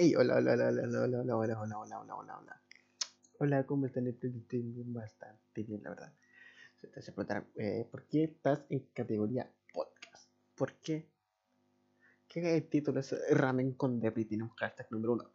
Hey, 0.00 0.14
hola, 0.14 0.36
hola, 0.36 0.52
hola, 0.52 0.68
hola, 0.68 0.80
hola, 0.80 1.08
hola, 1.08 1.18
hola, 1.18 1.58
hola, 1.58 1.78
hola, 1.80 1.98
hola, 1.98 2.38
hola, 2.38 2.60
hola. 3.40 3.66
¿cómo 3.66 3.86
están? 3.86 4.06
Estoy 4.06 4.32
bastante 4.86 5.64
bien, 5.64 5.82
la 5.82 5.90
verdad. 5.90 6.12
Se 6.80 6.86
te 6.86 7.00
hace 7.00 7.10
preguntar, 7.10 7.44
eh, 7.56 7.84
¿por 7.90 8.04
qué 8.04 8.22
estás 8.22 8.60
en 8.70 8.86
categoría 8.94 9.50
podcast? 9.74 10.30
¿Por 10.54 10.74
qué? 10.74 11.08
¿Qué 12.28 12.60
título 12.60 13.00
es 13.00 13.12
Ramen 13.28 13.72
con 13.72 13.98
Debris 13.98 14.28
tiene 14.28 14.44
un 14.44 14.50
hashtag 14.50 14.86
número 14.92 15.14
uno? 15.14 15.32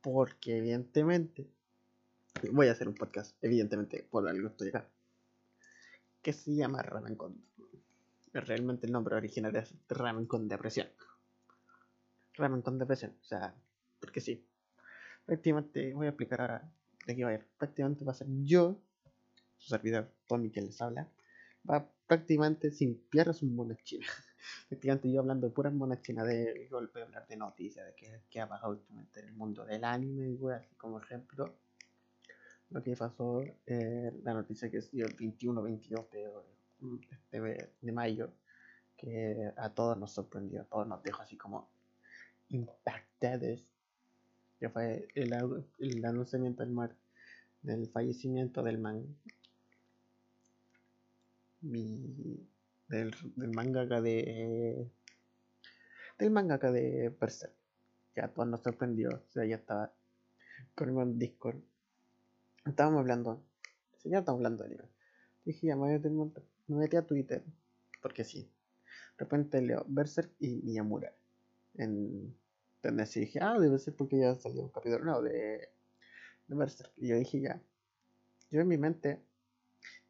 Porque 0.00 0.58
evidentemente 0.58 1.50
voy 2.52 2.68
a 2.68 2.72
hacer 2.72 2.86
un 2.86 2.94
podcast, 2.94 3.36
evidentemente, 3.42 4.06
por 4.08 4.28
algo 4.28 4.46
estoy 4.50 4.68
acá. 4.68 4.88
Que 6.22 6.32
se 6.32 6.54
llama 6.54 6.80
Ramen 6.80 7.16
con 7.16 7.42
Realmente 8.34 8.86
el 8.86 8.92
nombre 8.92 9.16
original 9.16 9.56
es 9.56 9.74
Ramen 9.88 10.26
con 10.26 10.46
Depresión. 10.46 10.86
Ramen 12.34 12.62
con 12.62 12.78
Depresión, 12.78 13.14
o 13.20 13.24
sea, 13.24 13.54
porque 14.00 14.20
sí. 14.20 14.44
Prácticamente 15.24 15.94
voy 15.94 16.06
a 16.06 16.10
explicar 16.10 16.40
ahora 16.40 16.72
de 17.06 17.16
qué 17.16 17.24
va 17.24 17.30
a 17.30 17.34
ir. 17.34 17.46
Prácticamente 17.58 18.04
va 18.04 18.12
a 18.12 18.16
ser 18.16 18.26
yo, 18.42 18.80
su 19.58 19.68
servidor 19.68 20.10
Tommy 20.26 20.50
que 20.50 20.60
les 20.60 20.80
habla, 20.80 21.08
va 21.68 21.88
prácticamente 22.06 22.70
sin 22.70 22.96
piernas 23.08 23.42
un 23.42 23.54
monas 23.54 23.78
chinas. 23.84 24.08
prácticamente 24.68 25.12
yo 25.12 25.20
hablando 25.20 25.46
de 25.46 25.52
puras 25.52 25.72
monas 25.72 26.02
de 26.02 26.68
golpe 26.70 27.00
a 27.00 27.04
hablar 27.04 27.26
de 27.28 27.36
noticias, 27.36 27.86
de 27.86 28.20
qué, 28.28 28.40
ha 28.40 28.48
pasado 28.48 28.72
últimamente 28.72 29.20
en 29.20 29.28
el 29.28 29.34
mundo 29.34 29.64
del 29.64 29.84
anime, 29.84 30.30
y 30.30 30.50
así 30.50 30.74
como 30.74 30.98
ejemplo 30.98 31.54
lo 32.70 32.82
que 32.82 32.96
pasó, 32.96 33.42
eh, 33.66 34.12
la 34.22 34.32
noticia 34.32 34.70
que 34.70 34.80
dio 34.92 35.06
el 35.06 35.16
21-22 35.16 36.08
de, 37.30 37.68
de, 37.80 37.92
mayo, 37.92 38.32
que 38.96 39.52
a 39.56 39.68
todos 39.70 39.98
nos 39.98 40.12
sorprendió, 40.12 40.62
a 40.62 40.64
todos 40.64 40.86
nos 40.86 41.02
dejó 41.02 41.22
así 41.22 41.36
como 41.36 41.68
impactados, 42.52 43.66
que 44.60 44.68
fue 44.68 45.08
el, 45.14 45.32
el 45.78 46.04
anunciamiento 46.04 46.62
del, 46.62 46.72
mar, 46.72 46.94
del 47.62 47.88
fallecimiento 47.88 48.62
del 48.62 48.78
man. 48.78 49.04
Del, 51.60 53.14
del 53.36 53.50
mangaka 53.52 54.00
de 54.00 54.90
del 56.18 56.30
mangaka 56.32 56.72
de 56.72 57.08
Berserk 57.20 57.54
que 58.14 58.20
a 58.20 58.34
todos 58.34 58.48
nos 58.48 58.62
sorprendió 58.62 59.10
o 59.10 59.32
sea 59.32 59.44
ya 59.44 59.54
estaba 59.54 59.92
con 60.74 60.98
el 60.98 61.18
Discord 61.20 61.60
estábamos 62.66 62.98
hablando 62.98 63.44
ya 64.02 64.18
estamos 64.18 64.40
hablando 64.40 64.64
de 64.64 64.70
anime. 64.70 64.88
Dije 65.44 65.68
ya 65.68 65.76
me 65.76 66.00
metí 66.66 66.96
a 66.96 67.06
Twitter 67.06 67.44
porque 68.02 68.24
sí 68.24 68.50
de 69.16 69.24
repente 69.24 69.62
leo 69.62 69.84
Berserk 69.86 70.32
y 70.40 70.62
Miyamura 70.62 71.14
en 71.74 72.34
entonces 72.82 73.14
dije, 73.14 73.38
ah, 73.40 73.58
debe 73.58 73.78
ser 73.78 73.94
porque 73.94 74.18
ya 74.18 74.34
salió 74.34 74.62
un 74.62 74.70
capítulo 74.70 75.04
nuevo 75.04 75.22
de, 75.22 75.68
de 76.48 76.56
Berserk. 76.56 76.92
Y 76.96 77.08
yo 77.08 77.16
dije, 77.16 77.40
ya. 77.40 77.62
Yo 78.50 78.60
en 78.60 78.68
mi 78.68 78.76
mente 78.76 79.20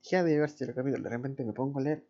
dije, 0.02 0.16
ah, 0.16 0.24
debe 0.24 0.38
haber 0.38 0.50
sido 0.50 0.70
el 0.70 0.76
capítulo. 0.76 1.02
De 1.02 1.10
repente 1.10 1.44
me 1.44 1.52
pongo 1.52 1.80
a 1.80 1.82
leer. 1.82 2.06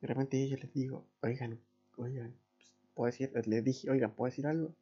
De 0.00 0.08
repente 0.08 0.48
yo 0.48 0.56
les 0.56 0.72
digo, 0.72 1.06
oigan, 1.22 1.60
oigan, 1.96 2.34
puedo 2.94 3.06
decir, 3.12 3.30
les 3.46 3.64
dije, 3.64 3.90
oigan, 3.90 4.12
¿puedo 4.14 4.30
decir 4.30 4.46
algo? 4.46 4.74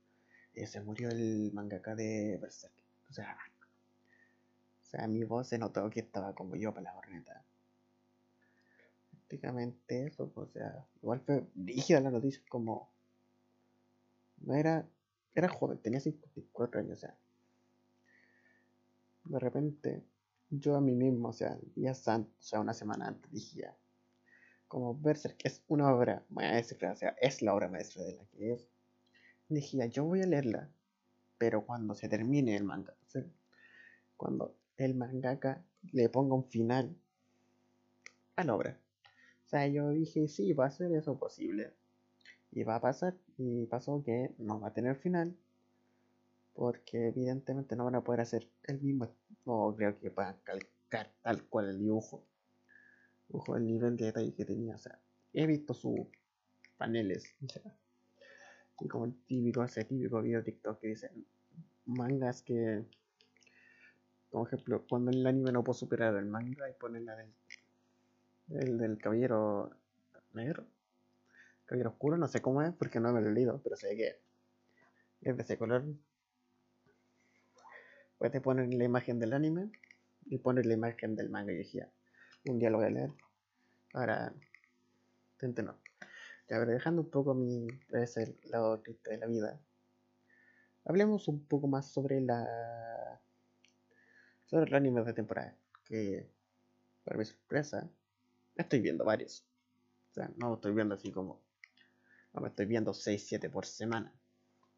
Y 0.54 0.64
se 0.66 0.80
murió 0.80 1.10
el 1.10 1.50
mangaka 1.52 1.94
de 1.94 2.38
Berserk. 2.40 2.72
O 3.10 3.12
sea, 3.12 3.36
o 4.82 4.86
sea, 4.86 5.06
mi 5.06 5.24
voz 5.24 5.48
se 5.48 5.58
notó 5.58 5.90
que 5.90 6.00
estaba 6.00 6.34
como 6.34 6.56
yo 6.56 6.72
para 6.72 6.92
la 6.92 6.96
horneta. 6.96 7.44
Prácticamente 9.10 10.06
eso, 10.06 10.32
o 10.34 10.46
sea, 10.46 10.86
igual 11.02 11.20
fue 11.20 11.46
rígida 11.54 12.00
la 12.00 12.10
noticia, 12.10 12.42
como 12.48 12.90
no 14.40 14.54
era, 14.54 14.88
era 15.34 15.48
joven, 15.48 15.78
tenía 15.78 16.00
54 16.00 16.80
años, 16.80 16.98
o 16.98 17.00
sea. 17.00 17.16
De 19.24 19.38
repente, 19.38 20.02
yo 20.50 20.76
a 20.76 20.80
mí 20.80 20.94
mismo, 20.94 21.28
o 21.28 21.32
sea, 21.32 21.58
días 21.74 22.06
antes, 22.08 22.34
o 22.38 22.42
sea, 22.42 22.60
una 22.60 22.74
semana 22.74 23.08
antes, 23.08 23.30
dije 23.30 23.68
como 24.68 24.94
Berserk 24.94 25.40
es 25.44 25.62
una 25.68 25.92
obra 25.92 26.24
maestra, 26.28 26.92
o 26.92 26.96
sea, 26.96 27.16
es 27.20 27.42
la 27.42 27.54
obra 27.54 27.68
maestra 27.68 28.04
de 28.04 28.16
la 28.16 28.24
que 28.26 28.52
es. 28.52 28.68
Dije 29.48 29.88
yo 29.88 30.04
voy 30.04 30.20
a 30.20 30.26
leerla, 30.26 30.70
pero 31.38 31.64
cuando 31.64 31.94
se 31.94 32.08
termine 32.08 32.54
el 32.54 32.64
manga, 32.64 32.94
o 33.06 33.10
sea, 33.10 33.24
cuando 34.16 34.54
el 34.76 34.94
mangaka 34.94 35.64
le 35.92 36.08
ponga 36.10 36.34
un 36.34 36.44
final 36.44 36.94
a 38.36 38.44
la 38.44 38.54
obra. 38.54 38.78
O 39.46 39.48
sea, 39.48 39.66
yo 39.66 39.90
dije, 39.90 40.28
sí, 40.28 40.52
va 40.52 40.66
a 40.66 40.70
ser 40.70 40.92
eso 40.92 41.18
posible. 41.18 41.72
Y 42.50 42.64
va 42.64 42.76
a 42.76 42.80
pasar, 42.80 43.14
y 43.36 43.66
pasó 43.66 44.02
que 44.04 44.34
no 44.38 44.60
va 44.60 44.68
a 44.68 44.72
tener 44.72 44.96
final, 44.96 45.36
porque 46.54 47.08
evidentemente 47.08 47.76
no 47.76 47.84
van 47.84 47.94
a 47.94 48.02
poder 48.02 48.22
hacer 48.22 48.48
el 48.64 48.80
mismo, 48.80 49.08
no 49.44 49.74
creo 49.76 49.98
que 50.00 50.10
puedan 50.10 50.36
calcar 50.44 51.12
tal 51.22 51.44
cual 51.44 51.68
el 51.68 51.78
dibujo, 51.78 52.24
dibujo 53.28 53.56
el 53.56 53.66
nivel 53.66 53.96
de 53.96 54.06
detalle 54.06 54.34
que 54.34 54.44
tenía, 54.44 54.74
o 54.74 54.78
sea, 54.78 54.98
he 55.32 55.46
visto 55.46 55.74
sus 55.74 56.00
paneles, 56.76 57.34
y 58.80 58.88
como 58.88 59.06
el 59.06 59.14
típico, 59.24 59.62
ese 59.64 59.84
típico 59.84 60.22
video 60.22 60.42
TikTok 60.42 60.80
que 60.80 60.88
dicen 60.88 61.26
mangas 61.86 62.42
que, 62.42 62.84
como 64.30 64.46
ejemplo, 64.46 64.84
cuando 64.88 65.10
el 65.10 65.26
anime 65.26 65.52
no 65.52 65.64
puede 65.64 65.78
superar 65.78 66.14
el 66.16 66.26
manga 66.26 66.68
y 66.68 66.74
ponen 66.74 67.06
la 67.06 67.24
el 68.50 68.78
del 68.78 68.98
caballero 68.98 69.70
negro 70.32 70.66
cabello 71.68 71.90
oscuro, 71.90 72.16
no 72.16 72.26
sé 72.26 72.40
cómo 72.40 72.62
es 72.62 72.74
porque 72.74 72.98
no 72.98 73.12
me 73.12 73.20
lo 73.20 73.28
he 73.28 73.32
leído, 73.32 73.60
pero 73.62 73.76
sé 73.76 73.94
que 73.94 74.18
es 75.20 75.36
de 75.36 75.42
ese 75.42 75.58
color. 75.58 75.84
Puedes 78.16 78.40
poner 78.40 78.72
la 78.72 78.84
imagen 78.84 79.20
del 79.20 79.34
anime 79.34 79.70
y 80.26 80.38
poner 80.38 80.64
la 80.66 80.74
imagen 80.74 81.14
del 81.14 81.28
manga 81.28 81.52
y 81.52 81.56
dije, 81.56 81.86
un 82.46 82.58
día 82.58 82.70
lo 82.70 82.78
voy 82.78 82.86
a 82.86 82.90
leer. 82.90 83.10
Ahora, 83.92 84.32
intento 85.34 85.62
no. 85.62 85.78
Ya, 86.48 86.58
ver, 86.58 86.68
dejando 86.68 87.02
un 87.02 87.10
poco 87.10 87.34
mi 87.34 87.68
el 87.92 88.40
lado 88.44 88.80
triste 88.80 89.10
de 89.10 89.18
la 89.18 89.26
vida, 89.26 89.60
hablemos 90.86 91.28
un 91.28 91.44
poco 91.44 91.68
más 91.68 91.86
sobre 91.86 92.22
la 92.22 93.20
sobre 94.46 94.70
el 94.70 94.74
anime 94.74 95.04
de 95.04 95.12
temporada. 95.12 95.54
Que, 95.84 96.26
para 97.04 97.18
mi 97.18 97.26
sorpresa, 97.26 97.86
estoy 98.56 98.80
viendo 98.80 99.04
varios. 99.04 99.44
O 100.10 100.14
sea, 100.14 100.30
no 100.36 100.54
estoy 100.54 100.72
viendo 100.72 100.94
así 100.94 101.12
como 101.12 101.47
no 102.32 102.40
me 102.40 102.48
estoy 102.48 102.66
viendo 102.66 102.94
6, 102.94 103.24
7 103.26 103.50
por 103.50 103.66
semana. 103.66 104.12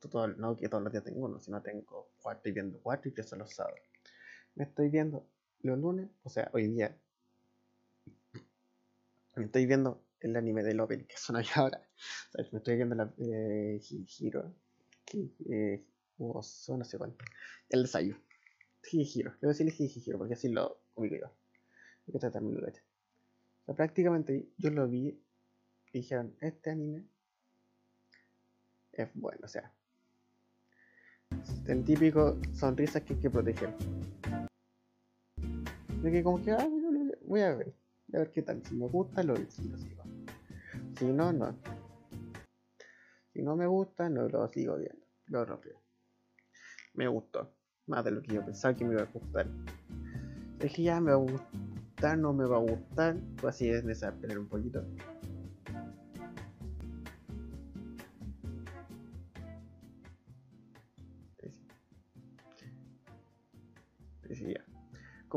Todo, 0.00 0.29
no 0.29 0.56
que 0.56 0.69
todos 0.69 0.82
los 0.82 0.93
días 0.93 1.05
tengo 1.05 1.26
uno, 1.26 1.38
sino 1.41 1.61
tengo 1.62 2.11
4, 2.23 2.38
estoy 2.38 2.52
viendo 2.52 2.81
4 2.81 3.11
y 3.11 3.14
que 3.14 3.23
son 3.23 3.41
los 3.41 3.55
sábados. 3.55 3.81
Me 4.55 4.64
estoy 4.64 4.88
viendo 4.88 5.26
los 5.62 5.79
lunes, 5.79 6.08
o 6.23 6.31
sea, 6.31 6.50
hoy 6.52 6.69
día. 6.69 6.97
Me 9.37 9.44
estoy 9.44 9.67
viendo 9.67 10.02
el 10.20 10.37
anime 10.37 10.62
de 10.62 10.81
Open 10.81 11.06
que 11.06 11.17
son 11.17 11.37
ahora. 11.55 11.82
me 12.52 12.58
estoy 12.58 12.76
viendo 12.76 12.94
la 12.94 13.12
eh, 13.19 13.81
Hiro. 14.19 14.55
Eh, 15.12 15.85
no 16.19 16.43
sé 16.43 16.99
cuánto. 16.99 17.25
El 17.69 17.81
ensayo. 17.81 18.17
Hiro. 18.91 19.32
A 19.43 19.46
decirle 19.46 19.75
Hiro 19.79 20.19
porque 20.19 20.35
así 20.35 20.49
lo 20.49 20.81
ubico 20.94 21.17
yo. 21.17 21.26
Hay 22.06 22.12
que 22.12 22.19
tratar 22.19 22.43
mi 22.43 22.55
O 22.56 22.62
sea, 23.67 23.75
prácticamente 23.75 24.49
yo 24.56 24.70
lo 24.70 24.88
vi 24.88 25.20
y 25.93 25.99
dijeron, 25.99 26.37
este 26.41 26.70
anime 26.70 27.05
bueno, 29.14 29.41
o 29.44 29.49
sea. 29.49 29.73
El 31.67 31.85
típico 31.85 32.38
sonrisa 32.52 33.05
que 33.05 33.14
hay 33.14 33.20
que 33.20 33.31
proteger. 33.31 33.75
De 36.02 36.23
como 36.23 36.43
que, 36.43 36.52
ah, 36.52 36.69
voy 37.26 37.41
a 37.43 37.55
ver, 37.55 37.75
a 38.14 38.19
ver 38.19 38.31
qué 38.32 38.43
tal. 38.43 38.62
Si 38.64 38.75
me 38.75 38.88
gusta, 38.88 39.23
lo, 39.23 39.37
sigo. 39.37 39.76
Si 40.99 41.05
no, 41.05 41.32
no. 41.32 41.56
Si 43.32 43.43
no 43.43 43.55
me 43.55 43.67
gusta, 43.67 44.08
no 44.08 44.29
lo 44.29 44.49
sigo 44.49 44.76
viendo. 44.76 45.05
Lo 45.26 45.44
rompo. 45.44 45.69
Me 46.94 47.06
gustó. 47.06 47.53
Más 47.87 48.05
de 48.05 48.11
lo 48.11 48.23
que 48.23 48.35
yo 48.35 48.44
pensaba 48.44 48.75
que 48.75 48.85
me 48.85 48.94
iba 48.94 49.03
a 49.03 49.06
gustar. 49.06 49.46
Es 50.58 50.73
que 50.73 50.82
ya 50.82 51.00
me 51.00 51.12
va 51.12 51.17
a 51.17 51.20
gustar, 51.20 52.19
no 52.19 52.32
me 52.32 52.44
va 52.44 52.56
a 52.56 52.60
gustar. 52.60 53.17
Pues 53.41 53.55
así 53.55 53.69
es 53.69 53.84
necesario 53.84 54.41
un 54.41 54.48
poquito. 54.48 54.84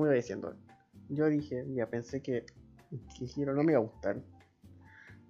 Como 0.04 0.08
iba 0.08 0.16
diciendo, 0.16 0.54
yo 1.08 1.28
dije, 1.28 1.66
ya 1.74 1.90
pensé 1.90 2.22
que, 2.22 2.46
Giro 3.26 3.54
no 3.54 3.64
me 3.64 3.72
iba 3.72 3.80
a 3.80 3.86
gustar. 3.86 4.22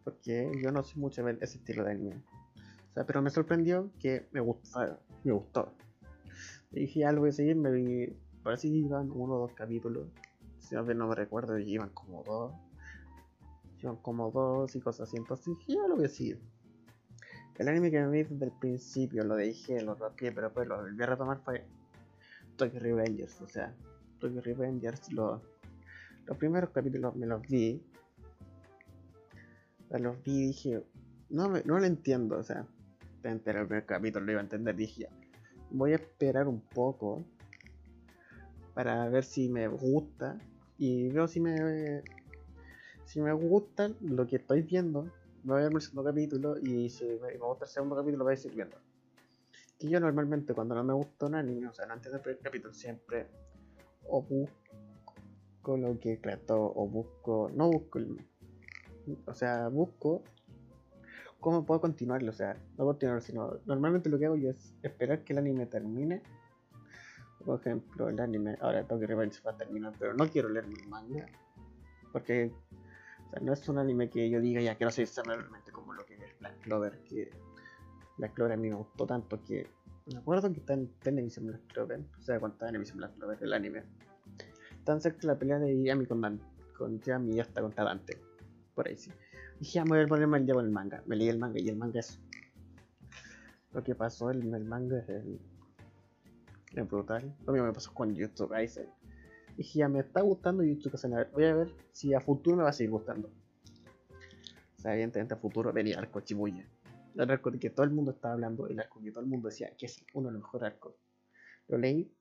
Porque 0.04 0.52
yo 0.62 0.72
no 0.72 0.84
soy 0.84 1.00
mucho 1.00 1.24
de 1.24 1.38
ese 1.42 1.60
estilo 1.60 1.84
de 1.84 1.92
anime. 1.92 2.24
O 2.90 2.94
sea, 2.94 3.06
pero 3.06 3.22
me 3.22 3.30
sorprendió 3.30 3.92
que 4.00 4.28
me 4.32 4.40
gustó. 4.42 5.00
Me 5.24 5.32
gustó. 5.32 5.74
Dije, 6.72 7.02
ya 7.02 7.12
lo 7.12 7.22
voy 7.22 7.30
a 7.30 7.34
seguir, 7.34 7.56
me 7.56 7.72
vi. 7.72 8.18
Parece 8.42 8.68
que 8.68 8.74
iban 8.76 9.12
uno 9.12 9.36
o 9.36 9.40
dos 9.40 9.54
capítulos. 9.54 10.08
Si 10.60 10.76
no 10.76 10.84
me 10.84 11.16
recuerdo, 11.16 11.58
iban 11.60 11.90
como 11.90 12.24
dos. 12.24 12.54
Iban 13.82 13.98
como 13.98 14.32
dos 14.32 14.76
y 14.76 14.82
cosas 14.82 15.08
así. 15.08 15.18
Entonces 15.18 15.46
dije, 15.46 15.74
ya 15.76 15.88
lo 15.88 15.96
voy 15.96 16.06
a 16.06 16.10
seguir. 16.10 16.42
El 17.60 17.68
anime 17.68 17.92
que 17.92 18.02
me 18.02 18.10
vi 18.10 18.24
desde 18.24 18.46
el 18.46 18.52
principio, 18.52 19.24
lo 19.24 19.36
dije, 19.36 19.80
lo 19.82 19.94
roté, 19.94 20.32
pero 20.32 20.48
después 20.48 20.68
lo 20.68 20.78
volví 20.78 21.04
a 21.04 21.06
retomar 21.06 21.40
fue 21.46 21.64
Tokyo 22.58 22.80
Revengers. 22.80 23.40
O 23.42 23.48
sea, 23.48 23.74
Tokyo 24.20 24.42
Revengers, 24.42 25.12
lo, 25.12 25.42
los 26.26 26.38
primeros 26.38 26.70
capítulos 26.72 27.16
me 27.16 27.28
los 27.28 27.42
vi. 27.48 27.82
Los 29.90 30.24
vi 30.24 30.32
y 30.32 30.48
dije, 30.48 30.84
no, 31.30 31.50
me, 31.50 31.62
no 31.64 31.78
lo 31.78 31.86
entiendo, 31.86 32.38
o 32.38 32.44
sea, 32.44 32.66
el 33.24 33.40
primer 33.40 33.86
capítulo 33.86 34.26
lo 34.26 34.32
iba 34.32 34.42
a 34.42 34.44
entender, 34.44 34.76
dije, 34.76 35.08
voy 35.70 35.92
a 35.94 35.96
esperar 35.96 36.48
un 36.48 36.62
poco 36.62 37.24
para 38.74 39.08
ver 39.10 39.24
si 39.24 39.50
me 39.50 39.68
gusta 39.68 40.38
y 40.78 41.10
veo 41.10 41.28
si 41.28 41.40
me 41.40 42.02
si 43.06 43.22
me 43.22 43.34
gusta 43.34 43.92
lo 44.02 44.26
que 44.26 44.38
estoy 44.38 44.62
viendo 44.62 45.04
me 45.44 45.54
voy 45.54 45.62
a 45.62 45.66
ver 45.66 45.74
el 45.74 45.82
segundo 45.82 46.04
capítulo 46.04 46.58
y 46.60 46.90
si 46.90 47.06
me 47.06 47.38
gusta 47.38 47.66
el 47.66 47.72
segundo 47.72 47.96
capítulo 47.96 48.24
voy 48.24 48.34
a 48.34 48.38
seguir 48.38 48.58
viendo 48.58 48.78
y 49.80 49.90
yo 49.90 50.00
normalmente 50.00 50.54
cuando 50.54 50.76
no 50.76 50.84
me 50.84 50.94
gusta 50.94 51.26
un 51.28 51.36
anime 51.36 51.68
o 51.68 51.74
sea 51.74 51.86
antes 51.90 52.12
del 52.12 52.22
primer 52.22 52.40
capítulo 52.42 52.74
siempre 52.74 53.28
o 54.08 54.22
busco 54.22 55.78
lo 55.78 56.00
que 56.00 56.18
trato 56.18 56.74
o 56.76 56.88
busco 56.88 57.50
no 57.54 57.70
busco 57.70 58.00
o 59.26 59.34
sea 59.34 59.68
busco 59.70 60.24
cómo 61.40 61.66
puedo 61.66 61.82
continuarlo 61.82 62.32
o 62.32 62.34
sea 62.34 62.58
no 62.78 62.86
continuar 62.86 63.22
sino 63.22 63.60
normalmente 63.66 64.10
lo 64.10 64.20
que 64.20 64.26
hago 64.26 64.36
yo 64.36 64.50
es 64.50 64.74
esperar 64.84 65.24
que 65.24 65.34
el 65.34 65.40
anime 65.40 65.66
termine 65.66 66.22
por 67.46 67.60
ejemplo, 67.60 68.10
el 68.10 68.20
anime, 68.20 68.58
ahora 68.62 68.88
Tokyo 68.88 69.08
Revenge 69.08 69.42
va 69.46 69.52
a 69.52 69.58
terminar, 69.58 69.94
pero 70.00 70.14
no 70.14 70.30
quiero 70.30 70.50
leer 70.50 70.66
el 70.66 70.88
manga. 70.88 71.26
Porque 72.12 72.52
o 73.28 73.30
sea, 73.30 73.40
no 73.42 73.54
es 73.54 73.68
un 73.68 73.80
anime 73.80 74.10
que 74.10 74.30
yo 74.30 74.40
diga 74.40 74.62
ya 74.62 74.76
quiero 74.76 74.92
seguir 74.92 75.10
realmente 75.26 75.72
como 75.72 75.94
lo 75.94 76.06
que 76.06 76.16
es 76.16 76.40
Black 76.40 76.60
Clover. 76.62 77.00
Que 77.04 77.32
Black 78.18 78.34
Clover 78.34 78.54
a 78.54 78.58
mí 78.58 78.70
me 78.70 78.76
gustó 78.76 79.06
tanto 79.06 79.44
que 79.44 79.68
me 80.06 80.18
acuerdo 80.18 80.52
que 80.52 80.60
está 80.60 80.74
en, 80.74 80.88
televisión 81.00 81.48
Black 81.48 81.62
Clover. 81.68 82.02
O 82.20 82.22
sea, 82.22 82.40
cuando 82.40 82.56
está 82.56 82.70
en 82.70 82.76
emisión 82.76 82.98
Black 82.98 83.16
Clover, 83.16 83.38
el 83.42 83.54
anime. 83.54 83.84
Tan 84.84 85.00
cerca 85.02 85.20
de 85.22 85.28
la 85.28 85.40
pelea 85.40 85.60
de 85.60 85.82
Yami 85.82 86.06
con, 86.06 86.22
Dan, 86.22 86.40
con 86.78 87.00
Yami 87.02 87.36
y 87.36 87.40
hasta 87.40 87.62
con 87.62 87.74
Dante. 87.74 88.20
Por 88.76 88.88
ahí 88.88 88.98
sí. 88.98 89.12
Dije, 89.60 89.76
ya 89.76 89.86
me 89.86 89.92
voy 89.92 90.02
a 90.02 90.08
ponerme 90.08 90.38
al 90.38 90.46
día 90.46 90.56
con 90.56 90.66
el 90.66 90.72
manga. 90.72 91.04
Me 91.06 91.16
leí 91.16 91.30
el 91.30 91.40
manga 91.40 91.60
y 91.60 91.70
el 91.70 91.78
manga 91.78 92.00
es. 92.00 92.20
Lo 93.72 93.84
que 93.84 93.96
pasó 93.96 94.30
en 94.32 94.54
el 94.54 94.66
manga 94.66 95.00
es 95.00 95.10
el 95.10 95.40
es 96.76 96.90
brutal. 96.90 97.36
Lo 97.46 97.54
mismo 97.54 97.68
me 97.68 97.74
pasó 97.74 97.94
con 97.94 98.14
YouTube 98.16 98.50
Kaisen. 98.50 98.88
Dije, 99.56 99.80
ya 99.80 99.88
me 99.88 100.00
está 100.00 100.22
gustando 100.22 100.64
YouTube 100.64 100.92
Kaisen. 100.92 101.14
voy 101.34 101.46
a 101.46 101.56
ver 101.56 101.74
si 101.92 102.14
a 102.14 102.20
futuro 102.20 102.58
me 102.58 102.64
va 102.64 102.70
a 102.70 102.74
seguir 102.74 102.92
gustando. 102.92 103.30
O 104.78 104.82
sea, 104.82 104.94
evidentemente 104.94 105.34
a 105.34 105.38
futuro 105.38 105.72
venía 105.72 106.00
Arco 106.00 106.20
Chibuya. 106.22 106.68
El 107.16 107.30
arco 107.30 107.52
de 107.52 107.60
que 107.60 107.70
todo 107.70 107.86
el 107.86 107.92
mundo 107.92 108.12
estaba 108.12 108.34
hablando, 108.34 108.68
el 108.68 108.80
arco 108.80 109.02
que 109.02 109.12
todo 109.12 109.24
el 109.24 109.30
mundo 109.30 109.50
decía 109.50 109.76
que 109.78 109.86
es 109.86 110.04
uno 110.14 110.30
de 110.30 110.34
los 110.34 110.42
mejores 110.42 110.68
arcos. 110.68 110.96
Lo 111.68 111.78
leí. 111.78 112.12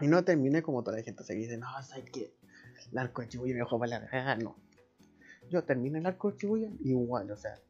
Y 0.00 0.08
no 0.08 0.24
terminé 0.24 0.62
como 0.62 0.82
toda 0.82 0.96
la 0.96 1.02
gente 1.02 1.22
se 1.22 1.34
dice, 1.34 1.56
no, 1.56 1.66
¿sabes 1.82 2.10
qué? 2.10 2.34
El 2.90 2.98
arco 2.98 3.22
de 3.22 3.28
Chibuya 3.28 3.54
me 3.54 3.60
dejó 3.60 3.78
para 3.78 4.00
la 4.00 4.08
ah, 4.12 4.36
no. 4.36 4.56
Yo 5.50 5.62
terminé 5.62 5.98
el 5.98 6.06
arco 6.06 6.32
de 6.32 6.38
Chibuya 6.38 6.70
igual, 6.80 7.30
o 7.30 7.36
sea, 7.36 7.60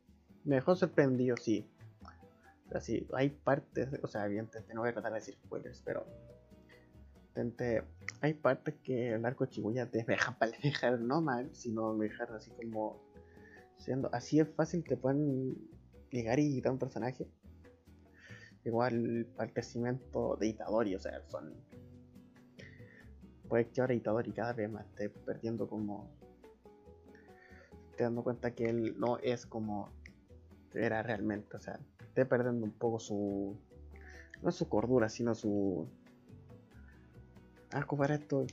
me 0.44 0.56
dejó 0.56 0.74
sorprendido, 0.74 1.36
sí. 1.36 1.68
Así, 2.72 3.06
hay 3.12 3.28
partes, 3.30 3.88
o 4.02 4.06
sea, 4.06 4.24
evidentemente 4.26 4.74
no 4.74 4.80
voy 4.80 4.90
a 4.90 4.94
tratar 4.94 5.12
de 5.12 5.18
decir 5.18 5.34
spoilers, 5.34 5.82
pero 5.84 6.06
hay 8.20 8.34
partes 8.34 8.74
que 8.82 9.12
el 9.12 9.24
arco 9.24 9.44
de 9.44 9.50
Chibuya 9.50 9.90
te 9.90 10.04
deja 10.04 10.32
para 10.38 10.52
dejar 10.62 11.00
no 11.00 11.20
mal, 11.20 11.50
sino 11.54 11.96
dejar 11.96 12.32
así 12.32 12.50
como 12.52 13.00
así 14.12 14.40
es 14.40 14.48
fácil 14.54 14.84
te 14.84 14.96
pueden 14.96 15.56
llegar 16.10 16.38
y 16.38 16.54
quitar 16.54 16.72
un 16.72 16.78
personaje. 16.78 17.26
Igual 18.64 19.26
para 19.36 19.48
el 19.48 19.52
crecimiento 19.52 20.36
de 20.36 20.48
Itadori, 20.48 20.94
o 20.94 20.98
sea, 20.98 21.22
son 21.28 21.54
puede 23.48 23.68
que 23.68 23.80
ahora 23.80 23.94
Itadori 23.94 24.32
cada 24.32 24.54
vez 24.54 24.70
más 24.70 24.86
esté 24.86 25.10
perdiendo 25.10 25.68
como 25.68 26.10
te 27.96 28.04
dando 28.04 28.24
cuenta 28.24 28.54
que 28.54 28.64
él 28.64 28.98
no 28.98 29.18
es 29.18 29.46
como 29.46 29.92
era 30.74 31.02
realmente, 31.02 31.56
o 31.56 31.60
sea, 31.60 31.78
esté 32.00 32.24
perdiendo 32.26 32.64
un 32.64 32.72
poco 32.72 32.98
su. 32.98 33.56
No 34.42 34.52
su 34.52 34.68
cordura, 34.68 35.08
sino 35.08 35.34
su. 35.34 35.88
Ah, 37.72 37.84
¿cómo 37.86 38.04
era 38.04 38.16
esto? 38.16 38.46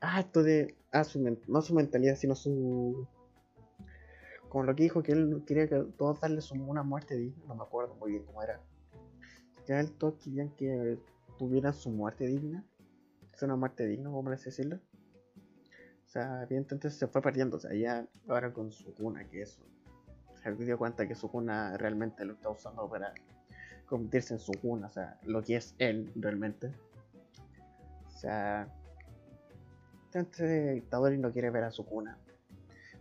Ah, 0.00 0.20
esto 0.20 0.42
de. 0.42 0.76
Ah, 0.92 1.04
su 1.04 1.38
no 1.48 1.62
su 1.62 1.74
mentalidad, 1.74 2.16
sino 2.16 2.34
su. 2.34 3.06
Como 4.54 4.66
lo 4.66 4.76
que 4.76 4.84
dijo 4.84 5.02
que 5.02 5.10
él 5.10 5.42
quería 5.44 5.68
que 5.68 5.80
todos 5.98 6.20
darle 6.20 6.38
una 6.60 6.84
muerte 6.84 7.16
digna. 7.16 7.42
No 7.48 7.56
me 7.56 7.64
acuerdo 7.64 7.96
muy 7.96 8.12
bien 8.12 8.24
cómo 8.24 8.40
era. 8.40 8.60
Que 9.66 9.80
él 9.80 9.90
todos 9.90 10.14
querían 10.22 10.50
que 10.50 10.96
tuvieran 11.36 11.74
su 11.74 11.90
muerte 11.90 12.24
digna. 12.24 12.64
Es 13.32 13.42
una 13.42 13.56
muerte 13.56 13.84
digna, 13.84 14.10
¿cómo 14.10 14.30
así 14.30 14.44
decirlo? 14.44 14.76
O 14.76 16.08
sea, 16.08 16.44
evidentemente 16.44 16.88
se 16.90 17.08
fue 17.08 17.20
perdiendo. 17.20 17.56
O 17.56 17.58
sea, 17.58 17.74
ya 17.74 18.06
ahora 18.28 18.52
con 18.52 18.70
su 18.70 18.94
cuna, 18.94 19.28
que 19.28 19.42
es 19.42 19.58
se 20.40 20.52
dio 20.52 20.78
cuenta 20.78 21.08
que 21.08 21.16
su 21.16 21.28
cuna 21.28 21.76
realmente 21.76 22.24
lo 22.24 22.34
está 22.34 22.48
usando 22.48 22.88
para 22.88 23.12
convertirse 23.86 24.34
en 24.34 24.38
su 24.38 24.52
cuna, 24.52 24.86
o 24.86 24.90
sea, 24.90 25.18
lo 25.24 25.42
que 25.42 25.56
es 25.56 25.74
él 25.78 26.12
realmente. 26.14 26.70
O 28.06 28.10
sea, 28.16 28.72
este 30.12 30.76
Itadori 30.76 31.18
no 31.18 31.32
quiere 31.32 31.50
ver 31.50 31.64
a 31.64 31.72
su 31.72 31.84
cuna, 31.84 32.16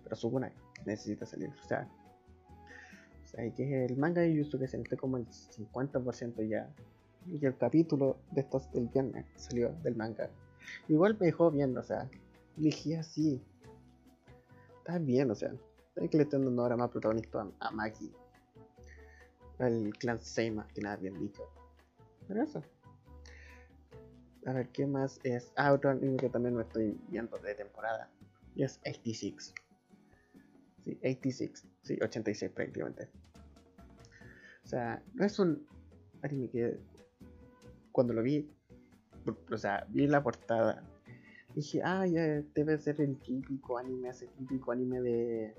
pero 0.03 0.15
su 0.15 0.31
cuna 0.31 0.51
necesita 0.85 1.25
salir, 1.25 1.49
o 1.49 1.67
sea, 1.67 1.89
o 3.23 3.27
sea, 3.27 3.53
que 3.53 3.85
el 3.85 3.97
manga 3.97 4.21
de 4.21 4.33
Yusuke 4.33 4.67
se 4.67 4.77
esté 4.77 4.97
como 4.97 5.17
el 5.17 5.27
50% 5.27 6.47
ya. 6.47 6.69
Y 7.25 7.43
el 7.45 7.57
capítulo 7.57 8.17
de 8.31 8.41
estos 8.41 8.69
del 8.73 8.89
viernes 8.89 9.25
salió 9.37 9.69
del 9.81 9.95
manga. 9.95 10.29
Igual 10.87 11.17
me 11.19 11.27
dejó 11.27 11.49
bien, 11.49 11.77
o 11.77 11.83
sea, 11.83 12.09
dije 12.57 12.97
así. 12.97 13.41
Está 14.79 14.99
bien, 14.99 15.31
o 15.31 15.35
sea, 15.35 15.53
hay 15.95 16.09
que 16.09 16.17
le 16.17 16.23
estén 16.23 16.43
dando 16.43 16.61
ahora 16.61 16.75
más 16.75 16.89
protagonista 16.89 17.47
a, 17.59 17.71
Maki. 17.71 18.11
Al 19.59 19.93
clan 19.97 20.19
Seima, 20.19 20.67
que 20.73 20.81
nada 20.81 20.97
bien 20.97 21.17
dicho. 21.19 21.43
Pero 22.27 22.43
eso. 22.43 22.61
A 24.45 24.51
ver, 24.51 24.67
¿qué 24.69 24.85
más 24.85 25.19
es? 25.23 25.53
Ah, 25.55 25.71
otro 25.71 25.91
anime 25.91 26.17
que 26.17 26.29
también 26.29 26.55
me 26.55 26.63
estoy 26.63 26.99
viendo 27.07 27.37
de 27.37 27.55
temporada. 27.55 28.09
Y 28.55 28.63
es 28.63 28.79
86. 28.85 29.53
Sí, 30.83 30.97
86. 31.01 31.67
Sí, 31.81 31.97
86 32.01 32.51
prácticamente. 32.51 33.09
O 34.63 34.67
sea, 34.67 35.01
no 35.13 35.25
es 35.25 35.39
un 35.39 35.65
anime 36.21 36.49
que 36.49 36.79
cuando 37.91 38.13
lo 38.13 38.23
vi, 38.23 38.49
o 39.51 39.57
sea, 39.57 39.85
vi 39.89 40.07
la 40.07 40.23
portada. 40.23 40.83
Dije, 41.55 41.81
ah, 41.83 42.05
ya 42.07 42.41
debe 42.55 42.77
ser 42.79 42.99
el 43.01 43.17
típico 43.17 43.77
anime, 43.77 44.09
ese 44.09 44.27
típico 44.27 44.71
anime 44.71 45.01
de 45.01 45.53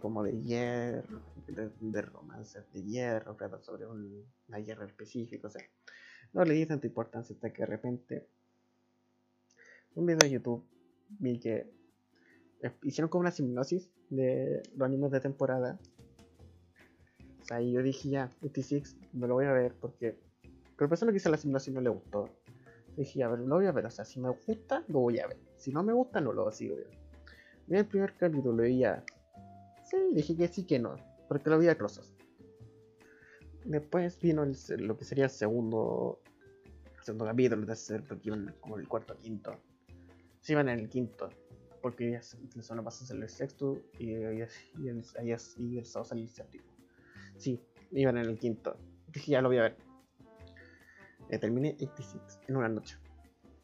como 0.00 0.24
de 0.24 0.32
hierro, 0.42 1.22
de, 1.46 2.02
romances 2.02 2.64
de 2.72 2.82
hierro, 2.82 3.36
trata 3.36 3.60
sobre 3.60 3.86
un, 3.86 4.24
una 4.48 4.58
hierro 4.58 4.84
específico, 4.84 5.46
o 5.46 5.50
sea, 5.50 5.62
no 6.32 6.44
le 6.44 6.54
di 6.54 6.66
tanta 6.66 6.88
importancia 6.88 7.34
hasta 7.34 7.52
que 7.52 7.62
de 7.62 7.66
repente 7.66 8.26
un 9.94 10.06
video 10.06 10.18
de 10.18 10.30
YouTube 10.30 10.66
vi 11.20 11.38
que 11.38 11.70
hicieron 12.82 13.08
como 13.08 13.20
una 13.20 13.30
simnosis 13.30 13.90
de 14.10 14.62
los 14.76 14.86
animes 14.86 15.10
de 15.10 15.20
temporada. 15.20 15.78
O 17.42 17.44
sea, 17.44 17.60
y 17.60 17.72
yo 17.72 17.82
dije 17.82 18.08
ya, 18.08 18.30
86 18.42 18.96
me 19.12 19.28
lo 19.28 19.34
voy 19.34 19.46
a 19.46 19.52
ver 19.52 19.74
porque 19.80 20.18
pero 20.76 20.90
persona 20.90 21.10
que 21.10 21.16
hizo 21.16 21.30
la 21.30 21.38
simulación 21.38 21.74
no 21.74 21.80
le 21.80 21.88
gustó. 21.88 22.28
Dije, 22.96 23.22
a 23.22 23.28
ver, 23.28 23.40
lo 23.40 23.56
voy 23.56 23.66
a 23.66 23.72
ver, 23.72 23.86
o 23.86 23.90
sea, 23.90 24.04
si 24.04 24.20
me 24.20 24.30
gusta, 24.30 24.84
lo 24.88 25.00
voy 25.00 25.18
a 25.18 25.26
ver. 25.26 25.38
Si 25.56 25.70
no 25.70 25.82
me 25.82 25.92
gusta, 25.92 26.20
no 26.20 26.32
lo 26.32 26.50
sigo 26.50 26.76
viendo. 26.76 26.96
Vi 27.66 27.76
el 27.76 27.86
primer 27.86 28.14
capítulo 28.14 28.64
y 28.66 28.78
ya 28.78 29.02
Sí, 29.86 29.96
dije 30.12 30.36
que 30.36 30.48
sí 30.48 30.64
que 30.64 30.80
no, 30.80 30.96
porque 31.28 31.48
lo 31.48 31.60
vi 31.60 31.68
a 31.68 31.78
trozos. 31.78 32.12
Después 33.64 34.18
vino 34.20 34.44
lo 34.78 34.96
que 34.96 35.04
sería 35.04 35.24
el 35.24 35.30
segundo, 35.30 36.20
segundo 37.02 37.24
capítulo, 37.24 37.60
el 37.60 37.66
tercer, 37.68 38.02
porque 38.02 38.28
iban 38.28 38.52
como 38.60 38.78
el 38.78 38.88
cuarto 38.88 39.16
quinto. 39.16 39.56
Sí, 40.40 40.52
iban 40.52 40.68
en 40.68 40.80
el 40.80 40.88
quinto, 40.88 41.28
porque 41.80 42.10
ya 42.10 42.20
la 42.54 42.62
semana 42.62 42.84
pasada 42.84 43.06
salió 43.06 43.24
el 43.24 43.30
sexto 43.30 43.78
y, 43.98 44.10
y, 44.10 44.14
el, 44.14 44.48
el 44.88 45.86
sábado 45.86 46.04
salió 46.04 46.24
el 46.24 46.30
séptimo. 46.30 46.64
Sí, 47.36 47.60
iban 47.92 48.16
en 48.18 48.26
el 48.26 48.38
quinto. 48.38 48.76
Dije, 49.12 49.32
ya 49.32 49.42
lo 49.42 49.48
voy 49.48 49.58
a 49.58 49.62
ver. 49.62 49.76
Eh, 51.30 51.38
terminé 51.38 51.76
86 51.80 52.40
en 52.48 52.56
una 52.56 52.68
noche. 52.68 52.96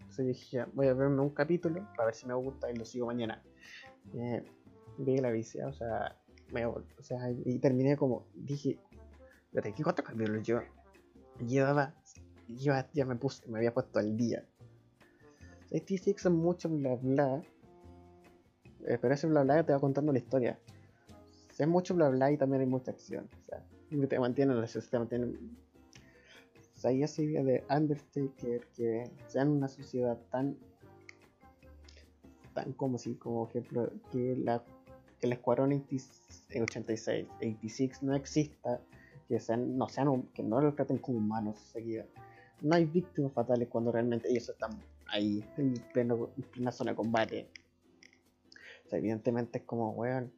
Entonces 0.01 0.27
dije, 0.27 0.57
ya 0.57 0.69
voy 0.75 0.89
a 0.89 0.95
verme 0.95 1.21
un 1.21 1.31
capítulo 1.31 1.87
para 1.97 2.07
ver 2.07 2.15
si 2.15 2.27
me 2.27 2.35
gusta 2.35 2.71
y 2.71 2.77
lo 2.77 2.85
sigo 2.85 3.07
mañana. 3.07 3.43
Eh, 4.15 4.45
vi 4.99 5.19
la 5.19 5.31
vicia, 5.31 5.69
o 5.69 5.73
sea, 5.73 6.17
o 6.99 7.03
sea, 7.03 7.31
y 7.31 7.59
terminé 7.61 7.97
como, 7.97 8.27
dije, 8.35 8.79
¿de 9.53 9.73
qué 9.73 9.83
cuántos 9.83 10.05
capítulos 10.05 10.47
yo? 10.47 10.61
Llevaba, 11.47 11.95
yo 12.49 12.75
ya 12.93 13.07
me 13.07 13.17
puse, 13.17 13.47
me 13.49 13.59
había 13.59 13.73
puesto 13.73 13.99
al 13.99 14.17
día. 14.17 14.45
Este 15.71 16.19
son 16.19 16.37
mucho 16.37 16.69
bla 16.69 16.97
bla, 16.97 17.43
pero 18.85 19.15
ese 19.15 19.27
bla 19.27 19.43
bla 19.43 19.65
te 19.65 19.73
va 19.73 19.81
contando 19.81 20.13
la 20.13 20.19
historia. 20.19 20.59
Es 21.59 21.69
mucho 21.69 21.95
bla 21.95 22.09
bla 22.09 22.33
y 22.33 22.37
también 22.37 22.63
hay 22.63 22.67
mucha 22.67 22.91
acción. 22.91 23.29
O 23.43 23.47
sea, 23.47 23.63
te 24.09 24.19
mantienen 24.19 24.61
la 24.61 24.67
te 24.67 24.99
mantienen. 24.99 25.57
O 26.77 26.81
sea, 26.81 26.91
y 26.91 27.03
esa 27.05 27.23
idea 27.23 27.45
de 27.45 27.63
Undertaker 27.71 28.67
que 28.75 29.09
sea 29.29 29.43
en 29.43 29.49
una 29.49 29.69
sociedad 29.69 30.19
tan. 30.31 30.57
tan 32.55 32.73
como 32.73 32.99
si, 32.99 33.15
como 33.15 33.47
ejemplo, 33.47 33.93
que 34.11 34.37
la 34.37 34.63
que 35.23 35.29
el 35.29 35.35
escuadrón 35.35 35.73
86, 35.73 37.29
86 37.41 38.03
no 38.03 38.17
exista, 38.17 38.81
que 39.29 39.39
sean, 39.39 39.79
no 39.79 39.89
sean, 39.89 40.25
que 40.35 40.43
no 40.43 40.61
lo 40.61 40.75
traten 40.75 40.99
como 40.99 41.19
humanos 41.19 41.59
seguida. 41.73 42.05
No 42.61 42.75
hay 42.75 42.87
víctimas 42.87 43.33
fatales 43.33 43.69
cuando 43.69 43.93
realmente 43.93 44.29
ellos 44.29 44.49
están 44.49 44.73
ahí 45.07 45.45
en 45.57 45.75
plena 45.93 46.73
zona 46.73 46.91
de 46.91 46.97
combate. 46.97 47.49
Evidentemente 48.97 49.59
es 49.59 49.65
como, 49.65 49.91
weón, 49.91 50.33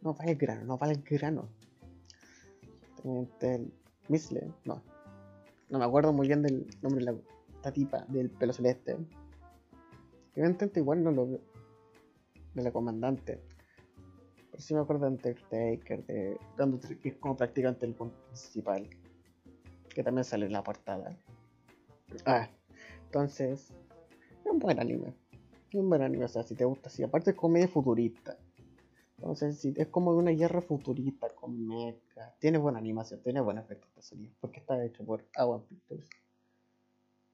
no 0.00 0.14
vale 0.14 0.32
el 0.32 0.38
grano, 0.38 0.64
no 0.64 0.78
vale 0.78 0.94
el 0.94 1.02
grano. 1.02 1.48
El 3.40 3.72
Misle, 4.08 4.52
no. 4.64 4.82
No 5.70 5.78
me 5.78 5.84
acuerdo 5.84 6.12
muy 6.12 6.26
bien 6.26 6.42
del 6.42 6.66
nombre 6.82 7.04
de 7.04 7.12
la, 7.62 7.72
tipa 7.72 8.04
del 8.08 8.30
pelo 8.30 8.52
celeste. 8.52 8.96
Evidentemente 10.34 10.80
igual 10.80 11.02
no 11.02 11.10
lo 11.10 11.26
veo. 11.26 11.40
De 12.54 12.62
la 12.62 12.70
comandante. 12.70 13.40
Pero 14.50 14.62
sí 14.62 14.74
me 14.74 14.80
acuerdo 14.80 15.06
de 15.06 15.12
Undertaker, 15.12 16.04
de 16.04 16.38
Undertaker, 16.58 16.98
que 16.98 17.08
es 17.10 17.16
como 17.16 17.36
prácticamente 17.36 17.86
el 17.86 17.94
principal. 17.94 18.88
Que 19.88 20.02
también 20.02 20.24
sale 20.24 20.46
en 20.46 20.52
la 20.52 20.62
portada. 20.62 21.16
Ah, 22.26 22.48
entonces, 23.04 23.70
es 24.44 24.50
un 24.50 24.58
buen 24.58 24.78
anime. 24.78 25.14
Un 25.74 25.88
buen 25.88 26.02
anime, 26.02 26.26
o 26.26 26.28
sea, 26.28 26.42
si 26.42 26.54
te 26.54 26.64
gusta 26.64 26.88
así. 26.88 27.02
Aparte 27.02 27.30
es 27.30 27.36
comedia 27.36 27.68
futurista. 27.68 28.38
Entonces, 29.16 29.58
si 29.60 29.72
es 29.76 29.88
como 29.88 30.10
una 30.10 30.32
guerra 30.32 30.60
futurista 30.60 31.28
con 31.30 31.66
mecha. 31.66 32.34
Tiene 32.40 32.58
buena 32.58 32.78
animación, 32.78 33.22
tiene 33.22 33.40
buen 33.40 33.58
efecto 33.58 33.86
de 33.96 34.02
sonido. 34.02 34.34
Porque 34.40 34.60
está 34.60 34.84
hecho 34.84 35.04
por 35.04 35.24
Awan 35.36 35.62
Pictures. 35.62 36.08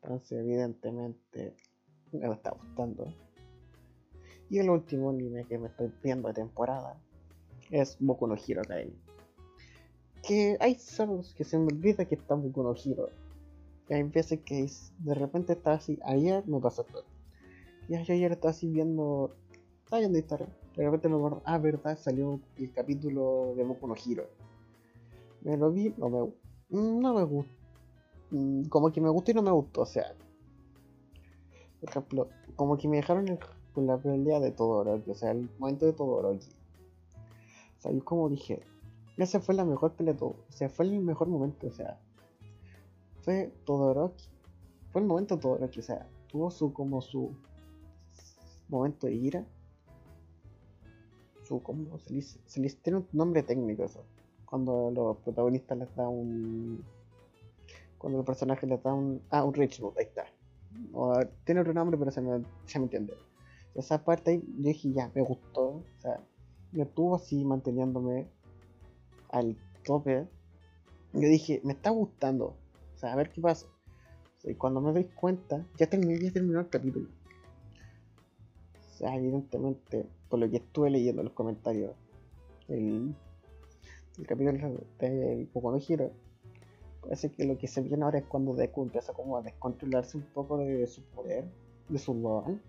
Entonces, 0.02 0.38
evidentemente, 0.38 1.56
me 2.12 2.32
está 2.32 2.50
gustando. 2.50 3.12
Y 4.50 4.58
el 4.58 4.70
último 4.70 5.10
anime 5.10 5.44
que 5.44 5.58
me 5.58 5.68
estoy 5.68 5.92
viendo 6.02 6.28
de 6.28 6.34
temporada 6.34 7.00
es 7.70 7.96
Boku 8.00 8.26
no 8.26 8.36
Hero 8.36 8.62
Academy. 8.62 8.96
Que 10.22 10.56
hay 10.60 10.74
sabes 10.76 11.34
que 11.34 11.44
se 11.44 11.58
me 11.58 11.66
olvida 11.66 12.04
que 12.04 12.14
está 12.14 12.34
Boku 12.34 12.62
no 12.62 12.74
Hero. 12.74 13.10
Y 13.88 13.94
hay 13.94 14.02
veces 14.04 14.40
que 14.40 14.70
de 14.98 15.14
repente 15.14 15.54
está 15.54 15.72
así. 15.72 15.98
Ayer 16.04 16.46
me 16.46 16.60
pasó 16.60 16.84
todo. 16.84 17.04
Y 17.88 17.94
ayer 17.96 18.32
estaba 18.32 18.50
así 18.50 18.68
viendo. 18.68 19.34
Estaba 19.84 20.00
viendo 20.00 20.18
historia 20.18 20.48
de 20.78 20.84
repente 20.84 21.08
me 21.08 21.16
acuerdo, 21.16 21.42
ah, 21.44 21.58
verdad, 21.58 21.98
salió 21.98 22.40
el 22.56 22.72
capítulo 22.72 23.52
de 23.56 23.64
Boku 23.64 23.88
no 23.88 23.96
Hero. 23.96 24.28
Me 25.42 25.56
lo 25.56 25.72
vi, 25.72 25.92
no 25.96 26.08
me, 26.08 26.32
no 26.70 27.14
me 27.14 27.24
gustó. 27.24 27.52
Mm, 28.30 28.62
como 28.68 28.92
que 28.92 29.00
me 29.00 29.08
gustó 29.08 29.32
y 29.32 29.34
no 29.34 29.42
me 29.42 29.50
gustó, 29.50 29.80
o 29.80 29.86
sea. 29.86 30.14
Por 31.80 31.90
ejemplo, 31.90 32.28
como 32.54 32.78
que 32.78 32.86
me 32.86 32.98
dejaron 32.98 33.40
con 33.72 33.88
la 33.88 33.98
pelea 33.98 34.38
de 34.38 34.52
Todoroki, 34.52 35.10
o 35.10 35.14
sea, 35.16 35.32
el 35.32 35.50
momento 35.58 35.84
de 35.84 35.94
Todoroki. 35.94 36.46
O 37.78 37.80
sea, 37.80 37.90
yo 37.90 38.04
como 38.04 38.28
dije, 38.28 38.60
esa 39.16 39.40
fue 39.40 39.56
la 39.56 39.64
mejor 39.64 39.94
pelea 39.94 40.12
de 40.12 40.20
todo, 40.20 40.36
o 40.48 40.52
sea, 40.52 40.68
fue 40.68 40.84
el 40.84 41.00
mejor 41.00 41.26
momento, 41.26 41.66
o 41.66 41.72
sea. 41.72 41.98
Fue 43.22 43.52
Todoroki. 43.64 44.28
Fue 44.92 45.00
el 45.00 45.08
momento 45.08 45.34
de 45.34 45.42
Todoroki, 45.42 45.80
o 45.80 45.82
sea, 45.82 46.06
tuvo 46.28 46.52
su 46.52 46.72
como 46.72 47.00
su 47.00 47.32
momento 48.68 49.06
de 49.06 49.14
ira 49.14 49.46
su 51.48 51.62
¿cómo 51.62 51.98
se 51.98 52.60
les, 52.60 52.76
tiene 52.82 52.98
un 52.98 53.08
nombre 53.12 53.42
técnico 53.42 53.84
eso. 53.84 54.04
Cuando 54.44 54.90
los 54.90 55.16
protagonistas 55.18 55.78
les 55.78 55.94
da 55.96 56.06
un. 56.08 56.84
Cuando 57.96 58.20
el 58.20 58.24
personaje 58.24 58.66
les 58.66 58.82
da 58.82 58.92
un. 58.92 59.22
Ah, 59.30 59.44
un 59.44 59.54
rich 59.54 59.80
ahí 59.80 60.04
está. 60.04 60.26
tiene 61.44 61.62
otro 61.62 61.72
nombre, 61.72 61.96
pero 61.98 62.10
se 62.10 62.20
me, 62.20 62.44
se 62.66 62.78
me 62.78 62.84
entiende. 62.84 63.14
Esa 63.74 64.04
parte 64.04 64.32
ahí, 64.32 64.44
yo 64.58 64.68
dije, 64.68 64.92
ya, 64.92 65.10
me 65.14 65.22
gustó. 65.22 65.68
O 65.68 65.84
sea, 66.00 66.20
me 66.72 66.82
estuvo 66.82 67.14
así 67.16 67.44
manteniéndome 67.44 68.26
al 69.30 69.56
tope. 69.84 70.26
Yo 71.14 71.28
dije, 71.28 71.62
me 71.64 71.72
está 71.72 71.90
gustando. 71.90 72.56
O 72.94 72.98
sea, 72.98 73.12
a 73.12 73.16
ver 73.16 73.30
qué 73.30 73.40
pasa. 73.40 73.66
y 74.44 74.54
cuando 74.54 74.80
me 74.80 74.92
doy 74.92 75.04
cuenta, 75.04 75.64
ya 75.78 75.88
terminé, 75.88 76.18
ya 76.20 76.32
terminó 76.32 76.60
el 76.60 76.68
capítulo. 76.68 77.08
O 78.98 79.00
sea, 79.00 79.14
evidentemente 79.14 80.06
por 80.28 80.40
lo 80.40 80.50
que 80.50 80.56
estuve 80.56 80.90
leyendo 80.90 81.20
en 81.20 81.26
los 81.26 81.34
comentarios, 81.34 81.92
el, 82.66 83.14
el 84.18 84.26
capítulo 84.26 84.80
del 84.98 85.46
Poco 85.52 85.70
no 85.70 85.78
Giro, 85.78 86.10
parece 87.00 87.30
que 87.30 87.44
lo 87.44 87.56
que 87.56 87.68
se 87.68 87.80
viene 87.80 88.02
ahora 88.02 88.18
es 88.18 88.24
cuando 88.24 88.54
Deku 88.54 88.82
empieza 88.82 89.12
como 89.12 89.36
a 89.36 89.42
descontrolarse 89.42 90.16
un 90.16 90.24
poco 90.24 90.58
de 90.58 90.84
su 90.88 91.02
poder, 91.02 91.44
de 91.88 91.98
su 92.00 92.12
don. 92.12 92.60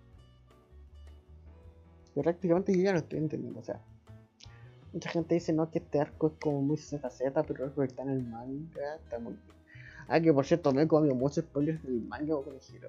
Y 2.14 2.22
prácticamente 2.22 2.76
yo 2.76 2.84
ya 2.84 2.92
lo 2.92 2.98
estoy 2.98 3.18
entendiendo, 3.18 3.58
o 3.58 3.64
sea. 3.64 3.80
Mucha 4.92 5.10
gente 5.10 5.34
dice 5.34 5.52
no 5.52 5.68
que 5.68 5.80
este 5.80 5.98
arco 5.98 6.28
es 6.28 6.32
como 6.34 6.62
muy 6.62 6.76
ZZ, 6.76 7.22
pero 7.34 7.56
el 7.56 7.70
arco 7.70 7.80
que 7.80 7.88
está 7.88 8.02
en 8.04 8.10
el 8.10 8.22
manga 8.22 8.94
está 9.02 9.18
muy 9.18 9.32
bien. 9.32 9.56
Ah, 10.06 10.20
que 10.20 10.32
por 10.32 10.46
cierto 10.46 10.72
me 10.72 10.82
he 10.82 10.86
comido 10.86 11.16
muchos 11.16 11.44
spoilers 11.44 11.82
del 11.82 12.02
manga 12.02 12.36
o 12.36 12.44
con 12.44 12.60
giro. 12.60 12.88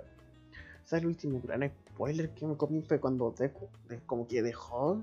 Sea, 0.92 1.00
el 1.00 1.06
último 1.06 1.40
gran 1.42 1.72
spoiler 1.88 2.32
que 2.32 2.46
me 2.46 2.58
comí 2.58 2.82
fue 2.82 3.00
cuando 3.00 3.32
Deku 3.32 3.70
como 4.06 4.28
que 4.28 4.42
dejó 4.42 5.02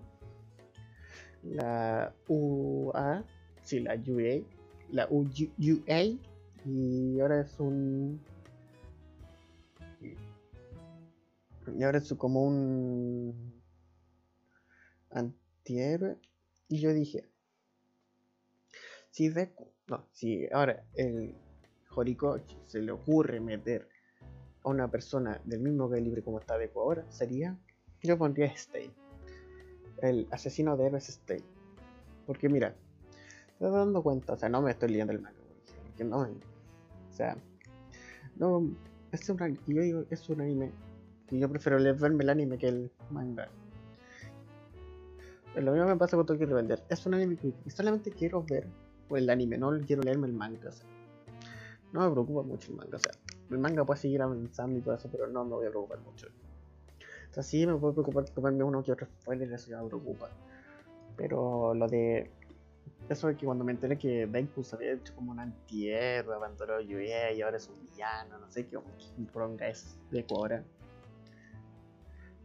la 1.42 2.12
UA, 2.28 3.24
sí, 3.62 3.80
la 3.80 3.94
UA, 3.94 4.44
la 4.90 5.08
UA, 5.08 6.18
y 6.66 7.20
ahora 7.20 7.40
es 7.40 7.58
un. 7.58 8.20
Y 11.74 11.82
ahora 11.82 11.96
es 11.96 12.12
como 12.18 12.44
un 12.44 13.54
antihéroe. 15.08 16.18
Y 16.68 16.80
yo 16.80 16.92
dije, 16.92 17.24
si 19.10 19.30
Deku, 19.30 19.68
no, 19.86 20.04
si 20.12 20.46
ahora 20.52 20.84
el 20.96 21.34
Horikoshi 21.96 22.58
se 22.66 22.82
le 22.82 22.92
ocurre 22.92 23.40
meter 23.40 23.88
a 24.64 24.68
una 24.68 24.88
persona 24.88 25.40
del 25.44 25.60
mismo 25.60 25.88
calibre 25.88 26.22
como 26.22 26.38
está 26.38 26.58
Deku 26.58 26.80
ahora, 26.80 27.04
sería, 27.10 27.56
yo 28.02 28.18
pondría 28.18 28.46
Stay. 28.46 28.90
El 30.02 30.28
asesino 30.30 30.76
de 30.76 30.86
héroes 30.86 31.08
Stay. 31.08 31.42
Porque 32.26 32.48
mira, 32.48 32.74
estoy 33.52 33.70
dando 33.70 34.02
cuenta, 34.02 34.34
o 34.34 34.36
sea, 34.36 34.48
no 34.48 34.62
me 34.62 34.70
estoy 34.70 34.90
leyendo 34.90 35.12
el 35.12 35.20
manga, 35.20 35.38
porque 35.86 36.04
no, 36.04 36.20
o 36.20 37.12
sea, 37.12 37.36
no, 38.36 38.70
es 39.12 39.28
un, 39.28 39.58
yo 39.66 39.82
digo, 39.82 40.04
es 40.10 40.28
un 40.28 40.40
anime 40.40 40.70
y 41.30 41.38
yo 41.38 41.48
prefiero 41.48 41.78
leer, 41.78 41.96
verme 41.96 42.24
el 42.24 42.30
anime 42.30 42.58
que 42.58 42.68
el 42.68 42.90
manga. 43.10 43.48
Lo 45.56 45.72
mismo 45.72 45.88
me 45.88 45.96
pasa 45.96 46.16
con 46.16 46.26
Tokyo 46.26 46.46
Revender. 46.46 46.82
Es 46.88 47.04
un 47.06 47.14
anime 47.14 47.36
que 47.36 47.52
solamente 47.70 48.10
quiero 48.10 48.42
ver 48.44 48.66
el 49.10 49.28
anime, 49.28 49.58
no 49.58 49.78
quiero 49.86 50.02
leerme 50.02 50.28
el 50.28 50.32
manga. 50.34 50.68
O 50.68 50.72
sea, 50.72 50.86
no 51.92 52.00
me 52.06 52.12
preocupa 52.12 52.42
mucho 52.42 52.70
el 52.70 52.76
manga. 52.76 52.96
O 52.96 53.00
sea, 53.00 53.12
el 53.50 53.58
manga 53.58 53.84
puede 53.84 54.00
seguir 54.00 54.22
avanzando 54.22 54.78
y 54.78 54.82
todo 54.82 54.94
eso, 54.94 55.08
pero 55.10 55.26
no 55.26 55.44
me 55.44 55.56
voy 55.56 55.66
a 55.66 55.70
preocupar 55.70 56.00
mucho. 56.00 56.28
O 57.30 57.34
sea, 57.34 57.42
sí 57.42 57.66
me 57.66 57.74
puedo 57.74 57.92
preocupar 57.92 58.24
tomarme 58.26 58.64
uno 58.64 58.82
que 58.82 58.92
otro 58.92 59.06
spoiler, 59.06 59.52
eso 59.52 59.70
ya 59.70 59.82
me 59.82 59.88
preocupa. 59.88 60.28
Pero 61.16 61.74
lo 61.74 61.88
de. 61.88 62.30
Eso 63.08 63.28
de 63.28 63.36
que 63.36 63.46
cuando 63.46 63.64
me 63.64 63.72
enteré 63.72 63.96
que 63.96 64.26
Deku 64.26 64.62
se 64.62 64.76
había 64.76 64.92
hecho 64.92 65.14
como 65.14 65.32
un 65.32 65.40
antihéroe, 65.40 66.34
abandonó 66.34 66.78
Yue 66.80 67.34
y 67.34 67.40
ahora 67.40 67.56
es 67.56 67.68
un 67.68 67.80
villano, 67.80 68.38
no 68.38 68.50
sé 68.50 68.66
qué, 68.66 68.76
un 68.76 69.26
pronga 69.26 69.66
es 69.66 69.96
Deku 70.10 70.36
ahora. 70.36 70.62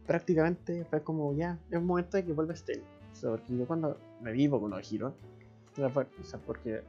Prácticamente 0.06 0.84
fue 0.86 1.02
como 1.02 1.34
ya, 1.34 1.58
es 1.70 1.76
un 1.76 1.86
momento 1.86 2.16
de 2.16 2.24
que 2.24 2.32
vuelva 2.32 2.56
Stell. 2.56 2.82
O 3.12 3.16
sea, 3.16 3.30
porque 3.30 3.56
yo 3.56 3.66
cuando 3.66 3.98
me 4.22 4.32
vivo 4.32 4.58
con 4.58 4.70
los 4.70 4.80
giros, 4.80 5.12
o 5.72 6.24
sea, 6.24 6.40
porque 6.40 6.82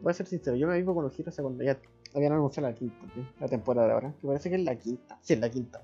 voy 0.00 0.10
a 0.10 0.14
ser 0.14 0.26
sincero, 0.26 0.56
yo 0.56 0.68
me 0.68 0.76
vivo 0.76 0.94
con 0.94 1.04
los 1.04 1.12
giros 1.14 1.32
o 1.32 1.34
sea, 1.34 1.42
cuando 1.42 1.64
ya 1.64 1.76
habían 2.14 2.32
anunciado 2.32 2.68
la 2.68 2.74
quinta, 2.74 3.06
la 3.40 3.48
temporada 3.48 3.88
de 3.88 3.92
ahora, 3.92 4.14
que 4.20 4.26
parece 4.26 4.50
que 4.50 4.56
es 4.56 4.64
la 4.64 4.76
quinta, 4.76 5.18
sí, 5.20 5.34
es 5.34 5.40
la 5.40 5.50
quinta. 5.50 5.82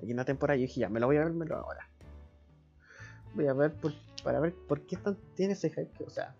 La 0.00 0.06
quinta 0.06 0.24
temporada, 0.24 0.56
yo 0.56 0.62
dije, 0.62 0.80
ya, 0.80 0.88
me 0.88 1.00
lo 1.00 1.06
voy 1.06 1.16
a 1.16 1.24
ver, 1.24 1.32
me 1.32 1.46
lo 1.46 1.56
ahora. 1.56 1.88
Voy 3.34 3.46
a 3.46 3.52
ver 3.52 3.74
para 4.24 4.40
ver 4.40 4.54
por 4.54 4.80
qué 4.82 4.98
tiene 5.34 5.52
ese 5.52 5.70
hype, 5.70 6.04
o 6.04 6.10
sea, 6.10 6.34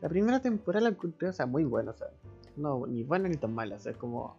la 0.00 0.08
primera 0.08 0.40
temporada 0.40 0.84
la 0.84 0.90
encontré, 0.90 1.28
o 1.28 1.32
sea, 1.32 1.46
muy 1.46 1.64
buena, 1.64 1.92
o 1.92 1.94
sea, 1.94 2.08
no, 2.56 2.86
ni 2.86 3.04
buena 3.04 3.28
ni 3.28 3.36
tan 3.36 3.54
mala, 3.54 3.76
o 3.76 3.78
sea, 3.80 3.92
es 3.92 3.98
como, 3.98 4.36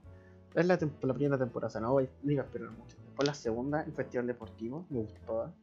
es 0.54 0.66
la, 0.66 0.78
primera 0.78 1.38
temporada, 1.38 1.68
o 1.68 1.72
sea, 1.72 1.82
no 1.82 1.94
voy, 1.94 2.10
ni 2.24 2.38
a 2.38 2.42
esperar 2.42 2.72
mucho. 2.72 2.98
Después 3.06 3.28
la 3.28 3.34
segunda, 3.34 3.82
el 3.82 3.94
Festival 3.94 4.28
Deportivo, 4.28 4.86
me 4.90 5.00
gustó. 5.00 5.54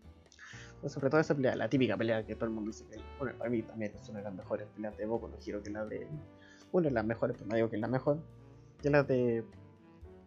sobre 0.86 1.10
todo 1.10 1.20
esa 1.20 1.34
pelea, 1.34 1.56
la 1.56 1.68
típica 1.68 1.96
pelea 1.96 2.24
que 2.24 2.34
todo 2.34 2.46
el 2.46 2.50
mundo 2.52 2.70
dice 2.70 2.84
que, 2.90 2.98
bueno, 3.18 3.36
para 3.38 3.50
mí 3.50 3.62
también 3.62 3.92
es 3.94 4.08
una 4.08 4.18
de 4.18 4.24
las 4.24 4.34
mejores 4.34 4.66
peleas 4.74 4.96
de 4.96 5.06
Boku, 5.06 5.28
no 5.28 5.36
quiero 5.36 5.62
que 5.62 5.70
la 5.70 5.84
de 5.84 6.06
una 6.72 6.88
de 6.88 6.94
las 6.94 7.04
mejores, 7.04 7.36
pero 7.36 7.48
no 7.48 7.56
digo 7.56 7.70
que 7.70 7.76
es 7.76 7.82
la 7.82 7.88
mejor, 7.88 8.18
que 8.80 8.90
la 8.90 9.02
de 9.02 9.44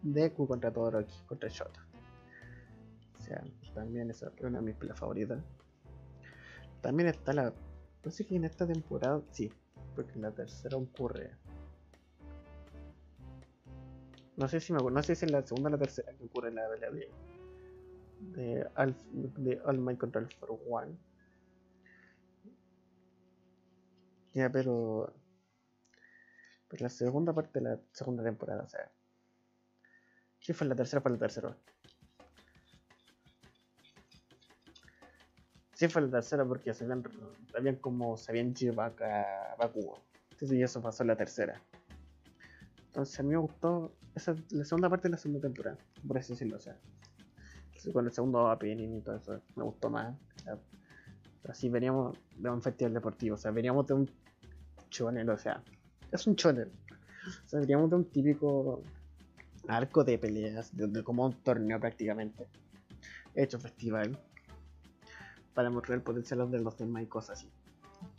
Deku 0.02 0.48
contra 0.48 0.72
Todoroki, 0.72 1.14
contra 1.28 1.50
Shota. 1.50 1.86
O 3.18 3.22
sea, 3.22 3.44
también 3.74 4.10
esa 4.10 4.32
es 4.36 4.44
una 4.44 4.60
de 4.60 4.66
mis 4.66 4.76
peleas 4.76 5.00
favoritas. 5.00 5.40
También 6.82 7.10
está 7.10 7.34
la. 7.34 7.54
No 8.04 8.12
sé 8.12 8.26
que 8.26 8.36
en 8.36 8.46
esta 8.46 8.66
temporada. 8.66 9.22
Sí, 9.32 9.52
porque 9.96 10.14
en 10.14 10.22
la 10.22 10.32
tercera 10.32 10.78
ocurre. 10.78 11.32
No 14.38 14.48
sé 14.48 14.62
si 14.62 14.72
me 14.72 14.78
acuerdo, 14.78 14.96
no 14.96 15.04
sé 15.04 15.16
si 15.16 15.26
en 15.26 15.34
la 15.34 15.42
segunda 15.44 15.70
o 15.70 15.72
la 15.74 15.78
tercera 15.78 16.14
que 16.14 16.24
ocurre 16.24 16.52
la 16.52 16.70
pelea 16.70 16.92
de. 16.92 17.12
De, 18.20 18.68
Alf, 18.76 18.98
de 19.14 19.62
All 19.64 19.80
Might 19.80 19.98
contra 19.98 20.22
Alpha 20.22 20.46
One. 20.70 20.98
Ya, 24.34 24.50
pero. 24.50 25.14
Pero 26.70 26.84
la 26.84 26.90
segunda 26.90 27.34
parte 27.34 27.60
de 27.60 27.70
la 27.70 27.80
segunda 27.92 28.24
temporada, 28.24 28.64
o 28.64 28.70
sea. 28.70 28.90
Si 30.40 30.54
fue 30.54 30.68
la 30.68 30.76
tercera, 30.76 31.02
fue 31.02 31.12
la 31.12 31.18
tercera. 31.18 31.58
Sí 35.74 35.88
fue 35.88 36.02
la 36.02 36.10
tercera 36.10 36.46
porque 36.46 36.74
se 36.74 36.84
habían, 36.84 37.04
habían 37.58 37.76
como 37.78 38.18
se 38.18 38.32
habían 38.32 38.54
llevado 38.54 38.96
a 39.04 39.56
Bakugo. 39.58 40.00
Entonces 40.32 40.62
eso 40.62 40.82
pasó 40.82 41.04
en 41.04 41.08
la 41.08 41.16
tercera. 41.16 41.62
Entonces 42.88 43.20
a 43.20 43.24
mí 43.24 43.30
me 43.30 43.38
gustó 43.38 43.94
esa, 44.16 44.36
la 44.52 44.66
segunda 44.66 44.90
parte 44.90 45.08
de 45.08 45.12
la 45.12 45.18
segunda 45.18 45.42
temporada, 45.42 45.78
por 46.08 46.18
así 46.18 46.34
decirlo. 46.34 46.58
O 46.58 46.60
sea, 46.60 46.78
con 47.94 48.06
el 48.06 48.12
segundo 48.12 48.52
opening 48.52 48.98
y 48.98 49.02
todo 49.02 49.16
eso 49.16 49.42
me 49.56 49.64
gustó 49.64 49.90
más. 49.90 50.16
así 51.48 51.70
veníamos 51.70 52.18
de 52.36 52.50
un 52.50 52.62
festival 52.62 52.94
deportivo, 52.94 53.36
o 53.36 53.38
sea, 53.38 53.52
veníamos 53.52 53.88
de 53.88 53.94
un 53.94 54.12
chonel, 54.90 55.30
o 55.30 55.38
sea, 55.38 55.64
es 56.12 56.28
un 56.28 56.36
chonel. 56.36 56.72
O 57.54 57.58
de 57.58 57.76
un 57.76 58.06
típico 58.06 58.82
arco 59.68 60.04
de 60.04 60.18
peleas, 60.18 60.76
de 60.76 61.04
como 61.04 61.26
un 61.26 61.34
torneo 61.34 61.80
prácticamente. 61.80 62.48
Hecho 63.36 63.60
festival 63.60 64.18
para 65.54 65.70
mostrar 65.70 65.98
el 65.98 66.04
potencial 66.04 66.50
de 66.50 66.60
los 66.60 66.78
demás 66.78 67.04
y 67.04 67.08
cosas 67.08 67.40
así. 67.40 67.50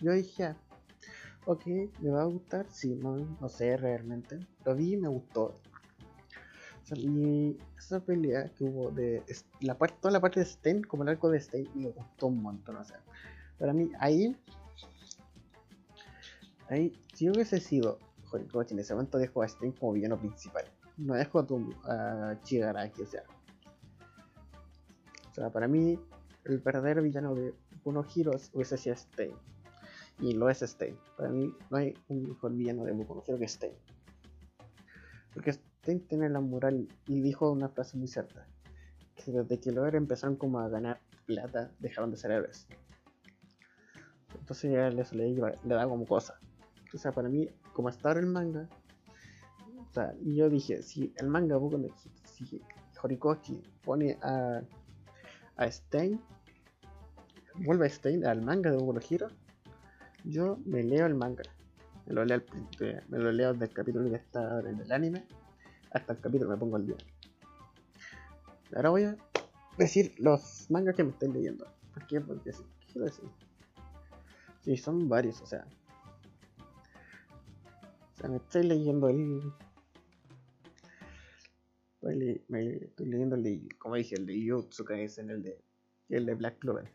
Yo 0.01 0.13
dije, 0.13 0.45
ah, 0.45 0.57
ok, 1.47 1.67
me 2.01 2.11
va 2.11 2.23
a 2.23 2.27
gustar, 2.27 2.67
sí, 2.71 2.95
no, 2.95 3.49
sé 3.49 3.77
realmente. 3.77 4.39
Lo 4.65 4.75
vi 4.75 4.95
y 4.95 4.97
me 4.97 5.09
gustó. 5.09 5.55
y 6.95 7.57
esa 7.79 8.01
pelea 8.01 8.51
que 8.55 8.65
hubo 8.65 8.91
de 8.91 9.23
la 9.61 9.77
parte, 9.77 9.97
toda 10.01 10.13
la 10.13 10.21
parte 10.21 10.41
de 10.41 10.47
Stein, 10.47 10.83
como 10.83 11.03
el 11.03 11.09
arco 11.09 11.31
de 11.31 11.41
Stein, 11.41 11.69
me 11.75 11.89
gustó 11.89 12.27
un 12.27 12.43
montón. 12.43 12.77
O 12.77 12.85
para 13.59 13.73
mí, 13.73 13.91
ahí, 13.99 14.37
ahí, 16.71 16.93
si 17.15 17.29
hubiese 17.29 17.61
sido, 17.61 17.99
joder, 18.25 18.47
en 18.71 18.79
ese 18.79 18.95
momento 18.95 19.19
dejo 19.19 19.43
a 19.43 19.49
Stein 19.49 19.73
como 19.73 19.93
villano 19.93 20.19
principal. 20.19 20.65
No 20.97 21.15
dejo 21.15 21.41
a, 21.41 21.47
tu, 21.47 21.75
a 21.85 22.37
Chigaraki, 22.43 23.03
o 23.03 23.07
sea. 23.07 23.23
O 25.31 25.35
sea, 25.35 25.51
para 25.51 25.69
mí, 25.69 25.99
el 26.45 26.59
verdadero 26.59 27.03
villano 27.03 27.35
de 27.35 27.55
Boku 27.85 28.05
Heroes 28.15 28.51
hubiese 28.53 28.79
sido 28.79 28.97
Stein. 28.97 29.33
Y 30.21 30.35
lo 30.35 30.49
es 30.49 30.61
Stein. 30.61 30.97
Para 31.17 31.31
mí 31.31 31.53
no 31.71 31.77
hay 31.77 31.95
un 32.09 32.29
mejor 32.29 32.53
villano 32.53 32.85
de 32.85 32.93
Boku 32.93 33.23
que 33.39 33.49
Stein. 33.49 33.75
Porque 35.35 35.53
Stein 35.53 36.07
tiene 36.07 36.29
la 36.29 36.41
moral 36.41 36.89
y 37.07 37.21
dijo 37.21 37.51
una 37.51 37.69
frase 37.69 37.97
muy 37.97 38.09
cierta. 38.09 38.47
Que 39.17 39.33
desde 39.33 39.59
que 39.59 39.73
los 39.73 39.93
empezaron 39.95 40.37
como 40.37 40.61
a 40.61 40.69
ganar 40.69 41.01
plata, 41.27 41.73
dejaron 41.79 42.11
de 42.11 42.17
ser 42.17 42.33
héroes. 42.33 42.67
Entonces 44.39 44.73
ya 44.73 44.89
eso 44.89 45.15
le, 45.15 45.33
le 45.33 45.75
da 45.75 45.89
como 45.89 46.07
cosa. 46.07 46.39
O 46.93 46.99
sea, 46.99 47.13
para 47.13 47.29
mí, 47.29 47.49
como 47.73 47.89
está 47.89 48.13
el 48.13 48.27
manga, 48.27 48.69
o 49.79 49.93
sea, 49.93 50.15
y 50.21 50.37
yo 50.37 50.49
dije, 50.49 50.83
si 50.83 51.13
el 51.17 51.29
manga 51.29 51.59
si 52.25 52.61
Horikoshi 53.03 53.63
pone 53.83 54.19
a 54.23 54.61
a 55.57 55.71
Stein, 55.71 56.21
vuelve 57.57 57.87
a 57.87 57.91
Stein 57.91 58.25
al 58.27 58.43
manga 58.43 58.71
de 58.71 58.79
Boku 58.79 58.95
no 58.95 59.01
yo 60.25 60.59
me 60.65 60.83
leo 60.83 61.07
el 61.07 61.15
manga. 61.15 61.43
Me 62.07 62.15
lo 62.15 62.25
leo, 62.25 62.43
me 63.09 63.19
lo 63.19 63.31
leo 63.31 63.53
desde 63.53 63.67
el 63.67 63.73
capítulo 63.73 64.11
que 64.11 64.17
está 64.17 64.61
en 64.61 64.81
el 64.81 64.93
anime 64.93 65.25
hasta 65.93 66.13
el 66.13 66.21
capítulo 66.21 66.51
me 66.51 66.57
pongo 66.57 66.77
al 66.77 66.87
día. 66.87 66.97
Ahora 68.75 68.91
voy 68.91 69.05
a 69.05 69.17
decir 69.77 70.15
los 70.19 70.71
mangas 70.71 70.95
que 70.95 71.05
me 71.05 71.11
estoy 71.11 71.33
leyendo. 71.33 71.67
¿Por 71.93 72.07
qué? 72.07 72.21
Porque 72.21 72.53
sí, 72.53 72.63
quiero 72.93 73.07
decir. 73.07 73.29
Sí, 74.61 74.77
son 74.77 75.09
varios, 75.09 75.41
o 75.41 75.47
sea. 75.47 75.67
Me 78.29 78.37
estoy 78.37 78.65
leyendo 78.65 79.09
el 79.09 79.53
estoy 82.03 83.07
leyendo 83.07 83.37
el 83.37 83.43
de, 83.43 83.69
como 83.79 83.97
dije, 83.97 84.15
el 84.17 84.27
de 84.27 84.43
Yotsuka 84.43 84.99
es 84.99 85.19
en 85.19 85.31
el 85.31 85.43
de, 85.43 85.63
el 86.09 86.27
de 86.27 86.35
Black 86.35 86.59
Clover. 86.59 86.91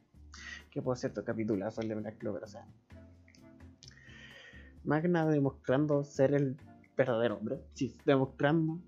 Que 0.72 0.82
por 0.82 0.98
cierto, 0.98 1.24
capitulazo 1.24 1.82
el 1.82 1.88
de 1.88 1.96
Black 1.96 2.18
Clover, 2.18 2.44
o 2.44 2.48
sea. 2.48 2.68
Magna 4.84 5.26
demostrando 5.28 6.04
ser 6.04 6.34
el 6.34 6.58
verdadero 6.96 7.38
hombre. 7.38 7.60
Sí, 7.74 7.96
demostrando. 8.06 8.80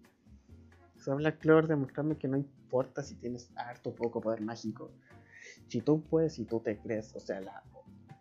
O 0.96 1.00
sea, 1.00 1.16
Black 1.16 1.40
Clover 1.40 1.68
demostrando 1.68 2.18
que 2.18 2.28
no 2.28 2.38
importa 2.38 3.04
si 3.04 3.16
tienes 3.16 3.52
harto 3.56 3.92
o 3.92 3.96
poco 3.96 4.22
poder 4.22 4.42
mágico. 4.42 4.92
Si 5.68 5.82
tú 5.82 6.04
puedes 6.04 6.38
y 6.40 6.46
tú 6.46 6.60
te 6.60 6.78
crees, 6.78 7.16
o 7.16 7.20
sea, 7.20 7.42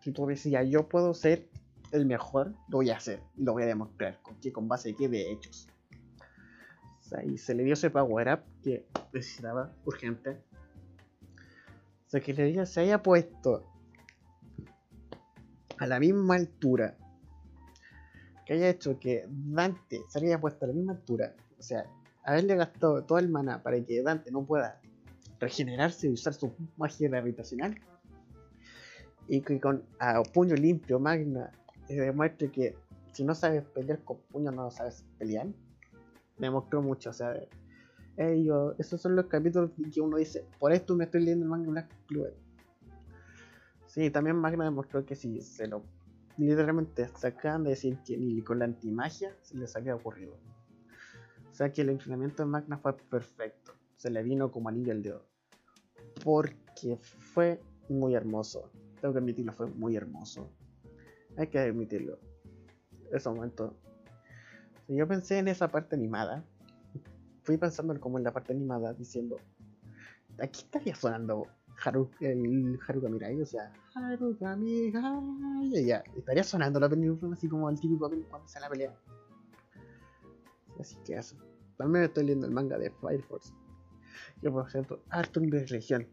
si 0.01 0.11
tú 0.11 0.25
decías 0.25 0.67
yo 0.69 0.87
puedo 0.87 1.13
ser 1.13 1.49
el 1.91 2.05
mejor, 2.05 2.53
lo 2.69 2.77
voy 2.77 2.89
a 2.89 2.97
hacer 2.97 3.21
y 3.35 3.43
lo 3.43 3.53
voy 3.53 3.63
a 3.63 3.67
demostrar. 3.67 4.19
¿Con? 4.21 4.37
Con 4.51 4.67
base 4.67 4.89
de 4.89 4.95
qué? 4.95 5.09
De 5.09 5.31
hechos 5.31 5.67
y 7.25 7.37
se 7.37 7.53
le 7.53 7.63
dio 7.63 7.73
ese 7.73 7.89
power 7.89 8.33
up 8.33 8.39
que 8.63 8.85
necesitaba 9.13 9.71
urgente. 9.85 10.41
O 12.05 12.09
sea, 12.09 12.21
que 12.21 12.33
le 12.33 12.45
diga, 12.45 12.65
se 12.65 12.81
haya 12.81 13.01
puesto 13.01 13.65
a 15.77 15.87
la 15.87 15.99
misma 15.99 16.35
altura. 16.35 16.97
Que 18.45 18.53
haya 18.53 18.69
hecho 18.69 18.97
que 18.99 19.25
Dante 19.27 20.01
se 20.09 20.19
haya 20.19 20.39
puesto 20.39 20.65
a 20.65 20.67
la 20.69 20.73
misma 20.73 20.93
altura. 20.93 21.35
O 21.59 21.61
sea, 21.61 21.85
haberle 22.23 22.55
gastado 22.55 23.03
todo 23.03 23.19
el 23.19 23.29
mana 23.29 23.61
para 23.61 23.81
que 23.83 24.01
Dante 24.01 24.31
no 24.31 24.45
pueda 24.45 24.79
regenerarse 25.39 26.07
y 26.07 26.13
usar 26.13 26.33
su 26.33 26.53
magia 26.77 27.09
gravitacional. 27.09 27.79
Y 29.27 29.41
que 29.41 29.59
con 29.59 29.83
a 29.99 30.23
puño 30.23 30.55
limpio 30.55 30.99
Magna 30.99 31.51
le 31.89 32.01
demuestre 32.01 32.51
que 32.51 32.75
si 33.13 33.23
no 33.23 33.33
sabes 33.33 33.63
pelear 33.63 34.03
con 34.03 34.17
puño 34.31 34.51
no 34.51 34.69
sabes 34.69 35.05
pelear 35.17 35.47
me 36.37 36.49
mostró 36.49 36.81
mucho. 36.81 37.09
O 37.09 37.13
sea, 37.13 37.35
ellos, 38.17 38.75
esos 38.77 39.01
son 39.01 39.15
los 39.15 39.25
capítulos 39.25 39.71
que 39.93 40.01
uno 40.01 40.17
dice, 40.17 40.45
por 40.59 40.71
esto 40.71 40.95
me 40.95 41.05
estoy 41.05 41.21
leyendo 41.21 41.45
el 41.45 41.49
manga 41.49 41.69
Black 41.69 41.89
Clover. 42.07 42.35
Sí, 43.87 44.09
también 44.11 44.35
Magna 44.35 44.65
demostró 44.65 45.05
que 45.05 45.15
si 45.15 45.41
se 45.41 45.67
lo 45.67 45.83
literalmente 46.37 47.07
sacan 47.07 47.63
de 47.63 47.71
decir 47.71 47.97
que 48.05 48.15
ni 48.15 48.41
con 48.41 48.59
la 48.59 48.65
antimagia 48.65 49.35
se 49.41 49.57
les 49.57 49.75
había 49.75 49.95
ocurrido. 49.95 50.35
O 51.49 51.53
sea 51.53 51.71
que 51.71 51.81
el 51.81 51.89
entrenamiento 51.89 52.43
de 52.43 52.49
Magna 52.49 52.77
fue 52.77 52.95
perfecto. 52.95 53.73
Se 53.95 54.11
le 54.11 54.21
vino 54.21 54.51
como 54.51 54.69
anillo 54.69 54.91
al 54.91 55.01
dedo. 55.01 55.25
Porque 56.23 56.97
fue 56.97 57.59
muy 57.89 58.13
hermoso. 58.13 58.69
Tengo 59.01 59.13
que 59.13 59.19
admitirlo, 59.19 59.51
fue 59.53 59.65
muy 59.65 59.95
hermoso. 59.95 60.51
Hay 61.37 61.47
que 61.47 61.59
admitirlo. 61.59 62.19
Ese 63.11 63.29
momento 63.29 63.77
yo 64.87 65.07
pensé 65.07 65.39
en 65.39 65.47
esa 65.49 65.67
parte 65.67 65.95
animada. 65.95 66.45
Fui 67.43 67.57
pensando 67.57 67.99
como 67.99 68.17
en 68.17 68.23
la 68.23 68.31
parte 68.31 68.53
animada, 68.53 68.93
diciendo, 68.93 69.37
aquí 70.41 70.61
estaría 70.61 70.95
sonando 70.95 71.47
Haru, 71.83 72.09
el 72.19 72.77
Haruka 72.85 73.09
Mirai, 73.09 73.41
o 73.41 73.45
sea, 73.45 73.71
Haruka 73.93 74.55
Mirai, 74.55 75.85
ya, 75.85 76.03
estaría 76.15 76.43
sonando 76.43 76.79
la 76.79 76.89
película 76.89 77.33
así 77.33 77.47
como 77.47 77.69
el 77.69 77.79
típico 77.79 78.09
cuando 78.29 78.47
se 78.47 78.59
la 78.59 78.69
pelea. 78.69 78.93
Así 80.79 80.97
que 81.05 81.15
eso. 81.15 81.37
También 81.77 82.05
estoy 82.05 82.23
leyendo 82.23 82.47
el 82.47 82.53
manga 82.53 82.77
de 82.77 82.91
Fire 82.91 83.23
Force. 83.23 83.53
Yo, 84.41 84.51
por 84.51 84.69
cierto, 84.69 85.03
Arthur 85.09 85.43
de 85.49 85.65
Región, 85.65 86.07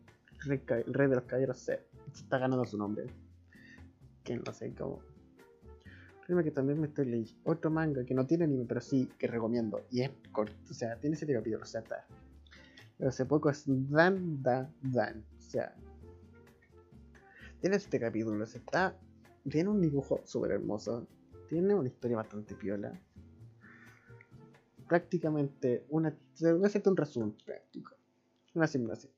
el 0.47 0.95
rey 0.95 1.09
de 1.09 1.15
los 1.15 1.25
caballeros, 1.25 1.59
se 1.59 1.81
está 2.13 2.39
ganando 2.39 2.65
su 2.65 2.79
nombre. 2.79 3.07
Que 4.23 4.37
no 4.37 4.53
sé 4.53 4.75
cómo 4.75 5.03
que 6.27 6.51
también 6.51 6.81
me 6.81 6.87
estoy 6.87 7.07
leyendo 7.07 7.41
otro 7.45 7.71
manga 7.71 8.05
que 8.05 8.15
no 8.15 8.27
tiene 8.27 8.45
anime, 8.45 8.65
pero 8.67 8.81
sí 8.81 9.11
que 9.19 9.27
recomiendo. 9.27 9.85
Y 9.91 10.03
es 10.03 10.11
corto, 10.33 10.55
o 10.71 10.75
sea, 10.75 10.99
tiene 10.99 11.17
7 11.17 11.35
capítulos, 11.35 11.69
o 11.69 11.71
sea, 11.71 11.81
está. 11.83 12.07
Pero 12.97 13.11
hace 13.11 13.27
poco 13.27 13.51
es 13.51 13.65
Dan 13.67 14.43
Dan 14.43 14.73
Dan. 14.83 15.25
O 15.37 15.41
sea, 15.41 15.75
tiene 17.61 17.79
7 17.79 18.01
capítulos, 18.01 18.55
está. 18.55 18.97
Tiene 19.49 19.69
un 19.69 19.81
dibujo 19.81 20.21
súper 20.25 20.53
hermoso. 20.53 21.07
Tiene 21.49 21.75
una 21.75 21.89
historia 21.89 22.17
bastante 22.17 22.55
piola. 22.55 22.99
Prácticamente 24.89 25.85
una. 25.91 26.17
Voy 26.41 26.63
a 26.63 26.67
hacerte 26.67 26.89
un 26.89 26.97
resumen 26.97 27.37
práctico. 27.45 27.95
Una 28.55 28.67
simulación. 28.67 29.13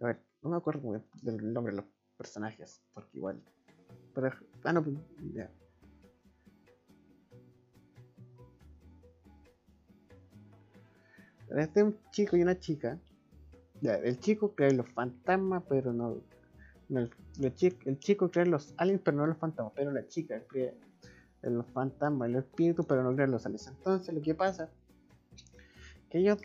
A 0.00 0.06
ver, 0.06 0.20
no 0.42 0.50
me 0.50 0.56
acuerdo 0.56 1.00
del 1.22 1.52
nombre 1.52 1.72
de 1.72 1.82
los 1.82 1.86
personajes, 2.16 2.80
porque 2.92 3.18
igual. 3.18 3.40
Pero, 4.14 4.30
ah, 4.64 4.72
no, 4.72 4.84
ya. 5.32 5.50
Este 11.56 11.82
un 11.82 11.96
chico 12.10 12.36
y 12.36 12.42
una 12.42 12.58
chica. 12.58 12.98
el 13.82 14.18
chico 14.18 14.54
cree 14.54 14.72
los 14.72 14.88
fantasmas, 14.90 15.62
pero 15.68 15.92
no, 15.92 16.20
El, 16.88 17.54
chico, 17.98 18.30
cree 18.30 18.46
los 18.46 18.74
aliens, 18.76 19.02
pero 19.04 19.16
no 19.18 19.26
los 19.26 19.38
fantasmas. 19.38 19.72
Pero 19.76 19.92
la 19.92 20.06
chica 20.06 20.42
cree 20.48 20.74
los 21.42 21.66
fantasmas, 21.66 22.28
en 22.28 22.36
el 22.36 22.42
espíritu, 22.42 22.84
pero 22.84 23.02
no 23.02 23.14
cree 23.14 23.28
los 23.28 23.46
aliens. 23.46 23.68
Entonces, 23.68 24.14
lo 24.14 24.22
que 24.22 24.34
pasa 24.34 24.68
que 26.10 26.18
ellos 26.18 26.38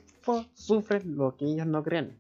sufren 0.53 1.15
lo 1.15 1.37
que 1.37 1.45
ellos 1.45 1.67
no 1.67 1.83
creen. 1.83 2.17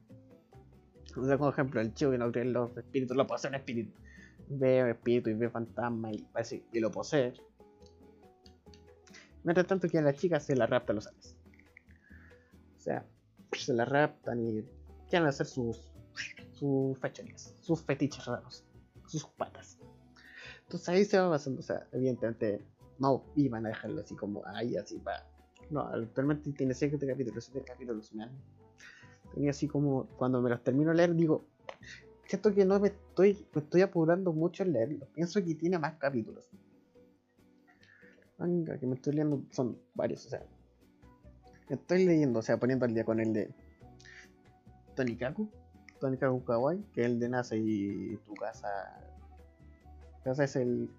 O 1.17 1.25
sea, 1.25 1.49
ejemplo, 1.49 1.81
el 1.81 1.93
chico 1.93 2.11
que 2.11 2.17
no 2.17 2.31
cree 2.31 2.45
los 2.45 2.75
espíritus 2.77 3.17
lo 3.17 3.25
posee 3.25 3.49
un 3.49 3.55
espíritu. 3.55 3.91
Ve 4.49 4.89
espíritu 4.91 5.29
y 5.29 5.33
ve 5.33 5.49
fantasma 5.49 6.11
y, 6.11 6.79
lo 6.79 6.91
posee. 6.91 7.33
Mientras 9.43 9.67
tanto 9.67 9.87
que 9.87 9.97
a 9.97 10.01
la 10.01 10.13
chica 10.13 10.39
se 10.39 10.55
la 10.55 10.67
raptan 10.67 10.97
los 10.97 11.07
aliens. 11.07 11.38
O 12.79 12.81
sea, 12.81 13.05
se 13.51 13.73
la 13.73 13.83
raptan 13.83 14.39
y 14.39 14.63
quieren 15.09 15.27
hacer 15.27 15.45
sus, 15.45 15.91
sus 16.53 16.97
fechorías, 16.97 17.53
sus 17.59 17.81
fetiches 17.81 18.25
raros, 18.25 18.63
sus 19.05 19.25
patas. 19.25 19.77
Entonces 20.63 20.87
ahí 20.87 21.03
se 21.03 21.19
va 21.19 21.31
pasando, 21.31 21.59
o 21.59 21.63
sea, 21.63 21.85
evidentemente 21.91 22.63
no 22.99 23.25
iban 23.35 23.65
a 23.65 23.69
dejarlo 23.69 23.99
así 23.99 24.15
como 24.15 24.45
ahí, 24.45 24.77
así 24.77 24.97
para. 24.99 25.27
No, 25.69 25.81
actualmente 25.81 26.51
tiene 26.53 26.73
7 26.73 27.05
capítulos, 27.05 27.49
7 27.51 27.65
capítulos, 27.67 28.13
man. 28.15 28.31
Tenía 29.33 29.51
así 29.51 29.67
como, 29.67 30.07
cuando 30.17 30.41
me 30.41 30.49
los 30.49 30.63
termino 30.63 30.91
de 30.91 30.97
leer, 30.97 31.15
digo, 31.15 31.45
siento 32.25 32.53
que 32.53 32.63
no 32.65 32.79
me 32.79 32.87
estoy, 32.87 33.45
me 33.53 33.61
estoy 33.61 33.81
apurando 33.81 34.31
mucho 34.31 34.63
en 34.63 34.71
leerlo. 34.71 35.05
Pienso 35.13 35.43
que 35.43 35.53
tiene 35.55 35.77
más 35.77 35.95
capítulos. 35.97 36.49
Venga, 38.37 38.79
que 38.79 38.87
me 38.87 38.95
estoy 38.95 39.13
leyendo 39.13 39.43
son 39.51 39.77
varios, 39.93 40.25
o 40.25 40.29
sea. 40.29 40.45
Estoy 41.69 42.05
leyendo, 42.05 42.39
o 42.39 42.41
sea, 42.41 42.57
poniendo 42.57 42.85
al 42.85 42.93
día 42.93 43.03
con 43.03 43.19
el 43.19 43.33
de 43.33 43.49
Tonikaku, 44.95 45.49
Tonikaku 45.99 46.43
Kawaii, 46.43 46.83
que 46.93 47.01
es 47.01 47.07
el 47.07 47.19
de 47.19 47.29
NASA 47.29 47.55
y 47.55 48.17
tu 48.25 48.33
casa. 48.33 48.67
Casa 50.23 50.43
es 50.43 50.55
el 50.55 50.89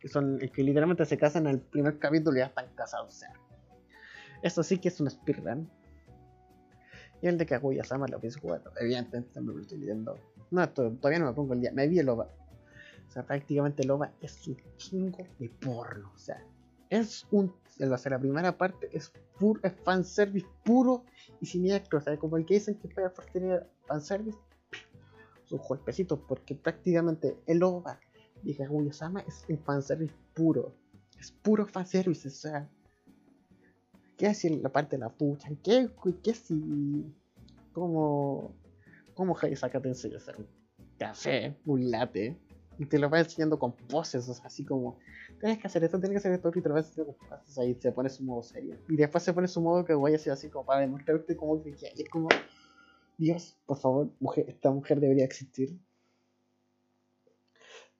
que 0.00 0.08
son 0.08 0.38
el 0.40 0.50
que 0.50 0.62
literalmente 0.62 1.04
se 1.06 1.16
casan 1.16 1.46
en 1.46 1.54
el 1.54 1.60
primer 1.60 1.98
capítulo 1.98 2.36
y 2.36 2.40
ya 2.40 2.46
están 2.46 2.66
casados, 2.74 3.14
o 3.14 3.18
sea. 3.18 3.32
Eso 4.42 4.62
sí 4.62 4.78
que 4.78 4.88
es 4.88 5.00
un 5.00 5.10
speedrun. 5.10 5.70
Y 7.22 7.26
el 7.28 7.38
de 7.38 7.46
Kaguya-sama 7.46 8.06
lo 8.08 8.20
pienso 8.20 8.40
jugar. 8.40 8.60
Evidentemente 8.78 9.40
me 9.40 9.54
lo 9.54 9.60
estoy 9.60 9.78
leyendo. 9.78 10.18
No, 10.50 10.68
todavía 10.68 11.18
no 11.18 11.26
me 11.26 11.32
pongo 11.32 11.54
el 11.54 11.62
día. 11.62 11.72
Me 11.72 11.88
vi 11.88 11.98
el 11.98 12.08
OVA. 12.10 12.28
O 13.08 13.10
sea, 13.10 13.22
prácticamente 13.22 13.82
el 13.82 13.90
OVA 13.90 14.12
es 14.20 14.46
un 14.46 14.58
chingo 14.76 15.26
de 15.38 15.48
porno. 15.48 16.12
O 16.14 16.18
sea, 16.18 16.44
es 16.90 17.26
un. 17.30 17.54
O 17.80 17.98
sea, 17.98 18.10
la 18.10 18.18
primera 18.18 18.56
parte 18.56 18.88
es 18.92 19.12
puro, 19.38 19.60
es 19.62 19.72
fanservice 19.82 20.46
puro 20.64 21.04
y 21.40 21.46
siniestro. 21.46 21.98
O 21.98 22.00
sea, 22.02 22.16
como 22.16 22.36
el 22.36 22.46
que 22.46 22.54
dicen 22.54 22.76
que 22.76 22.88
por 22.88 23.24
tener 23.26 23.68
fanservice. 23.86 24.38
Sus 25.44 25.60
golpecitos, 25.60 26.18
porque 26.26 26.54
prácticamente 26.54 27.36
el 27.46 27.62
OVA 27.62 28.00
de 28.42 28.56
Kaguya-sama 28.56 29.20
es 29.20 29.44
un 29.48 29.58
fanservice 29.58 30.14
puro. 30.32 30.74
Es 31.18 31.32
puro 31.32 31.66
fanservice, 31.66 32.28
o 32.28 32.30
sea. 32.30 32.70
¿Qué 34.16 34.28
decir 34.28 34.52
la 34.62 34.70
parte 34.70 34.96
de 34.96 35.00
la 35.00 35.10
pucha? 35.10 35.48
¿Qué, 35.62 35.90
qué 36.22 36.34
si. 36.34 37.04
Como. 37.72 38.54
Como 39.14 39.36
Hayasaka 39.38 39.80
te 39.80 39.88
enseña 39.88 40.14
a 40.14 40.18
hacer 40.18 40.36
un 40.38 40.46
café, 40.98 41.56
un 41.66 41.90
latte, 41.90 42.36
y 42.78 42.86
te 42.86 42.98
lo 42.98 43.08
va 43.08 43.20
enseñando 43.20 43.58
con 43.58 43.72
poses, 43.72 44.28
o 44.28 44.34
sea, 44.34 44.46
así 44.46 44.64
como. 44.64 44.98
Tienes 45.40 45.58
que 45.58 45.66
hacer 45.66 45.84
esto, 45.84 45.98
tienes 45.98 46.14
que 46.14 46.18
hacer 46.18 46.32
esto, 46.32 46.50
y 46.54 46.62
te 46.62 46.68
lo 46.68 46.74
va 46.74 46.80
enseñando 46.80 47.16
con 47.16 47.28
poses, 47.28 47.58
ahí 47.58 47.74
se 47.74 47.92
pone 47.92 48.08
su 48.08 48.24
modo 48.24 48.42
serio. 48.42 48.76
Y 48.88 48.96
después 48.96 49.22
se 49.22 49.32
pone 49.32 49.48
su 49.48 49.60
modo 49.60 49.84
que 49.84 49.94
voy 49.94 50.12
a 50.12 50.16
hacer 50.16 50.32
así 50.32 50.48
como 50.48 50.66
para 50.66 50.80
demostrarte 50.80 51.36
como 51.36 51.62
que 51.62 51.70
es 51.70 52.08
como. 52.10 52.28
Dios, 53.16 53.56
por 53.66 53.78
favor, 53.78 54.10
mujer, 54.18 54.46
esta 54.48 54.70
mujer 54.70 54.98
debería 55.00 55.24
existir. 55.24 55.78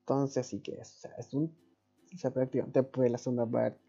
Entonces, 0.01 0.37
así 0.45 0.59
que 0.59 0.73
es, 0.73 0.95
o 0.95 0.99
sea, 0.99 1.11
es 1.17 1.33
un. 1.33 1.55
O 2.13 2.17
sea, 2.17 2.31
prácticamente 2.31 2.81
después 2.81 3.05
de 3.05 3.09
la 3.09 3.17
segunda 3.17 3.45
parte 3.45 3.79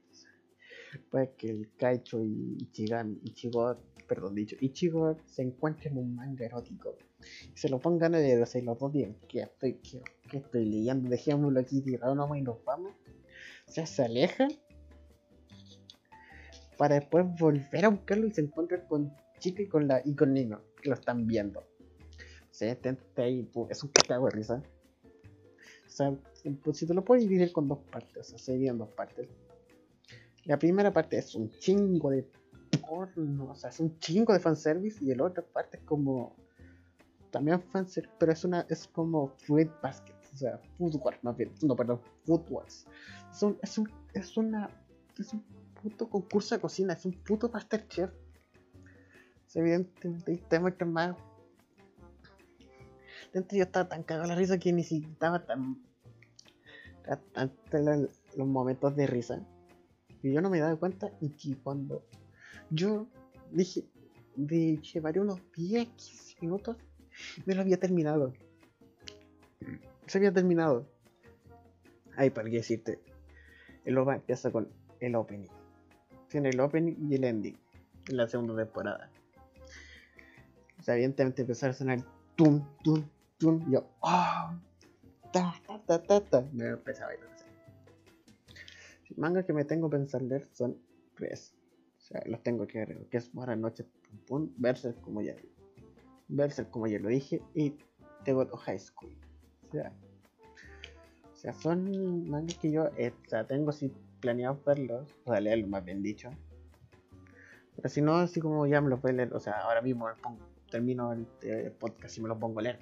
puede 1.11 1.33
que 1.37 1.51
el 1.51 1.71
Kaicho 1.77 2.23
y 2.23 2.57
Ichigami, 2.61 3.19
Ichigo, 3.23 3.77
perdón 4.09 4.35
dicho, 4.35 4.57
Ichigo 4.61 5.17
se 5.27 5.43
encuentren 5.43 5.95
en 5.95 5.99
un 5.99 6.15
manga 6.15 6.47
erótico 6.47 6.97
y 7.55 7.57
se 7.57 7.69
lo 7.69 7.79
pongan 7.79 8.15
a 8.15 8.19
leer, 8.19 8.43
o 8.43 8.47
sea, 8.47 8.63
los 8.63 8.79
dos 8.79 8.93
días 8.93 9.11
que 9.29 9.41
estoy, 9.41 9.75
que, 9.75 10.03
estoy 10.37 10.65
leyendo, 10.65 11.09
dejémoslo 11.09 11.61
aquí 11.61 11.81
tirado 11.81 12.15
nomás 12.15 12.39
y 12.39 12.43
nos 12.43 12.63
vamos, 12.65 12.93
o 13.67 13.71
sea, 13.71 13.87
se 13.87 14.05
alejan 14.05 14.51
para 16.77 16.97
después 16.97 17.25
volver 17.39 17.85
a 17.85 17.89
buscarlo 17.89 18.27
y 18.27 18.33
se 18.33 18.43
encuentran 18.43 18.83
con 18.89 19.13
chica 19.39 19.63
y 19.63 19.67
con 19.67 19.89
la 19.89 20.03
y 20.05 20.15
con 20.15 20.33
niño 20.33 20.61
que 20.81 20.89
lo 20.89 20.95
están 20.95 21.27
viendo. 21.27 21.61
O 21.61 22.59
sea, 22.59 22.73
este, 22.73 22.97
ahí, 23.17 23.49
es 23.69 23.83
un 23.83 23.91
cago 23.91 24.27
de 24.27 24.31
risa. 24.31 24.63
O 25.87 25.91
sea, 25.91 26.17
pues, 26.63 26.79
si 26.79 26.87
te 26.87 26.95
lo 26.95 27.05
puedes 27.05 27.25
dividir 27.25 27.53
con 27.53 27.69
dos 27.69 27.79
partes, 27.91 28.33
o 28.33 28.39
sea, 28.39 28.39
se 28.39 28.67
en 28.67 28.79
dos 28.79 28.89
partes. 28.91 29.29
La 30.45 30.59
primera 30.59 30.93
parte 30.93 31.19
es 31.19 31.35
un 31.35 31.51
chingo 31.51 32.11
de 32.11 32.27
porno, 32.89 33.51
o 33.51 33.57
sea, 33.57 33.71
es 33.71 33.81
un 33.81 33.99
chingo 33.99 34.33
de 34.33 34.41
fanservice 34.41 35.05
y 35.05 35.15
la 35.15 35.25
otra 35.25 35.43
parte 35.43 35.79
es 35.79 35.83
como 35.83 36.37
también 37.37 37.61
fanservice, 37.61 38.15
pero 38.19 38.33
es 38.33 38.45
una 38.45 38.65
es 38.71 38.89
como 38.89 39.29
fruit 39.29 39.71
basket, 39.83 40.15
o 40.33 40.37
sea, 40.39 40.59
food 40.79 40.97
wars, 41.05 41.23
más 41.23 41.37
bien, 41.37 41.53
no, 41.61 41.77
perdón, 41.77 42.01
food 42.25 42.51
wars. 42.51 42.87
Es 43.31 43.43
un, 43.43 43.59
es 43.63 43.77
un, 43.77 43.91
es 44.15 44.37
una, 44.39 44.71
es 45.19 45.35
un 45.35 45.45
puto 45.83 46.09
concurso 46.09 46.55
de 46.55 46.63
cocina, 46.63 46.95
es 46.95 47.05
un 47.05 47.13
puto 47.13 47.51
Masterchef. 47.51 48.11
Es 49.47 49.55
evidentemente 49.55 50.43
te 50.49 50.59
muestran 50.59 50.95
más. 50.95 51.15
Dentro 53.35 53.59
yo 53.59 53.65
estaba 53.65 53.87
tan 53.87 54.03
cagado 54.03 54.29
la 54.29 54.35
risa 54.35 54.57
que 54.57 54.73
ni 54.73 54.83
siquiera 54.83 55.13
estaba 55.13 55.45
tan. 55.45 55.83
los 58.35 58.49
momentos 58.49 58.97
de 58.97 59.07
risa 59.07 59.47
y 60.23 60.33
yo 60.33 60.41
no 60.41 60.49
me 60.49 60.59
daba 60.59 60.75
cuenta 60.77 61.13
y 61.21 61.29
que 61.29 61.55
cuando 61.59 62.03
yo 62.71 63.07
dije, 63.53 63.85
de 64.37 64.79
llevaré 64.79 65.21
unos 65.21 65.39
10, 65.55 65.87
15 65.87 66.37
minutos, 66.41 66.77
me 67.45 67.55
lo 67.55 67.63
había 67.63 67.79
terminado. 67.79 68.33
Se 70.07 70.19
había 70.19 70.33
terminado. 70.33 70.87
Ay, 72.17 72.31
para 72.31 72.49
qué 72.49 72.57
decirte, 72.57 73.01
el 73.85 73.99
OVA 73.99 74.17
empieza 74.17 74.51
con 74.51 74.69
el 75.01 75.15
opening. 75.15 75.51
Tiene 76.29 76.51
el 76.51 76.61
opening 76.61 76.95
y 77.11 77.15
el 77.15 77.25
ending 77.25 77.59
en 78.09 78.17
la 78.17 78.29
segunda 78.29 78.57
temporada. 78.57 79.11
O 80.79 80.83
sea, 80.83 80.95
evidentemente 80.95 81.43
empezó 81.43 81.67
a 81.67 81.73
sonar 81.73 82.01
tum, 82.37 82.65
tum, 82.83 83.05
tum. 83.39 83.65
Y 83.69 83.73
yo, 83.73 83.87
oh, 84.01 84.51
ta, 85.33 85.55
ta, 85.67 85.83
ta, 85.87 86.03
ta, 86.03 86.21
ta. 86.21 86.45
Me 86.53 86.69
empezaba 86.69 87.13
a 87.13 87.15
bailar 87.15 87.37
mangas 89.17 89.45
que 89.45 89.53
me 89.53 89.65
tengo 89.65 89.89
pensar 89.89 90.23
leer 90.23 90.49
son 90.53 90.79
tres. 91.15 91.55
O 91.99 92.01
sea, 92.01 92.23
los 92.27 92.43
tengo 92.43 92.67
que 92.67 92.79
ver, 92.79 93.07
que 93.11 93.17
es 93.19 93.33
Buenas 93.33 93.59
noches, 93.59 93.87
pum, 94.27 94.49
pum, 94.49 94.93
como 95.01 95.23
ya 95.23 95.35
Berserk 96.29 96.71
como 96.71 96.87
ya 96.87 96.99
lo 96.99 97.09
dije, 97.09 97.43
y 97.55 97.75
tengo 98.25 98.47
High 98.47 98.79
School. 98.79 99.17
O 99.69 99.73
sea, 99.73 99.93
o 101.33 101.37
sea, 101.37 101.53
son 101.53 102.29
mangas 102.29 102.57
que 102.59 102.71
yo 102.71 102.89
eh, 102.97 103.13
tengo 103.49 103.71
así 103.71 103.93
planeado 104.21 104.61
verlos, 104.65 105.15
o 105.25 105.31
sea, 105.31 105.41
leerlos 105.41 105.69
más 105.69 105.85
bien 105.85 106.03
dicho. 106.03 106.31
Pero 107.77 107.89
si 107.89 108.01
no, 108.01 108.17
así 108.17 108.41
como 108.41 108.67
ya 108.67 108.81
me 108.81 108.89
los 108.89 109.01
voy 109.03 109.11
a 109.11 109.15
leer, 109.15 109.35
o 109.35 109.41
sea, 109.41 109.61
ahora 109.61 109.83
mismo 109.83 110.09
termino 110.71 111.13
el, 111.13 111.27
el, 111.43 111.73
podcast 111.73 112.17
y 112.17 112.23
me 112.23 112.29
los 112.29 112.39
pongo 112.39 112.61
a 112.61 112.63
leer. 112.63 112.79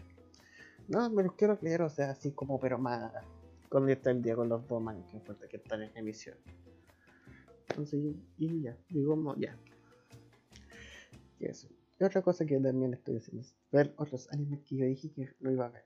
No, 0.89 1.11
me 1.11 1.25
los 1.25 1.33
quiero 1.35 1.59
leer, 1.61 1.83
o 1.83 1.91
sea, 1.91 2.11
así 2.11 2.31
como, 2.31 2.61
pero 2.61 2.79
más 2.79 3.13
cuando 3.69 3.91
está 3.91 4.13
el 4.13 4.23
día 4.23 4.37
con 4.37 4.49
los 4.49 4.69
dos 4.69 4.81
mangas 4.81 5.05
que 5.51 5.57
están 5.57 5.83
en 5.83 5.91
emisión. 5.97 6.37
Entonces, 7.71 8.15
y 8.39 8.63
ya, 8.63 8.77
digo, 8.89 9.35
ya. 9.37 9.57
Y 11.41 11.47
eso. 11.47 11.67
Otra 12.05 12.23
cosa 12.23 12.45
que 12.45 12.59
también 12.61 12.93
estoy 12.93 13.17
haciendo 13.17 13.43
es 13.43 13.55
ver 13.73 13.95
otros 13.97 14.31
animes 14.33 14.61
que 14.61 14.77
yo 14.77 14.85
dije 14.85 15.11
que 15.11 15.31
no 15.41 15.51
iba 15.51 15.67
a 15.67 15.71
ver. 15.71 15.85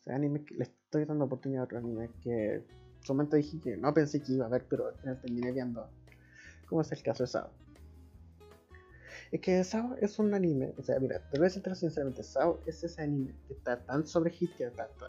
O 0.00 0.02
sea, 0.02 0.14
animes 0.14 0.44
que 0.44 0.54
le 0.54 0.64
estoy 0.64 1.04
dando 1.04 1.24
oportunidad 1.24 1.62
a 1.62 1.64
otros 1.64 1.82
animes 1.82 2.10
que 2.22 2.64
en 3.08 3.30
dije 3.30 3.60
que 3.60 3.76
no 3.76 3.94
pensé 3.94 4.22
que 4.22 4.32
iba 4.32 4.46
a 4.46 4.48
ver, 4.48 4.66
pero 4.68 4.92
terminé 5.22 5.52
viendo. 5.52 5.88
Como 6.66 6.82
es 6.82 6.92
el 6.92 7.02
caso 7.02 7.22
de 7.22 7.28
Sao. 7.28 7.50
Es 9.32 9.40
que 9.40 9.64
Sao 9.64 9.96
es 10.00 10.18
un 10.18 10.34
anime, 10.34 10.74
o 10.76 10.82
sea, 10.82 10.98
mira, 11.00 11.18
te 11.30 11.38
voy 11.38 11.46
a 11.46 11.50
decir 11.50 11.62
sinceramente, 11.74 12.22
Sao 12.22 12.60
es 12.66 12.84
ese 12.84 13.02
anime 13.02 13.34
que 13.46 13.54
está 13.54 13.84
tan 13.84 14.06
sobregisteado, 14.06 14.72
tanto 14.72 15.06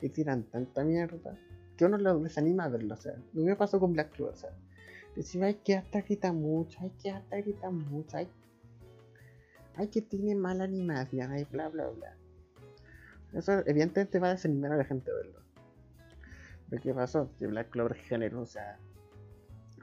y 0.00 0.08
tiran 0.10 0.42
tanta 0.44 0.84
mierda 0.84 1.38
que 1.76 1.84
uno 1.84 1.98
lo 1.98 2.18
desanima 2.20 2.64
a 2.64 2.68
verlo. 2.68 2.94
O 2.94 2.98
sea, 2.98 3.14
lo 3.32 3.42
mismo 3.42 3.56
pasó 3.56 3.80
con 3.80 3.92
Black 3.92 4.12
Clover. 4.12 4.34
O 4.34 4.36
sea, 4.36 4.50
decía, 5.16 5.46
hay 5.46 5.54
que 5.54 5.76
hasta 5.76 6.02
grita 6.02 6.32
mucho, 6.32 6.78
hay 6.80 6.90
que 6.90 7.10
hasta 7.10 7.36
grita 7.38 7.70
mucho, 7.70 8.16
hay, 8.16 8.28
hay 9.76 9.88
que 9.88 10.02
tiene 10.02 10.34
mala 10.34 10.64
animación, 10.64 11.32
hay 11.32 11.44
bla 11.44 11.68
bla 11.68 11.88
bla. 11.88 12.16
Eso 13.32 13.52
evidentemente 13.66 14.18
va 14.18 14.28
a 14.28 14.32
desanimar 14.32 14.72
a 14.72 14.76
la 14.76 14.84
gente 14.84 15.10
a 15.10 15.14
verlo. 15.14 15.40
Pero 16.70 16.82
¿qué 16.82 16.94
pasó? 16.94 17.30
Que 17.38 17.46
Black 17.46 17.70
Clover 17.70 17.94
generó, 17.94 18.42
o 18.42 18.46
sea, 18.46 18.78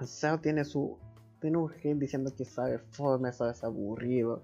Sao 0.05 0.39
tiene 0.39 0.63
su. 0.63 0.97
Tiene 1.39 1.57
un 1.57 1.69
gen 1.69 1.99
diciendo 1.99 2.33
que 2.35 2.45
sabe 2.45 2.77
fome, 2.77 3.31
sabe 3.33 3.53
aburrido, 3.63 4.43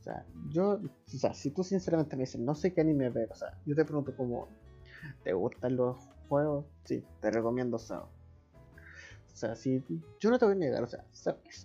O 0.00 0.02
sea, 0.02 0.24
yo, 0.50 0.80
o 0.80 1.08
sea, 1.08 1.34
si 1.34 1.50
tú 1.50 1.64
sinceramente 1.64 2.16
me 2.16 2.22
dices, 2.22 2.40
no 2.40 2.54
sé 2.54 2.72
qué 2.72 2.80
anime 2.80 3.10
ver, 3.10 3.30
o 3.32 3.34
sea, 3.34 3.58
yo 3.66 3.74
te 3.74 3.84
pregunto 3.84 4.14
como, 4.16 4.48
¿te 5.24 5.32
gustan 5.32 5.76
los 5.76 5.96
juegos? 6.28 6.64
Sí, 6.84 7.04
te 7.20 7.30
recomiendo 7.30 7.78
Sao. 7.78 8.04
O 8.04 9.36
sea, 9.36 9.56
si 9.56 9.82
yo 10.20 10.30
no 10.30 10.38
te 10.38 10.44
voy 10.44 10.54
a 10.54 10.58
negar, 10.58 10.82
o 10.84 10.86
sea, 10.86 11.04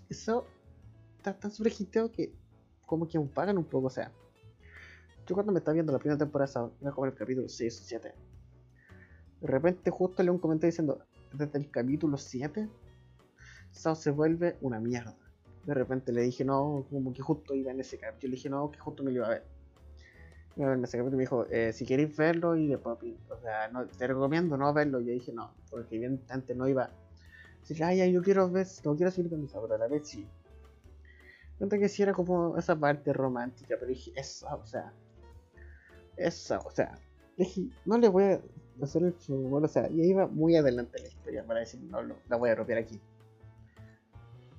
eso 0.09 0.47
está 1.17 1.37
tan 1.37 1.51
sobregiteado 1.51 2.11
que 2.11 2.33
como 2.87 3.07
que 3.07 3.17
aún 3.17 3.27
pagan 3.27 3.59
un 3.59 3.65
poco, 3.65 3.87
o 3.87 3.91
sea. 3.91 4.11
Yo 5.27 5.35
cuando 5.35 5.51
me 5.51 5.59
estaba 5.59 5.73
viendo 5.73 5.91
la 5.91 5.99
primera 5.99 6.17
temporada, 6.17 6.47
Sao, 6.47 6.71
iba 6.81 6.89
a 6.89 6.93
comer 6.93 7.11
el 7.11 7.17
capítulo 7.17 7.47
6 7.47 7.81
o 7.81 7.83
7. 7.83 8.13
De 9.41 9.47
repente 9.47 9.91
justo 9.91 10.23
leo 10.23 10.33
un 10.33 10.39
comentario 10.39 10.71
diciendo, 10.71 10.99
desde 11.33 11.59
el 11.59 11.69
capítulo 11.69 12.17
7, 12.17 12.67
Sao 13.71 13.93
se 13.93 14.09
vuelve 14.09 14.57
una 14.61 14.79
mierda. 14.79 15.15
De 15.65 15.73
repente 15.73 16.13
le 16.13 16.21
dije, 16.21 16.45
no, 16.45 16.85
como 16.89 17.13
que 17.13 17.21
justo 17.21 17.53
iba 17.53 17.71
en 17.71 17.81
ese 17.81 17.99
capítulo. 17.99 18.21
Yo 18.21 18.29
le 18.29 18.35
dije, 18.37 18.49
no, 18.49 18.71
que 18.71 18.79
justo 18.79 19.03
me 19.03 19.11
lo 19.11 19.17
iba 19.17 19.27
a 19.27 19.31
ver. 19.31 19.43
Y 20.55 20.63
en 20.63 20.83
ese 20.83 20.97
capítulo 20.97 21.17
me 21.17 21.23
dijo, 21.23 21.45
eh, 21.51 21.73
si 21.73 21.85
queréis 21.85 22.15
verlo 22.15 22.55
y 22.55 22.67
de 22.67 22.77
papi, 22.77 23.17
o 23.29 23.37
sea, 23.37 23.67
no, 23.67 23.85
te 23.85 24.07
recomiendo 24.07 24.55
no 24.55 24.73
verlo. 24.73 25.01
Yo 25.01 25.11
dije, 25.11 25.33
no, 25.33 25.51
porque 25.69 25.97
evidentemente 25.97 26.55
no 26.55 26.69
iba. 26.69 26.89
Decir, 27.59 27.83
ay, 27.83 28.13
yo 28.13 28.21
quiero 28.21 28.49
ver, 28.49 28.65
no 28.85 28.95
quiero 28.95 29.11
seguir 29.11 29.29
con 29.29 29.43
esa, 29.43 29.61
pero 29.61 29.75
a 29.75 29.77
la 29.77 29.87
vez 29.87 30.07
sí. 30.07 30.25
Cuenta 31.57 31.77
que 31.77 31.89
sí 31.89 32.03
era 32.03 32.13
como 32.13 32.57
esa 32.57 32.75
parte 32.75 33.13
romántica, 33.13 33.75
pero 33.79 33.87
dije, 33.87 34.11
esa, 34.15 34.55
o 34.55 34.65
sea, 34.65 34.93
esa, 36.15 36.59
o 36.59 36.71
sea, 36.71 36.99
dije, 37.35 37.69
no 37.85 37.97
le 37.97 38.09
voy 38.09 38.23
a 38.25 38.41
hacer 38.81 39.03
el 39.03 39.13
fútbol, 39.13 39.65
o 39.65 39.67
sea, 39.67 39.89
y 39.89 40.03
iba 40.03 40.27
muy 40.27 40.55
adelante 40.55 40.99
la 40.99 41.07
historia 41.07 41.43
para 41.43 41.61
decir, 41.61 41.81
no, 41.81 42.03
no 42.03 42.15
la 42.29 42.35
voy 42.35 42.51
a 42.51 42.55
ropear 42.55 42.79
aquí. 42.79 43.01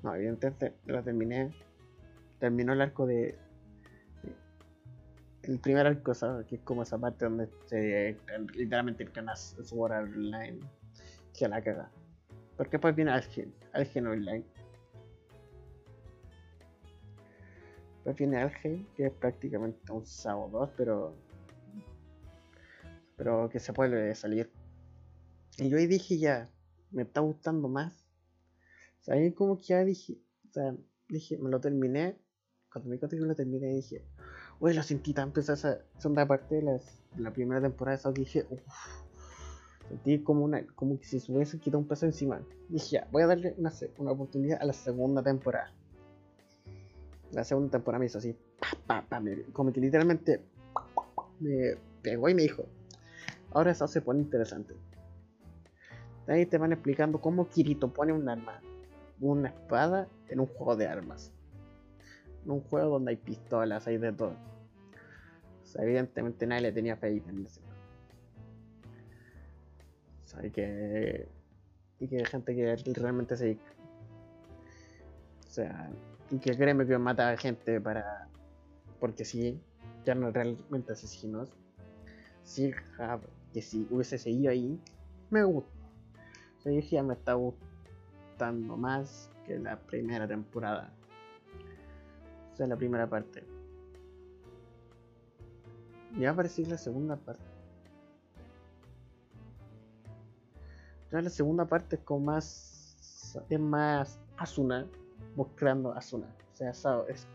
No, 0.03 0.15
evidentemente 0.15 0.75
la 0.87 1.03
terminé. 1.03 1.53
Terminó 2.39 2.73
el 2.73 2.81
arco 2.81 3.07
de. 3.07 3.37
el 5.43 5.59
primer 5.59 5.87
arco, 5.87 6.15
¿sabes? 6.15 6.47
Que 6.47 6.57
es 6.57 6.63
como 6.63 6.83
esa 6.83 6.99
parte 6.99 7.25
donde 7.25 7.49
se 7.67 8.17
literalmente 8.55 9.03
el 9.03 9.11
canal 9.11 9.37
Sword 9.37 9.93
Online. 9.93 10.61
Que 11.37 11.49
la 11.49 11.63
caga. 11.63 11.91
Porque 12.57 12.79
pues 12.79 12.95
viene 12.95 13.13
Algen, 13.13 13.53
Algen 13.73 14.07
Online. 14.07 14.45
Pues 18.09 18.17
viene 18.17 18.39
Algen, 18.39 18.87
que 18.97 19.05
es 19.05 19.13
prácticamente 19.13 19.93
un 19.93 20.07
SAO 20.07 20.49
2, 20.49 20.71
pero. 20.79 21.15
Pero 23.19 23.51
que 23.51 23.61
se 23.61 23.75
puede 23.75 24.15
salir. 24.15 24.51
Y 25.59 25.69
yo 25.69 25.77
ahí 25.77 25.87
dije 25.87 26.17
ya, 26.17 26.49
me 26.91 27.03
está 27.03 27.21
gustando 27.21 27.69
más 27.69 28.09
ahí 29.09 29.31
como 29.33 29.59
que 29.59 29.65
ya 29.65 29.85
dije, 29.85 30.19
o 30.49 30.53
sea, 30.55 30.75
dije, 31.11 31.37
me 31.37 31.51
lo 31.51 31.61
terminé. 31.61 32.17
Cuando 32.73 32.89
me 32.89 32.99
conté 32.99 33.19
que 33.19 33.23
lo 33.27 33.35
terminé, 33.35 33.75
dije, 33.75 34.07
uy, 34.59 34.73
lo 34.73 34.83
sentí 34.83 35.13
tan 35.13 35.31
pesada 35.31 35.59
esa 35.59 35.85
segunda 35.99 36.27
parte 36.27 36.55
de, 36.55 36.63
las, 36.63 37.03
de 37.15 37.23
la 37.23 37.31
primera 37.31 37.61
temporada. 37.61 37.99
Eso 37.99 38.11
dije, 38.11 38.47
uff, 38.49 38.63
sentí 39.87 40.23
como, 40.23 40.47
una, 40.47 40.67
como 40.69 40.99
que 40.99 41.05
si 41.05 41.21
se 41.21 41.31
hubiese 41.31 41.59
quitado 41.59 41.81
un 41.81 41.89
peso 41.89 42.07
encima. 42.07 42.41
Dije, 42.71 42.89
ya, 42.93 43.09
voy 43.13 43.25
a 43.25 43.27
darle 43.27 43.55
una, 43.59 43.71
una 43.99 44.13
oportunidad 44.13 44.63
a 44.63 44.65
la 44.65 44.73
segunda 44.73 45.23
temporada. 45.23 45.75
La 47.33 47.45
segunda 47.45 47.71
temporada 47.71 48.01
me 48.01 48.07
hizo 48.07 48.19
así, 48.19 48.35
pa, 48.87 49.03
pa, 49.03 49.21
me, 49.21 49.43
como 49.53 49.73
que 49.73 49.81
literalmente 49.81 50.41
me 51.41 51.77
pegó 52.03 52.29
y 52.29 52.35
me 52.35 52.43
dijo, 52.43 52.65
ahora 53.53 53.71
eso 53.71 53.87
se 53.87 54.01
pone 54.01 54.21
interesante. 54.21 54.75
Ahí 56.27 56.47
te 56.47 56.59
van 56.59 56.73
explicando 56.73 57.21
cómo 57.21 57.49
Kirito 57.49 57.93
pone 57.93 58.13
un 58.13 58.29
arma 58.29 58.61
una 59.21 59.49
espada 59.49 60.09
en 60.29 60.41
un 60.41 60.47
juego 60.47 60.77
de 60.77 60.87
armas. 60.87 61.33
En 62.45 62.53
un 62.53 62.61
juego 62.61 62.91
donde 62.91 63.11
hay 63.11 63.17
pistolas, 63.17 63.87
hay 63.87 63.99
de 63.99 64.13
todo. 64.13 64.37
O 65.63 65.67
sea, 65.67 65.85
evidentemente 65.85 66.47
nadie 66.47 66.63
le 66.63 66.73
tenía 66.73 66.97
fe 66.97 67.09
en 67.09 67.45
ese. 67.45 67.61
O 70.25 70.29
sea, 70.29 70.47
y 70.47 70.51
que. 70.51 71.29
Y 72.01 72.09
que 72.09 72.19
hay 72.19 72.25
gente 72.25 72.55
que 72.55 72.77
realmente 72.95 73.37
se. 73.37 73.59
O 75.47 75.51
sea, 75.51 75.91
y 76.31 76.39
que 76.39 76.57
créeme 76.57 76.87
que 76.87 76.99
mata 76.99 77.31
a 77.31 77.37
gente 77.37 77.81
para. 77.81 78.29
Porque 79.01 79.25
si 79.25 79.61
ya 80.05 80.15
no 80.15 80.31
realmente 80.31 80.93
asesinos. 80.93 81.51
Si 82.43 82.73
que 83.53 83.63
si 83.63 83.87
hubiese 83.91 84.19
seguido 84.19 84.51
ahí, 84.51 84.81
me 85.31 85.45
gusta. 85.45 85.71
Yo 86.65 86.81
ya 86.81 87.03
me 87.03 87.15
está 87.15 87.35
gustando 87.35 88.77
más 88.77 89.31
que 89.47 89.59
la 89.59 89.79
primera 89.79 90.27
temporada. 90.27 90.91
O 92.53 92.57
sea, 92.57 92.67
la 92.67 92.77
primera 92.77 93.07
parte. 93.09 93.45
Ya 96.19 96.33
va 96.33 96.43
a 96.43 96.47
la 96.47 96.79
segunda 96.79 97.17
parte. 97.17 97.45
Ya 101.13 101.23
la 101.23 101.31
segunda 101.31 101.67
parte 101.67 101.97
es 101.97 102.03
como 102.03 102.27
más. 102.27 103.45
Es 103.49 103.61
más 103.61 104.19
Asuna. 104.37 104.87
Buscando 105.39 105.93
Asuna. 105.93 106.27
O 106.53 106.57
sea, 106.57 106.73
es. 107.09 107.27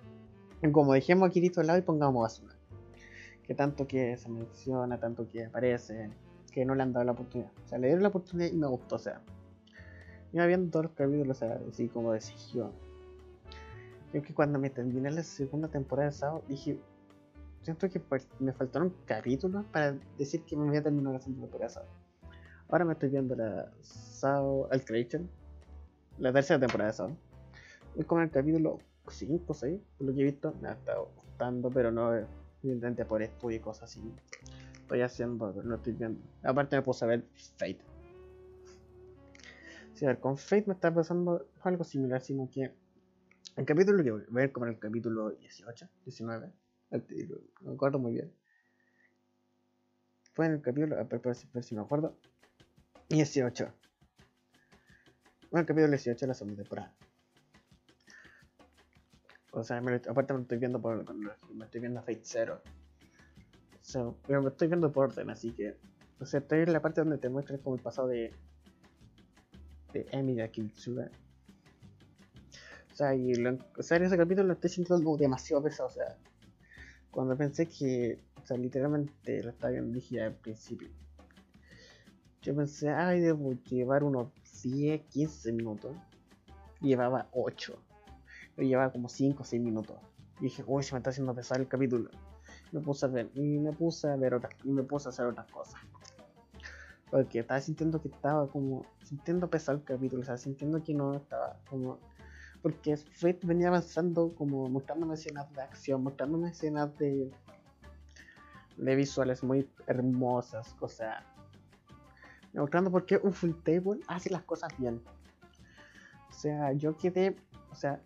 Como 0.72 0.94
dejemos 0.94 1.30
a 1.30 1.32
Kirito 1.32 1.62
al 1.62 1.68
lado 1.68 1.80
y 1.80 1.84
pongamos 1.84 2.26
Asuna. 2.26 2.56
Que 3.44 3.54
tanto 3.56 3.88
que 3.88 4.18
se 4.18 4.30
menciona, 4.30 5.00
tanto 5.00 5.28
que 5.30 5.46
aparece. 5.46 6.10
Que 6.52 6.66
no 6.66 6.76
le 6.76 6.84
han 6.84 6.92
dado 6.92 7.06
la 7.06 7.14
oportunidad. 7.14 7.52
O 7.64 7.68
sea, 7.68 7.78
le 7.78 7.88
dieron 7.88 8.04
la 8.04 8.10
oportunidad 8.10 8.52
y 8.52 8.58
me 8.58 8.68
gustó. 8.68 8.96
O 8.96 9.00
sea, 9.00 9.22
Iba 10.34 10.48
viendo 10.48 10.72
todos 10.72 10.86
los 10.86 10.94
capítulos 10.94 11.44
así 11.44 11.88
como 11.90 12.12
de 12.12 12.20
Sigio. 12.20 12.72
Creo 14.10 14.24
que 14.24 14.34
cuando 14.34 14.58
me 14.58 14.72
terminé 14.72 15.12
la 15.12 15.22
segunda 15.22 15.68
temporada 15.68 16.10
de 16.10 16.16
Sao, 16.16 16.44
dije, 16.48 16.80
siento 17.62 17.88
que 17.88 18.02
me 18.40 18.52
faltaron 18.52 18.96
capítulos 19.06 19.64
para 19.72 19.96
decir 20.18 20.44
que 20.44 20.58
me 20.58 20.68
había 20.68 20.82
terminado 20.82 21.14
la 21.14 21.20
segunda 21.20 21.42
temporada 21.44 21.68
de 21.68 21.74
Sao. 21.76 21.86
Ahora 22.68 22.86
me 22.86 22.94
estoy 22.94 23.10
viendo 23.10 23.36
la 23.36 23.72
Sao 23.82 24.68
Al 24.72 24.84
Creation, 24.84 25.30
la 26.18 26.34
tercera 26.34 26.60
temporada 26.60 26.90
de 26.90 26.98
Sao. 26.98 27.18
Voy 27.96 28.06
como 28.06 28.22
el 28.22 28.32
capítulo 28.32 28.80
5 29.08 29.44
o 29.48 29.54
6, 29.54 29.82
por 29.98 30.08
lo 30.08 30.14
que 30.14 30.22
he 30.22 30.24
visto, 30.24 30.54
me 30.62 30.70
ha 30.70 30.74
estado 30.74 31.12
gustando, 31.16 31.70
pero 31.70 31.92
no 31.92 32.14
evidentemente 32.62 33.06
por 33.06 33.22
estudio 33.22 33.58
y 33.58 33.60
cosas 33.60 33.90
así. 33.90 34.02
Estoy 34.74 35.02
haciendo, 35.02 35.52
pero 35.54 35.68
no 35.68 35.76
estoy 35.76 35.94
viendo. 35.94 36.22
Aparte 36.44 36.76
me 36.76 36.82
puse 36.82 37.06
a 37.06 37.08
ver 37.08 37.24
Fate 37.58 37.94
a 40.06 40.08
ver, 40.08 40.20
con 40.20 40.38
Fate 40.38 40.66
me 40.68 40.74
está 40.74 40.94
pasando 40.94 41.48
algo 41.62 41.84
similar, 41.84 42.22
sino 42.22 42.50
que 42.50 42.72
el 43.56 43.66
capítulo 43.66 44.04
que 44.04 44.12
voy 44.12 44.22
a 44.22 44.34
ver 44.34 44.52
como 44.52 44.66
el 44.66 44.80
capítulo 44.80 45.32
18, 45.32 45.88
19, 46.06 46.52
me 47.62 47.74
acuerdo 47.74 48.00
muy 48.00 48.14
bien. 48.14 48.32
Fue 50.34 50.48
en 50.48 50.54
el 50.54 50.62
capítulo, 50.62 50.98
a 50.98 51.04
ver, 51.04 51.64
si 51.64 51.76
me 51.76 51.82
acuerdo, 51.82 52.18
18. 53.10 53.72
Bueno, 55.52 55.62
el 55.62 55.66
capítulo 55.68 55.90
18 55.90 56.20
de 56.20 56.28
la 56.28 56.34
segunda 56.34 56.64
temporada. 56.64 56.96
O 59.56 59.64
sea, 59.64 59.78
aparte 59.78 60.34
me 60.34 60.42
estoy 60.42 60.58
viendo 60.58 60.82
por. 60.82 61.06
Me 61.54 61.66
estoy 61.66 61.80
viendo 61.80 62.02
Fate 62.02 62.22
0. 62.24 62.60
O 62.64 63.86
sea, 63.86 64.12
pero 64.26 64.42
me 64.42 64.50
estoy 64.50 64.68
viendo 64.68 64.92
por 64.92 65.10
orden, 65.10 65.30
así 65.30 65.52
que. 65.52 65.78
O 66.20 66.26
sea, 66.26 66.40
estoy 66.40 66.62
en 66.62 66.74
la 66.74 66.82
parte 66.82 67.02
donde 67.02 67.20
te 67.20 67.30
muestran 67.30 67.60
como 67.60 67.76
el 67.76 67.82
pasado 67.82 68.08
de, 68.08 68.34
de 69.94 70.08
Emilia 70.12 70.48
Kitsura. 70.48 71.12
O 72.92 72.96
sea, 72.96 73.14
y 73.14 73.36
lo, 73.36 73.50
en 73.50 74.04
ese 74.04 74.18
capítulo 74.18 74.48
lo 74.48 74.54
estoy 74.54 74.72
sintiendo 74.72 75.18
demasiado 75.18 75.62
pesado. 75.62 75.90
O 75.90 75.92
sea, 75.92 76.18
cuando 77.12 77.38
pensé 77.38 77.68
que, 77.68 78.20
o 78.42 78.46
sea, 78.46 78.58
literalmente 78.58 79.44
lo 79.44 79.52
estaba 79.52 79.72
viendo, 79.72 79.94
dije 79.94 80.22
al 80.22 80.34
principio. 80.34 80.90
Yo 82.42 82.56
pensé, 82.56 82.90
ay, 82.90 83.20
debo 83.20 83.54
llevar 83.70 84.04
unos 84.04 84.30
10, 84.64 85.02
15 85.10 85.52
minutos. 85.52 85.96
Llevaba 86.82 87.28
8. 87.34 87.80
Yo 88.58 88.64
llevaba 88.64 88.92
como 88.92 89.10
5 89.10 89.42
o 89.42 89.46
6 89.46 89.62
minutos. 89.62 89.98
Y 90.40 90.46
dije, 90.46 90.64
uy, 90.68 90.84
se 90.84 90.94
me 90.94 91.00
está 91.00 91.10
haciendo 91.10 91.34
pesado 91.34 91.62
el 91.62 91.68
capítulo. 91.68 92.10
Me 92.72 92.80
puse 92.80 93.06
a 93.06 93.10
ver, 93.10 93.30
y 93.36 93.60
me 93.60 93.72
puse 93.72 94.10
a 94.10 94.16
ver 94.16 94.34
otras, 94.34 94.54
y 94.64 94.72
me 94.72 94.84
puse 94.84 95.08
a 95.08 95.10
hacer 95.10 95.26
otras 95.26 95.50
cosas. 95.52 95.80
Porque 97.14 97.40
estaba 97.40 97.62
sintiendo 97.62 98.02
que 98.02 98.08
estaba 98.08 98.48
como. 98.48 98.86
Sintiendo 99.04 99.48
pesado 99.48 99.78
el 99.78 99.84
capítulo, 99.84 100.24
o 100.24 100.26
sea, 100.26 100.38
sintiendo 100.38 100.82
que 100.84 100.96
no 100.96 101.14
estaba 101.14 101.60
como. 101.70 102.00
Porque 102.64 102.98
Fate 102.98 103.40
venía 103.44 103.68
avanzando, 103.68 104.34
como 104.34 104.68
mostrándome 104.68 105.14
escenas 105.14 105.52
de 105.54 105.62
acción, 105.62 106.04
mostrándome 106.04 106.50
escenas 106.50 106.98
de. 106.98 107.32
de 108.78 108.96
visuales 108.96 109.44
muy 109.44 109.70
hermosas, 109.86 110.76
o 110.80 110.88
sea. 110.88 111.24
Mostrando 112.54 112.90
por 112.90 113.06
qué 113.06 113.20
un 113.22 113.34
full 113.34 113.52
table 113.64 114.00
hace 114.08 114.32
las 114.32 114.42
cosas 114.42 114.76
bien. 114.80 115.00
O 116.30 116.34
sea, 116.34 116.74
yo 116.74 116.98
quedé. 116.98 117.36
O 117.72 117.76
sea, 117.76 118.02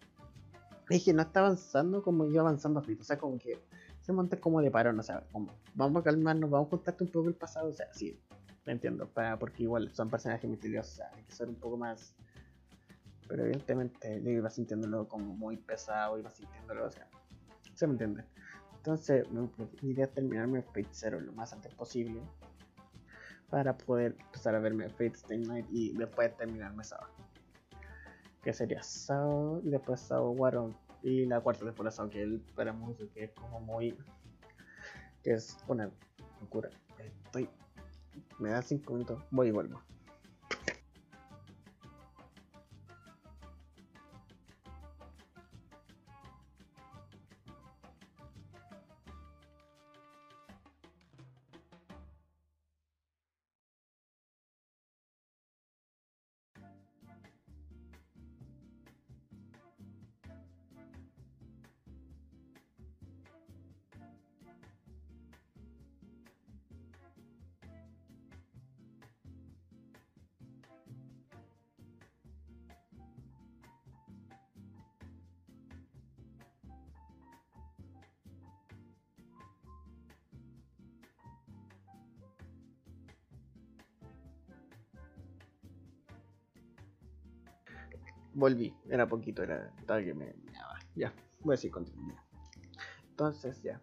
dije, 0.95 1.13
no 1.13 1.21
está 1.21 1.41
avanzando 1.41 2.01
como 2.01 2.25
yo 2.27 2.41
avanzando 2.41 2.81
Fate, 2.81 3.01
o 3.01 3.03
sea, 3.03 3.17
como 3.17 3.37
que 3.37 3.59
se 4.01 4.13
monta 4.13 4.37
como 4.37 4.61
de 4.61 4.71
parón, 4.71 4.99
o 4.99 5.03
sea, 5.03 5.23
como 5.31 5.53
vamos 5.75 6.01
a 6.01 6.03
calmarnos, 6.03 6.49
vamos 6.49 6.67
a 6.67 6.69
contarte 6.71 7.03
un 7.03 7.11
poco 7.11 7.29
el 7.29 7.35
pasado, 7.35 7.69
o 7.69 7.73
sea, 7.73 7.93
sí, 7.93 8.19
entiendo, 8.65 9.07
para, 9.07 9.37
porque 9.37 9.63
igual 9.63 9.93
son 9.93 10.09
personajes 10.09 10.49
misteriosos, 10.49 11.01
hay 11.13 11.23
que 11.23 11.31
ser 11.31 11.49
un 11.49 11.55
poco 11.55 11.77
más. 11.77 12.13
Pero 13.27 13.43
evidentemente 13.43 14.21
yo 14.23 14.29
iba 14.29 14.49
sintiéndolo 14.49 15.07
como 15.07 15.35
muy 15.35 15.57
pesado, 15.57 16.17
iba 16.17 16.29
sintiéndolo, 16.29 16.85
o 16.85 16.91
sea, 16.91 17.09
¿Se 17.77 17.85
me 17.85 17.93
entiende? 17.93 18.23
Entonces, 18.77 19.29
mi 19.29 19.91
idea 19.91 20.05
es 20.05 20.11
terminarme 20.11 20.63
Fate 20.63 20.87
Zero 20.91 21.19
lo 21.19 21.31
más 21.33 21.53
antes 21.53 21.71
posible. 21.75 22.23
Para 23.51 23.77
poder 23.77 24.15
empezar 24.19 24.55
a 24.55 24.59
verme 24.59 24.89
Fate 24.89 25.13
Stay 25.13 25.37
Night 25.37 25.67
y 25.69 25.93
después 25.95 26.35
terminarme 26.37 26.83
Sao. 26.83 27.05
Que 28.43 28.53
sería 28.53 28.81
Sao 28.83 29.61
y 29.63 29.69
después 29.69 29.99
Sao 29.99 30.31
Warren. 30.31 30.75
Y 31.03 31.25
la 31.25 31.41
cuarta 31.41 31.65
temporada 31.65 31.95
Sao 31.95 32.09
que 32.09 32.21
él 32.21 32.41
para 32.55 32.73
mucho 32.73 33.09
que 33.13 33.25
es 33.25 33.31
como 33.31 33.59
muy. 33.59 33.97
que 35.23 35.33
es 35.33 35.57
una 35.67 35.91
locura. 36.41 36.69
Estoy. 36.97 37.49
Me 38.39 38.49
da 38.49 38.61
5 38.61 38.93
minutos, 38.93 39.23
voy 39.31 39.47
y 39.49 39.51
vuelvo. 39.51 39.81
Volví, 88.37 88.71
era 88.87 89.07
poquito, 89.07 89.41
era 89.41 89.73
tal 89.85 90.05
que 90.05 90.13
me 90.13 90.33
Ya, 90.95 91.11
voy 91.43 91.55
a 91.55 91.57
seguir 91.57 91.73
continuando. 91.73 92.15
Entonces, 93.09 93.61
ya. 93.63 93.81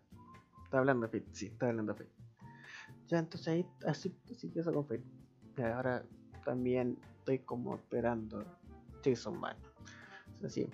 Está 0.65 0.79
hablando 0.79 1.09
Fit, 1.09 1.25
sí, 1.33 1.47
está 1.47 1.69
hablando 1.69 1.95
Fit. 1.95 2.09
Ya, 3.09 3.19
entonces 3.19 3.49
ahí, 3.49 3.67
así, 3.87 4.15
así 4.31 4.49
que 4.51 4.61
eso 4.61 4.73
con 4.73 4.87
Fit. 4.87 5.03
ahora 5.59 6.05
también 6.45 6.97
estoy 7.19 7.41
como 7.41 7.75
esperando 7.75 8.45
Jason 9.05 9.39
Man. 9.39 9.57
O 10.37 10.41
sea, 10.41 10.51
sí, 10.51 10.67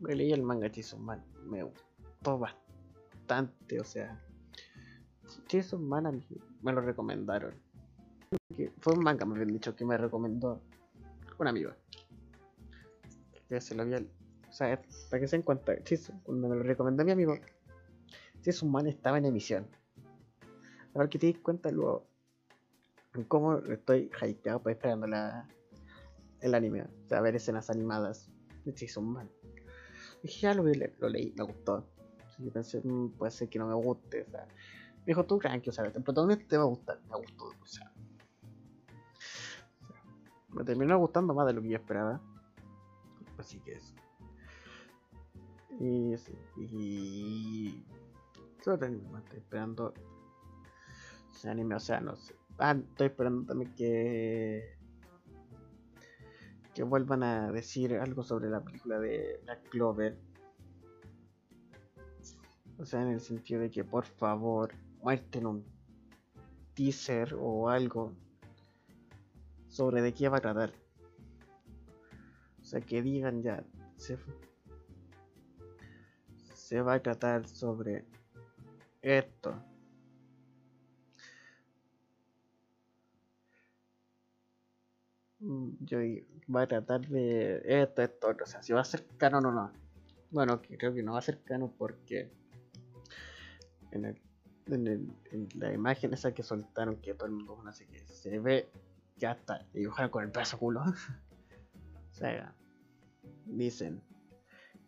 me 0.00 0.14
leí 0.14 0.32
el 0.32 0.42
manga 0.42 0.70
Jason 0.72 1.04
Man, 1.04 1.22
me 1.44 1.64
gustó 1.64 2.38
bastante, 2.38 3.80
o 3.80 3.84
sea. 3.84 4.22
Jason 5.50 5.86
Man 5.86 6.06
a 6.06 6.12
mí 6.12 6.24
me 6.62 6.72
lo 6.72 6.80
recomendaron. 6.80 7.54
Fue 8.78 8.94
un 8.94 9.02
manga, 9.02 9.26
me 9.26 9.34
habían 9.34 9.52
dicho, 9.52 9.74
que 9.74 9.84
me 9.84 9.98
recomendó 9.98 10.62
un 11.38 11.48
amigo 11.48 11.72
que 13.48 13.60
se 13.60 13.74
lo 13.74 13.82
había. 13.82 13.98
O 13.98 14.52
sea, 14.52 14.80
para 15.10 15.20
que 15.20 15.28
se 15.28 15.36
den 15.36 15.42
cuenta, 15.42 15.74
cuando 16.24 16.48
me 16.48 16.56
lo 16.56 16.62
recomendó 16.62 17.04
mi 17.04 17.12
amigo, 17.12 17.38
un 18.62 18.70
Man 18.70 18.86
estaba 18.86 19.18
en 19.18 19.26
emisión. 19.26 19.66
A 20.94 20.98
ver 20.98 21.08
que 21.08 21.18
te 21.18 21.26
di 21.26 21.34
cuenta 21.34 21.70
luego 21.70 22.06
cómo 23.28 23.58
estoy 23.58 24.10
hypeado 24.22 24.62
para 24.62 24.72
esperando 24.72 25.06
la, 25.06 25.48
el 26.40 26.54
anime. 26.54 26.82
O 26.82 27.08
sea, 27.08 27.20
ver 27.20 27.36
escenas 27.36 27.70
animadas 27.70 28.30
de 28.64 28.88
un 28.96 29.12
Man. 29.12 29.30
Dije, 30.22 30.40
ya 30.40 30.54
lo, 30.54 30.64
lo 30.64 31.08
leí, 31.08 31.32
me 31.36 31.44
gustó. 31.44 31.86
Y 32.38 32.50
pensé, 32.50 32.80
mm, 32.82 33.10
puede 33.12 33.30
ser 33.30 33.48
que 33.48 33.58
no 33.58 33.66
me 33.66 33.74
guste. 33.74 34.22
O 34.22 34.30
sea, 34.30 34.46
me 34.46 35.04
dijo, 35.06 35.24
tú 35.24 35.38
tranqui, 35.38 35.70
o 35.70 35.72
sea, 35.72 35.84
el 35.84 36.02
protagonista 36.02 36.46
te 36.48 36.56
va 36.56 36.64
a 36.64 36.66
gustar. 36.66 37.00
Me 37.08 37.16
gustó, 37.16 37.44
o 37.46 37.66
sea. 37.66 37.92
Me 40.50 40.64
terminó 40.64 40.98
gustando 40.98 41.34
más 41.34 41.46
de 41.46 41.52
lo 41.52 41.62
que 41.62 41.68
yo 41.70 41.76
esperaba. 41.76 42.20
Así 43.38 43.58
que 43.60 43.72
eso. 43.72 43.94
Y, 45.78 46.14
y 46.56 47.84
¿Qué 48.66 48.70
otro 48.70 48.88
anime 48.88 49.20
estoy 49.20 49.38
esperando? 49.38 49.94
Ese 51.32 51.48
anime, 51.48 51.76
o 51.76 51.78
sea, 51.78 52.00
no 52.00 52.16
sé. 52.16 52.34
Ah, 52.58 52.72
estoy 52.76 53.06
esperando 53.06 53.46
también 53.46 53.72
que. 53.76 54.76
Que 56.74 56.82
vuelvan 56.82 57.22
a 57.22 57.52
decir 57.52 57.94
algo 57.94 58.24
sobre 58.24 58.50
la 58.50 58.64
película 58.64 58.98
de 58.98 59.40
Black 59.44 59.68
Clover. 59.68 60.18
O 62.78 62.84
sea, 62.84 63.02
en 63.02 63.08
el 63.08 63.20
sentido 63.20 63.60
de 63.60 63.70
que 63.70 63.84
por 63.84 64.04
favor 64.04 64.74
muestren 65.00 65.46
un 65.46 65.64
teaser 66.74 67.36
o 67.38 67.68
algo 67.68 68.12
sobre 69.68 70.02
de 70.02 70.12
qué 70.12 70.28
va 70.28 70.38
a 70.38 70.40
tratar. 70.40 70.72
O 72.66 72.68
sea, 72.68 72.80
que 72.80 73.00
digan 73.00 73.44
ya, 73.44 73.62
se, 73.96 74.18
se 76.52 76.80
va 76.80 76.94
a 76.94 77.00
tratar 77.00 77.46
sobre 77.46 78.04
esto. 79.02 79.54
Mm, 85.38 85.74
yo 85.78 85.98
va 86.52 86.62
a 86.62 86.66
tratar 86.66 87.06
de 87.06 87.62
esto, 87.64 88.02
esto, 88.02 88.36
o 88.42 88.46
sea, 88.46 88.60
si 88.64 88.72
va 88.72 88.80
a 88.80 88.84
ser 88.84 89.06
canon 89.16 89.46
o 89.46 89.52
no. 89.52 89.72
Bueno, 90.32 90.60
creo 90.60 90.92
que 90.92 91.04
no 91.04 91.12
va 91.12 91.20
a 91.20 91.22
ser 91.22 91.40
canon 91.44 91.72
porque 91.78 92.32
en, 93.92 94.06
el, 94.06 94.20
en, 94.66 94.86
el, 94.88 95.12
en 95.30 95.48
la 95.54 95.72
imagen 95.72 96.12
esa 96.14 96.34
que 96.34 96.42
soltaron, 96.42 96.96
que 96.96 97.14
todo 97.14 97.26
el 97.26 97.34
mundo 97.34 97.54
conoce, 97.54 97.86
que 97.86 98.00
se 98.00 98.40
ve 98.40 98.68
ya 99.14 99.32
está 99.32 99.64
dibujada 99.72 100.10
con 100.10 100.24
el 100.24 100.32
pedazo 100.32 100.58
culo. 100.58 100.82
O 102.16 102.18
sea, 102.18 102.54
dicen 103.44 104.00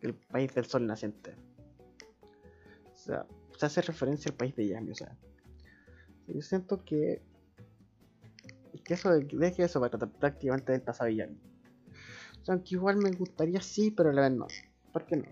que 0.01 0.07
el 0.07 0.15
país 0.15 0.51
del 0.55 0.65
sol 0.65 0.87
naciente. 0.87 1.35
O 2.91 2.97
sea, 2.97 3.23
se 3.55 3.65
hace 3.67 3.83
referencia 3.83 4.31
al 4.31 4.35
país 4.35 4.55
de 4.55 4.67
Yami, 4.67 4.89
o 4.89 4.95
sea. 4.95 5.15
Yo 6.27 6.41
siento 6.41 6.83
que. 6.83 7.21
Que 8.83 8.95
eso 8.95 9.11
de, 9.11 9.27
que 9.27 9.63
eso 9.63 9.79
va 9.79 9.87
a 9.87 9.89
tratar 9.91 10.09
prácticamente 10.09 10.71
del 10.71 10.81
pasado 10.81 11.07
de 11.07 11.17
Yami. 11.17 11.39
O 12.41 12.45
sea, 12.45 12.55
aunque 12.55 12.73
igual 12.73 12.97
me 12.97 13.11
gustaría 13.11 13.61
sí, 13.61 13.91
pero 13.91 14.09
a 14.09 14.13
la 14.13 14.21
vez 14.21 14.31
no. 14.31 14.47
¿Por 14.91 15.05
qué 15.05 15.17
no? 15.17 15.25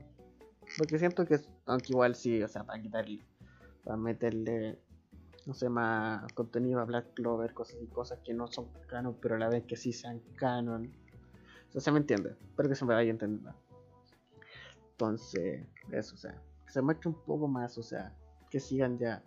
Porque 0.77 0.99
siento 0.99 1.25
que, 1.25 1.39
aunque 1.65 1.93
igual 1.93 2.13
sí, 2.13 2.43
o 2.43 2.47
sea, 2.47 2.63
para 2.63 2.79
quitarle, 2.79 3.25
para 3.83 3.97
meterle, 3.97 4.77
no 5.47 5.55
sé, 5.55 5.67
más 5.67 6.31
contenido 6.33 6.79
a 6.79 6.85
Black 6.85 7.15
Clover, 7.15 7.55
cosas 7.55 7.77
y 7.81 7.87
cosas 7.87 8.19
que 8.23 8.35
no 8.35 8.45
son 8.49 8.71
canon, 8.87 9.17
pero 9.19 9.33
a 9.33 9.39
la 9.39 9.49
vez 9.49 9.63
que 9.63 9.77
sí 9.77 9.93
sean 9.93 10.19
canon 10.35 10.91
sea, 11.79 11.81
se 11.81 11.91
me 11.91 11.99
entiende. 11.99 12.35
Espero 12.41 12.69
que 12.69 12.75
se 12.75 12.85
me 12.85 12.93
vaya 12.93 13.09
entendiendo. 13.09 13.53
Entonces, 14.91 15.65
eso, 15.91 16.15
o 16.15 16.17
sea, 16.17 16.41
que 16.65 16.71
se 16.71 16.81
muestre 16.81 17.09
un 17.09 17.15
poco 17.15 17.47
más, 17.47 17.77
o 17.77 17.83
sea, 17.83 18.15
que 18.49 18.59
sigan 18.59 18.97
ya. 18.97 19.23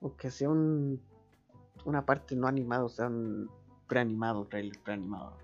O 0.00 0.16
que 0.16 0.30
sea 0.30 0.48
un, 0.50 1.02
una 1.84 2.06
parte 2.06 2.36
no 2.36 2.46
animada, 2.46 2.84
o 2.84 2.88
sea, 2.88 3.08
un 3.08 3.50
preanimado, 3.88 4.46
trailer 4.46 4.78
preanimado. 4.82 5.36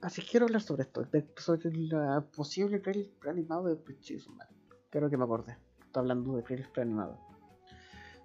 Así 0.00 0.20
quiero 0.22 0.46
hablar 0.46 0.62
sobre 0.62 0.82
esto, 0.82 1.06
sobre 1.36 1.70
la 1.72 2.26
posible 2.34 2.80
trailer 2.80 3.08
preanimado 3.20 3.64
de 3.68 3.76
Man. 4.36 4.48
Creo 4.90 5.08
que 5.08 5.16
me 5.16 5.24
acordé. 5.24 5.56
Estoy 5.80 6.00
hablando 6.00 6.36
de 6.36 6.42
trailer 6.42 6.70
preanimado. 6.72 7.18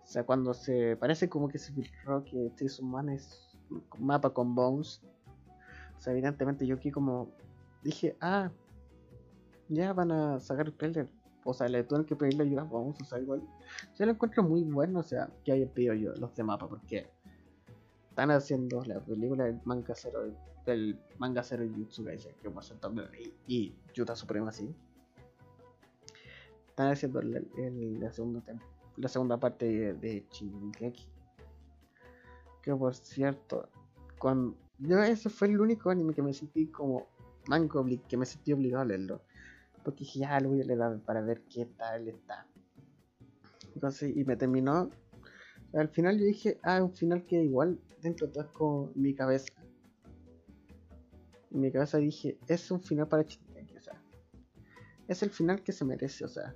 O 0.04 0.08
sea, 0.10 0.26
cuando 0.26 0.54
se 0.54 0.96
parece 0.98 1.30
como 1.30 1.48
que 1.50 1.60
se 1.60 1.72
filtró 1.72 2.24
que 2.24 2.52
Jason 2.58 2.90
Man 2.90 3.10
es 3.10 3.58
un 3.70 3.84
mapa 4.00 4.34
con 4.34 4.56
Bones 4.56 5.02
o 5.98 6.02
sea, 6.02 6.14
evidentemente 6.14 6.66
yo 6.66 6.76
aquí 6.76 6.92
como 6.92 7.30
dije, 7.84 8.16
ah, 8.22 8.52
ya 9.70 9.94
van 9.94 10.12
a 10.12 10.40
sacar 10.40 10.68
el 10.68 10.74
trailer. 10.74 11.08
O 11.44 11.54
sea, 11.54 11.68
le 11.70 11.84
tuvieron 11.84 12.06
que 12.06 12.16
pedirle 12.16 12.44
ayuda 12.44 12.64
vamos 12.64 13.00
a 13.00 13.04
usar 13.04 13.22
igual. 13.22 13.42
Yo 13.98 14.06
lo 14.06 14.12
encuentro 14.12 14.44
muy 14.44 14.64
bueno, 14.64 15.00
o 15.00 15.04
sea, 15.04 15.30
que 15.44 15.54
hayan 15.54 15.70
pedido 15.70 15.94
yo 15.94 16.14
los 16.16 16.36
de 16.36 16.44
mapa, 16.44 16.68
porque 16.68 17.08
están 18.10 18.32
haciendo 18.32 18.84
la 18.84 19.00
película 19.00 19.46
del 19.46 19.60
manga 19.64 19.94
cero 19.96 20.34
del 20.66 21.00
manga 21.18 21.44
cero 21.44 21.66
Jutsu 21.74 22.04
que 22.04 22.50
por 22.50 22.64
cierto, 22.64 22.92
y, 23.18 23.34
y 23.48 23.76
Yuta 23.94 24.16
Suprema 24.16 24.52
sí. 24.52 24.76
Están 26.68 26.92
haciendo 26.92 27.22
la, 27.22 28.12
segunda 28.12 28.44
la 28.98 29.08
segunda 29.08 29.40
parte 29.40 29.66
de, 29.66 29.94
de 29.94 30.26
Que 32.62 32.76
por 32.76 32.94
cierto, 32.94 33.70
cuando 34.20 34.58
yo 34.80 35.02
ese 35.02 35.30
fue 35.30 35.48
el 35.48 35.60
único 35.60 35.90
anime 35.90 36.14
que 36.14 36.22
me 36.22 36.34
sentí 36.34 36.68
como 36.68 37.08
manco, 37.48 37.86
que 38.08 38.18
me 38.18 38.26
sentí 38.26 38.54
obligado 38.54 38.84
a 38.84 38.86
leerlo. 38.86 39.22
Porque 39.84 40.00
dije, 40.00 40.20
ya 40.20 40.40
lo 40.40 40.50
voy 40.50 40.62
a 40.62 40.66
leer 40.66 41.00
para 41.06 41.22
ver 41.22 41.42
qué 41.44 41.66
tal 41.66 42.08
está. 42.08 42.46
Entonces, 43.74 44.16
y 44.16 44.24
me 44.26 44.36
terminó. 44.36 44.90
Al 45.74 45.90
final 45.90 46.18
yo 46.18 46.26
dije, 46.26 46.60
ah, 46.64 46.84
un 46.84 46.94
final 46.94 47.26
que 47.26 47.44
igual 47.44 47.80
dentro 48.02 48.28
de 48.28 48.34
todo 48.34 48.44
es 48.44 48.50
como 48.52 48.92
mi 48.96 49.14
cabeza. 49.14 49.54
En 51.52 51.62
mi 51.62 51.72
cabeza 51.72 51.98
dije, 51.98 52.38
es 52.48 52.70
un 52.72 52.82
final 52.82 53.08
para 53.08 53.24
Shingeki, 53.24 53.78
o 53.78 53.82
sea. 53.82 54.02
es 55.08 55.24
el 55.24 55.30
final 55.30 55.64
que 55.64 55.72
se 55.72 55.86
merece, 55.86 56.26
o 56.26 56.28
sea. 56.28 56.56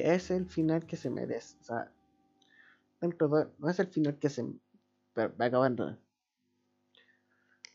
Es 0.00 0.30
el 0.30 0.46
final 0.46 0.84
que 0.86 0.96
se 0.96 1.10
merece, 1.10 1.56
o 1.60 1.64
sea. 1.64 1.92
Dentro 3.00 3.28
de, 3.28 3.46
no 3.58 3.68
es 3.68 3.78
el 3.78 3.86
final 3.86 4.18
que 4.18 4.28
se 4.28 4.44
va 5.26 5.44
acabando. 5.46 5.98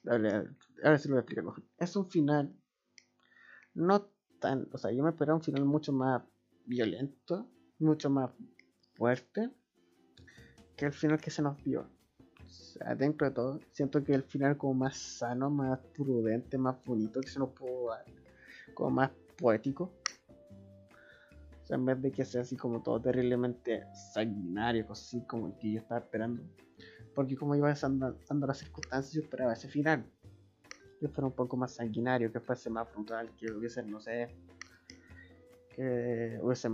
Ahora 0.06 0.98
sí 0.98 1.08
lo 1.08 1.16
voy 1.16 1.18
a 1.18 1.22
explicar 1.22 1.44
mejor. 1.44 1.64
Es 1.78 1.96
un 1.96 2.10
final 2.10 2.56
no 3.74 4.10
tan, 4.40 4.68
o 4.72 4.78
sea, 4.78 4.92
yo 4.92 5.04
me 5.04 5.10
esperaba 5.10 5.38
un 5.38 5.44
final 5.44 5.66
mucho 5.66 5.94
más 5.94 6.22
violento, 6.66 7.50
mucho 7.80 8.10
más 8.10 8.32
fuerte 8.96 9.50
que 10.76 10.86
el 10.86 10.94
final 10.94 11.20
que 11.20 11.32
se 11.32 11.42
nos 11.42 11.64
dio. 11.64 11.90
O 12.46 12.50
sea, 12.50 12.96
dentro 12.96 13.28
de 13.28 13.34
todo, 13.34 13.60
siento 13.72 14.04
que 14.04 14.14
el 14.14 14.24
final 14.24 14.58
como 14.58 14.74
más 14.74 14.98
sano, 14.98 15.50
más 15.50 15.80
prudente, 15.96 16.58
más 16.58 16.84
bonito 16.84 17.22
que 17.22 17.30
se 17.30 17.40
nos 17.40 17.50
pudo 17.50 17.90
dar, 17.90 18.06
como 18.74 18.92
más 18.92 19.12
poético. 19.38 19.92
O 21.62 21.66
sea, 21.66 21.78
en 21.78 21.86
vez 21.86 22.02
de 22.02 22.12
que 22.12 22.26
sea 22.26 22.42
así 22.42 22.58
como 22.58 22.84
todo 22.84 23.00
terriblemente 23.00 23.86
sanguinario, 24.14 24.86
así 24.92 25.22
como 25.26 25.48
el 25.48 25.58
que 25.58 25.72
yo 25.72 25.80
estaba 25.80 26.02
esperando. 26.02 26.44
Porque 27.14 27.36
como 27.36 27.56
iba 27.56 27.74
dando, 27.74 28.18
las 28.48 28.58
circunstancias, 28.58 29.14
yo 29.14 29.22
esperaba 29.22 29.54
ese 29.54 29.68
final. 29.68 30.06
Que 31.00 31.08
fuera 31.08 31.28
un 31.28 31.34
poco 31.34 31.58
más 31.58 31.74
sanguinario, 31.74 32.32
que 32.32 32.40
fuese 32.40 32.70
más 32.70 32.88
frontal, 32.90 33.30
que 33.36 33.52
hubiese, 33.52 33.84
no 33.84 34.00
sé, 34.00 34.30
que 35.76 36.40
hubiese 36.42 36.70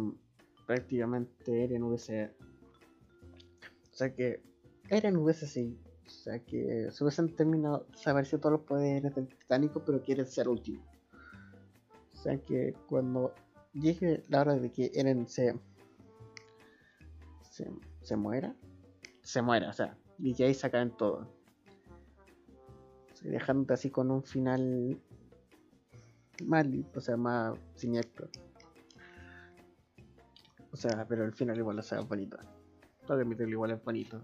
prácticamente 0.65 1.63
Eren 1.63 1.83
hubiese. 1.83 2.31
O 3.91 3.95
sea 3.95 4.13
que 4.13 4.41
Eren 4.89 5.17
hubiese 5.17 5.47
sí. 5.47 5.77
O 6.05 6.09
sea 6.09 6.39
que 6.39 6.89
se 6.91 7.03
hubiesen 7.03 7.35
terminado, 7.35 7.85
se 7.95 8.09
aparecido 8.09 8.39
todos 8.39 8.53
los 8.53 8.61
poderes 8.61 9.13
del 9.13 9.27
Titánico, 9.27 9.83
pero 9.85 10.01
quiere 10.01 10.25
ser 10.25 10.47
último. 10.47 10.83
O 12.13 12.17
sea 12.17 12.37
que 12.37 12.73
cuando 12.87 13.33
llegue 13.73 14.23
la 14.27 14.41
hora 14.41 14.55
de 14.55 14.71
que 14.71 14.91
Eren 14.93 15.27
se, 15.27 15.57
se 18.01 18.15
muera, 18.15 18.55
se 19.21 19.41
muera, 19.41 19.69
o 19.69 19.73
sea, 19.73 19.95
y 20.19 20.33
que 20.33 20.45
ahí 20.45 20.53
se 20.53 20.67
acaben 20.67 20.91
todo. 20.91 21.27
dejándote 23.21 23.73
así 23.73 23.89
con 23.89 24.11
un 24.11 24.23
final 24.23 24.97
mal, 26.45 26.85
o 26.95 27.01
sea, 27.01 27.17
más 27.17 27.57
siniestro. 27.75 28.29
O 30.71 30.77
sea, 30.77 31.05
pero 31.07 31.25
el 31.25 31.33
final 31.33 31.57
igual 31.57 31.79
o 31.79 31.83
sea 31.83 32.01
bonito. 32.01 32.37
Todo 33.05 33.17
que 33.17 33.23
admitirlo 33.23 33.53
igual 33.53 33.71
es 33.71 33.83
bonito. 33.83 34.21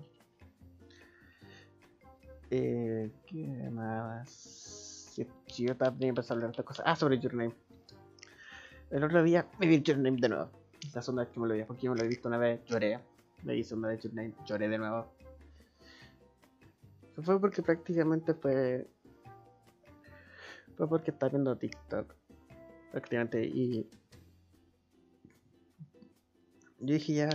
Eh, 2.52 3.12
¿Qué 3.26 3.70
más? 3.72 4.30
Si, 4.30 5.26
yo 5.58 5.76
también 5.76 6.10
empecé 6.10 6.32
a 6.32 6.36
hablar 6.36 6.50
de 6.50 6.52
estas 6.52 6.66
cosas. 6.66 6.86
Ah, 6.88 6.96
sobre 6.96 7.20
Your 7.20 7.34
Name. 7.34 7.56
El 8.92 9.04
otro 9.04 9.24
día 9.24 9.48
me 9.60 9.68
vi 9.68 9.82
Your 9.82 9.98
Name 9.98 10.18
de 10.20 10.30
nuevo. 10.30 10.50
La 10.94 11.02
segunda 11.02 11.24
vez 11.24 11.34
que 11.34 11.40
me 11.40 11.48
lo 11.48 11.56
vi, 11.56 11.64
porque 11.64 11.82
yo 11.82 11.92
me 11.92 11.98
lo 11.98 12.06
he 12.06 12.08
visto 12.08 12.28
una 12.28 12.38
vez, 12.38 12.64
lloré. 12.66 13.00
Me 13.44 13.56
hice 13.58 13.74
una 13.74 13.88
vez 13.88 14.02
Your 14.04 14.14
Name, 14.14 14.34
lloré 14.46 14.70
de 14.70 14.78
nuevo. 14.78 15.15
Fue 17.24 17.40
porque 17.40 17.62
prácticamente 17.62 18.34
fue. 18.34 18.88
Fue 20.76 20.88
porque 20.90 21.12
estaba 21.12 21.30
viendo 21.32 21.58
TikTok. 21.58 22.14
Prácticamente. 22.92 23.46
Y. 23.46 23.90
Yo 26.80 26.94
dije 26.94 27.14
ya. 27.14 27.30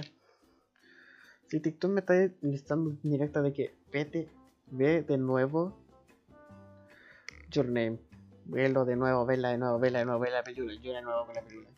Si 1.46 1.60
TikTok 1.60 1.90
me 1.90 2.00
está 2.00 2.14
listando 2.42 2.90
directa 3.02 3.42
de 3.42 3.52
que 3.52 3.74
vete, 3.92 4.28
ve 4.70 5.02
de 5.02 5.18
nuevo. 5.18 5.76
Your 7.50 7.66
Name. 7.66 7.98
Velo 8.44 8.84
de 8.84 8.96
nuevo, 8.96 9.26
vela 9.26 9.50
de 9.50 9.58
nuevo, 9.58 9.78
vela 9.78 10.00
de 10.00 10.04
nuevo, 10.04 10.20
ve 10.20 10.30
la 10.30 10.42
película. 10.42 10.74
Yo 10.74 10.92
de 10.92 11.02
nuevo 11.02 11.26
con 11.26 11.34
la 11.34 11.42
película. 11.42 11.70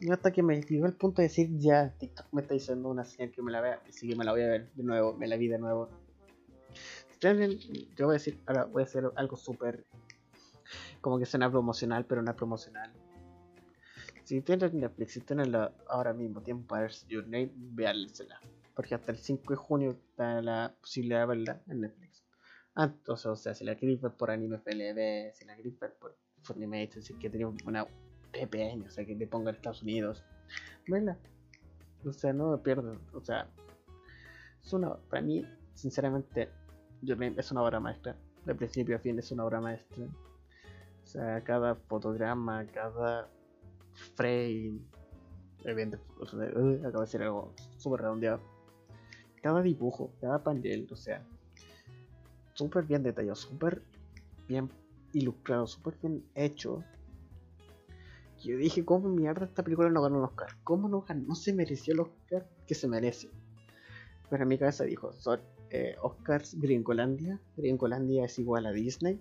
Y 0.00 0.10
hasta 0.10 0.32
que 0.32 0.42
me 0.42 0.60
llegó 0.60 0.86
el 0.86 0.94
punto 0.94 1.22
de 1.22 1.28
decir 1.28 1.48
ya, 1.58 1.94
TikTok 1.96 2.26
me 2.32 2.42
está 2.42 2.54
diciendo 2.54 2.88
una 2.88 3.04
señal 3.04 3.30
que 3.30 3.40
me 3.40 3.52
la 3.52 3.60
vea, 3.60 3.80
así 3.88 4.08
que 4.08 4.16
me 4.16 4.24
la 4.24 4.32
voy 4.32 4.42
a 4.42 4.48
ver 4.48 4.72
de 4.74 4.82
nuevo, 4.82 5.14
me 5.14 5.28
la 5.28 5.36
vi 5.36 5.48
de 5.48 5.58
nuevo 5.58 5.88
yo 7.22 8.06
voy 8.06 8.14
a 8.14 8.18
decir, 8.18 8.40
ahora 8.46 8.64
voy 8.64 8.82
a 8.82 8.84
hacer 8.84 9.04
algo 9.14 9.36
súper, 9.36 9.86
como 11.00 11.18
que 11.18 11.26
suena 11.26 11.50
promocional, 11.50 12.04
pero 12.04 12.20
no 12.20 12.30
es 12.30 12.36
promocional. 12.36 12.92
Si 14.24 14.40
tienes 14.40 14.72
Netflix, 14.72 15.12
si 15.12 15.20
tienes 15.20 15.48
ahora 15.88 16.12
mismo 16.12 16.42
tiempo 16.42 16.66
para 16.66 16.82
ver 16.82 16.92
Your 17.08 17.24
Name, 17.24 17.52
véansela. 17.54 18.40
Porque 18.74 18.94
hasta 18.94 19.12
el 19.12 19.18
5 19.18 19.52
de 19.52 19.56
junio 19.56 19.90
está 19.90 20.40
la 20.40 20.74
posibilidad 20.80 21.20
de 21.20 21.26
verla 21.26 21.62
en 21.68 21.82
Netflix. 21.82 22.24
Entonces, 22.76 23.26
o 23.26 23.36
sea, 23.36 23.54
si 23.54 23.64
la 23.64 23.76
queréis 23.76 24.00
ver 24.00 24.12
por 24.12 24.30
Anime 24.30 24.58
FLB, 24.58 25.34
si 25.34 25.44
la 25.44 25.56
queréis 25.56 25.78
ver 25.78 25.94
por 26.00 26.16
Funimation, 26.42 27.02
si 27.02 27.14
que 27.14 27.30
tenía 27.30 27.46
una 27.66 27.84
VPN, 28.32 28.86
o 28.86 28.90
sea, 28.90 29.04
que 29.04 29.14
te 29.14 29.26
ponga 29.26 29.50
en 29.50 29.56
Estados 29.56 29.82
Unidos, 29.82 30.24
venla. 30.88 31.18
O 32.04 32.12
sea, 32.12 32.32
no 32.32 32.50
me 32.50 32.58
pierdo. 32.58 32.98
O 33.12 33.20
sea, 33.20 33.48
es 34.64 34.72
una, 34.72 34.94
para 34.94 35.22
mí, 35.22 35.46
sinceramente, 35.74 36.48
es 37.02 37.50
una 37.50 37.62
obra 37.62 37.80
maestra. 37.80 38.16
De 38.44 38.54
principio 38.54 38.96
a 38.96 38.98
fin 38.98 39.18
es 39.18 39.30
una 39.32 39.44
obra 39.44 39.60
maestra. 39.60 40.04
O 41.02 41.06
sea, 41.06 41.42
cada 41.42 41.74
fotograma, 41.74 42.64
cada 42.66 43.28
frame, 44.16 44.80
evento, 45.64 45.98
uh, 46.18 46.86
acabo 46.86 47.00
de 47.00 47.06
decir 47.06 47.22
algo 47.22 47.52
súper 47.76 48.02
redondeado. 48.02 48.40
Cada 49.42 49.62
dibujo, 49.62 50.12
cada 50.20 50.42
panel, 50.42 50.88
o 50.90 50.96
sea, 50.96 51.26
súper 52.54 52.84
bien 52.84 53.02
detallado, 53.02 53.34
súper 53.34 53.82
bien 54.46 54.70
ilustrado, 55.12 55.66
súper 55.66 55.96
bien 56.00 56.24
hecho. 56.34 56.84
Yo 58.42 58.56
dije, 58.56 58.84
¿cómo 58.84 59.08
mierda 59.08 59.44
esta 59.44 59.62
película 59.62 59.90
no 59.90 60.02
ganó 60.02 60.18
un 60.18 60.24
Oscar? 60.24 60.48
¿Cómo 60.64 60.88
no 60.88 61.02
ganó? 61.02 61.26
No 61.28 61.34
se 61.34 61.52
mereció 61.52 61.94
el 61.94 62.00
Oscar 62.00 62.48
que 62.66 62.74
se 62.74 62.88
merece. 62.88 63.30
Pero 64.30 64.42
en 64.44 64.48
mi 64.48 64.58
cabeza 64.58 64.84
dijo, 64.84 65.12
eh, 65.72 65.96
Oscars 66.02 66.54
Gringolandia. 66.60 67.40
Gringolandia 67.56 68.26
es 68.26 68.38
igual 68.38 68.66
a 68.66 68.72
Disney. 68.72 69.18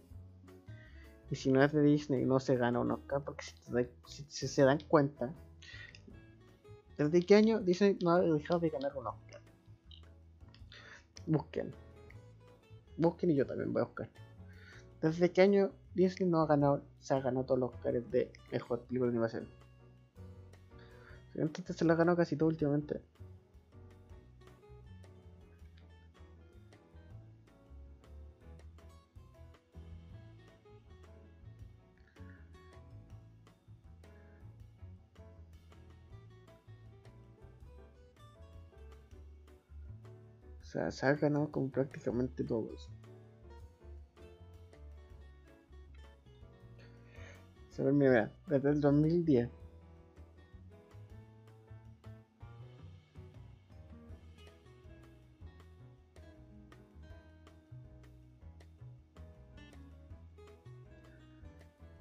Y 1.29 1.35
si 1.35 1.49
no 1.49 1.63
es 1.63 1.71
de 1.71 1.81
Disney, 1.81 2.25
no 2.25 2.41
se 2.41 2.57
gana 2.57 2.81
un 2.81 2.91
Oscar. 2.91 3.23
Porque 3.23 3.45
si, 4.27 4.47
se 4.49 4.63
dan 4.63 4.79
cuenta, 4.81 5.33
¿desde 6.97 7.21
qué 7.21 7.35
año 7.35 7.61
Disney 7.61 7.97
no 8.03 8.11
ha 8.11 8.19
dejado 8.19 8.59
de 8.59 8.69
ganar 8.69 8.91
un 8.97 9.07
Oscar? 9.07 9.41
Busquen. 11.25 11.73
Busquen 12.97 13.31
y 13.31 13.35
yo 13.35 13.45
también 13.45 13.71
voy 13.71 13.83
a 13.83 13.85
buscar. 13.85 14.09
¿Desde 15.01 15.31
qué 15.31 15.43
año 15.43 15.71
Disney 15.95 16.29
no 16.29 16.41
ha 16.41 16.47
ganado, 16.47 16.83
se 16.99 17.13
ha 17.13 17.21
ganado 17.21 17.45
todos 17.45 17.61
los 17.61 17.73
Oscars 17.73 18.11
de 18.11 18.29
mejor 18.51 18.81
película 18.81 19.09
de 19.09 19.15
animación? 19.17 19.47
Entonces 21.33 21.77
se 21.77 21.85
lo 21.85 21.93
ha 21.93 21.95
ganado 21.95 22.17
casi 22.17 22.35
todo 22.35 22.49
últimamente. 22.49 23.01
Sea, 40.89 40.91
se 40.91 41.05
ha 41.05 41.13
ganado 41.13 41.51
con 41.51 41.69
prácticamente 41.69 42.43
todos. 42.43 42.89
Se 47.69 47.83
ve, 47.83 47.91
mira, 47.91 48.31
desde 48.47 48.69
el 48.69 48.81
2010. 48.81 49.49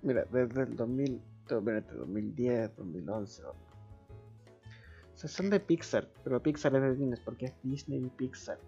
Mira, 0.03 0.25
desde 0.33 0.63
el 0.63 0.77
2000, 0.77 1.23
2010, 1.47 2.77
2011, 2.77 3.43
sea, 5.21 5.29
son 5.29 5.51
de 5.51 5.61
Pixar, 5.61 6.09
pero 6.25 6.43
Pixar 6.43 6.75
es 6.77 6.83
de 6.83 6.91
Disney 6.97 7.21
porque 7.25 7.47
es 7.47 7.55
Disney 7.63 8.05
y 8.05 8.09
Pixar. 8.09 8.59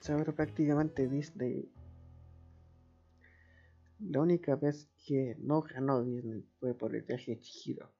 O 0.00 0.04
sea, 0.04 0.16
prácticamente 0.24 1.08
Disney. 1.08 1.68
La 3.98 4.20
única 4.20 4.54
vez 4.54 4.88
que 5.06 5.36
no 5.38 5.62
ganó 5.62 6.04
Disney 6.04 6.44
fue 6.60 6.74
por 6.74 6.94
el 6.94 7.02
viaje 7.02 7.32
de 7.32 7.40
Chihiro. 7.40 7.90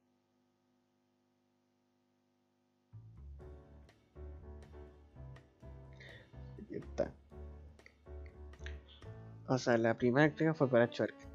está. 6.76 7.12
O 9.48 9.58
sea, 9.58 9.78
la 9.78 9.96
primera 9.96 10.26
entrega 10.26 10.54
fue 10.54 10.68
para 10.68 10.86
Shark. 10.86 11.25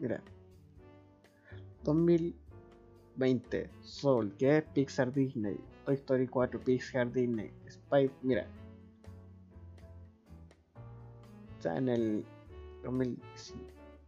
Mira. 0.00 0.20
2020. 1.84 3.70
Soul, 3.82 4.34
que 4.36 4.62
Pixar 4.74 5.12
Disney. 5.12 5.58
Toy 5.84 5.94
Story 5.94 6.26
4, 6.26 6.60
Pixar 6.60 7.12
Disney. 7.12 7.52
Spy, 7.68 8.10
mira. 8.22 8.46
O 11.58 11.62
sea, 11.62 11.76
en 11.76 11.88
el 11.88 12.24
2000, 12.82 13.18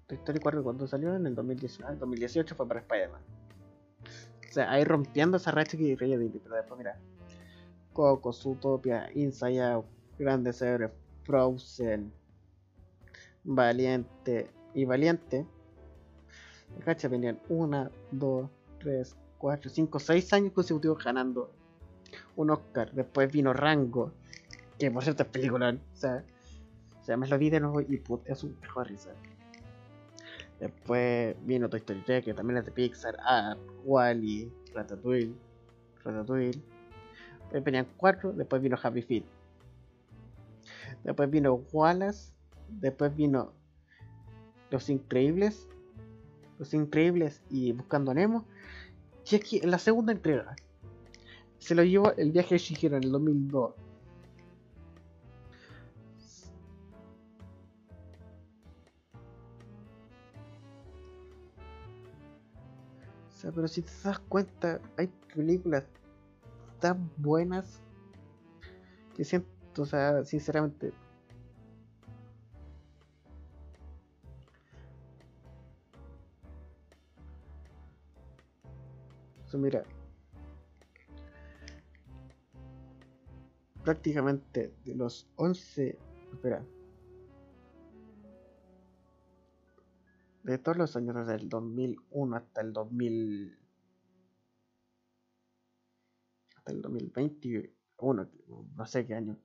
Toy 0.07 0.17
Story 0.17 0.39
4 0.41 0.63
cuando 0.63 0.87
salió 0.87 1.15
en 1.15 1.27
el 1.27 1.35
2019, 1.35 1.97
2018 1.97 2.55
fue 2.55 2.67
para 2.67 2.81
Spider-Man. 2.81 3.21
O 4.49 4.53
sea, 4.53 4.71
ahí 4.71 4.85
rompiendo 4.85 5.37
esa 5.37 5.51
racha 5.51 5.77
que 5.77 5.97
creía 5.97 6.19
Disney, 6.19 6.41
pero 6.43 6.57
después 6.57 6.79
mira. 6.79 6.99
Coco, 7.93 8.33
Zootopia, 8.33 9.11
Inside 9.15 9.63
Out, 9.63 9.87
Grandes 10.19 10.63
Héroes, 10.63 10.93
Frozen, 11.25 12.13
Valiente 13.45 14.51
y 14.75 14.85
Valiente. 14.85 15.47
Cacha, 16.81 17.09
venían 17.09 17.39
1, 17.49 17.91
2, 18.11 18.51
3, 18.81 19.17
4, 19.39 19.71
5, 19.71 19.99
6 19.99 20.33
años 20.33 20.53
consecutivos 20.53 21.03
ganando 21.03 21.53
un 22.37 22.51
Oscar. 22.51 22.93
Después 22.93 23.31
vino 23.31 23.53
Rango, 23.53 24.13
que 24.79 24.91
por 24.91 25.03
cierto 25.03 25.23
es 25.23 25.29
película. 25.29 25.71
O 25.71 25.97
sea, 25.97 26.25
o 27.01 27.05
sea, 27.05 27.17
me 27.17 27.27
lo 27.27 27.39
vi 27.39 27.51
de 27.51 27.61
nuevo 27.61 27.81
y 27.81 27.97
put, 27.99 28.27
es 28.29 28.45
un 28.45 28.57
mejor 28.61 28.89
risa. 28.89 29.11
Después 30.61 31.35
vino 31.45 31.69
Toy 31.69 31.81
Story 31.81 32.03
3, 32.07 32.25
que 32.25 32.35
también 32.35 32.59
es 32.59 32.65
de 32.65 32.71
Pixar, 32.71 33.17
Ah, 33.21 33.57
Wally, 33.85 34.53
Ratatouille, 34.73 35.35
Ratatouille. 36.05 36.63
Después 37.43 37.65
venían 37.65 37.89
4, 37.97 38.33
después 38.35 38.63
vino 38.63 38.79
Happy 38.81 39.03
Feet. 39.03 39.25
Después 41.03 41.29
vino 41.29 41.55
Wallace, 41.73 42.33
después 42.69 43.15
vino 43.17 43.53
Los 44.71 44.89
Increíbles, 44.89 45.69
Increíbles 46.73 47.43
y 47.51 47.73
Buscando 47.73 48.15
Nemo. 48.15 48.45
Y 49.31 49.37
aquí 49.37 49.61
en 49.63 49.71
la 49.71 49.79
segunda 49.79 50.13
entrega 50.13 50.57
se 51.59 51.75
lo 51.75 51.85
llevó 51.85 52.13
el 52.17 52.33
viaje 52.33 52.57
de 52.57 52.59
Shihiro 52.59 52.97
en 52.97 53.05
el 53.05 53.13
2002. 53.13 53.75
O 63.29 63.45
sea, 63.45 63.53
pero 63.53 63.69
si 63.69 63.83
te 63.83 63.93
das 64.05 64.19
cuenta, 64.21 64.81
hay 64.97 65.09
películas 65.35 65.85
tan 66.81 67.11
buenas 67.17 67.81
que 69.17 69.25
siento, 69.25 69.83
o 69.83 69.87
sea, 69.87 70.25
sinceramente. 70.25 70.93
O 79.53 79.55
sea, 79.55 79.61
mira, 79.61 79.85
prácticamente 83.85 84.75
de 84.83 84.95
los 84.95 85.29
11, 85.37 85.99
espera, 86.33 86.65
de 90.43 90.57
todos 90.57 90.79
los 90.79 90.97
años 90.97 91.15
desde 91.17 91.35
el 91.35 91.51
2001 91.51 92.35
hasta 92.35 92.63
el 92.63 92.73
2000 92.73 93.59
hasta 96.57 96.73
el 96.73 96.81
2021 96.81 98.31
no 98.75 98.87
sé 98.87 99.07
qué 99.07 99.15
año. 99.15 99.37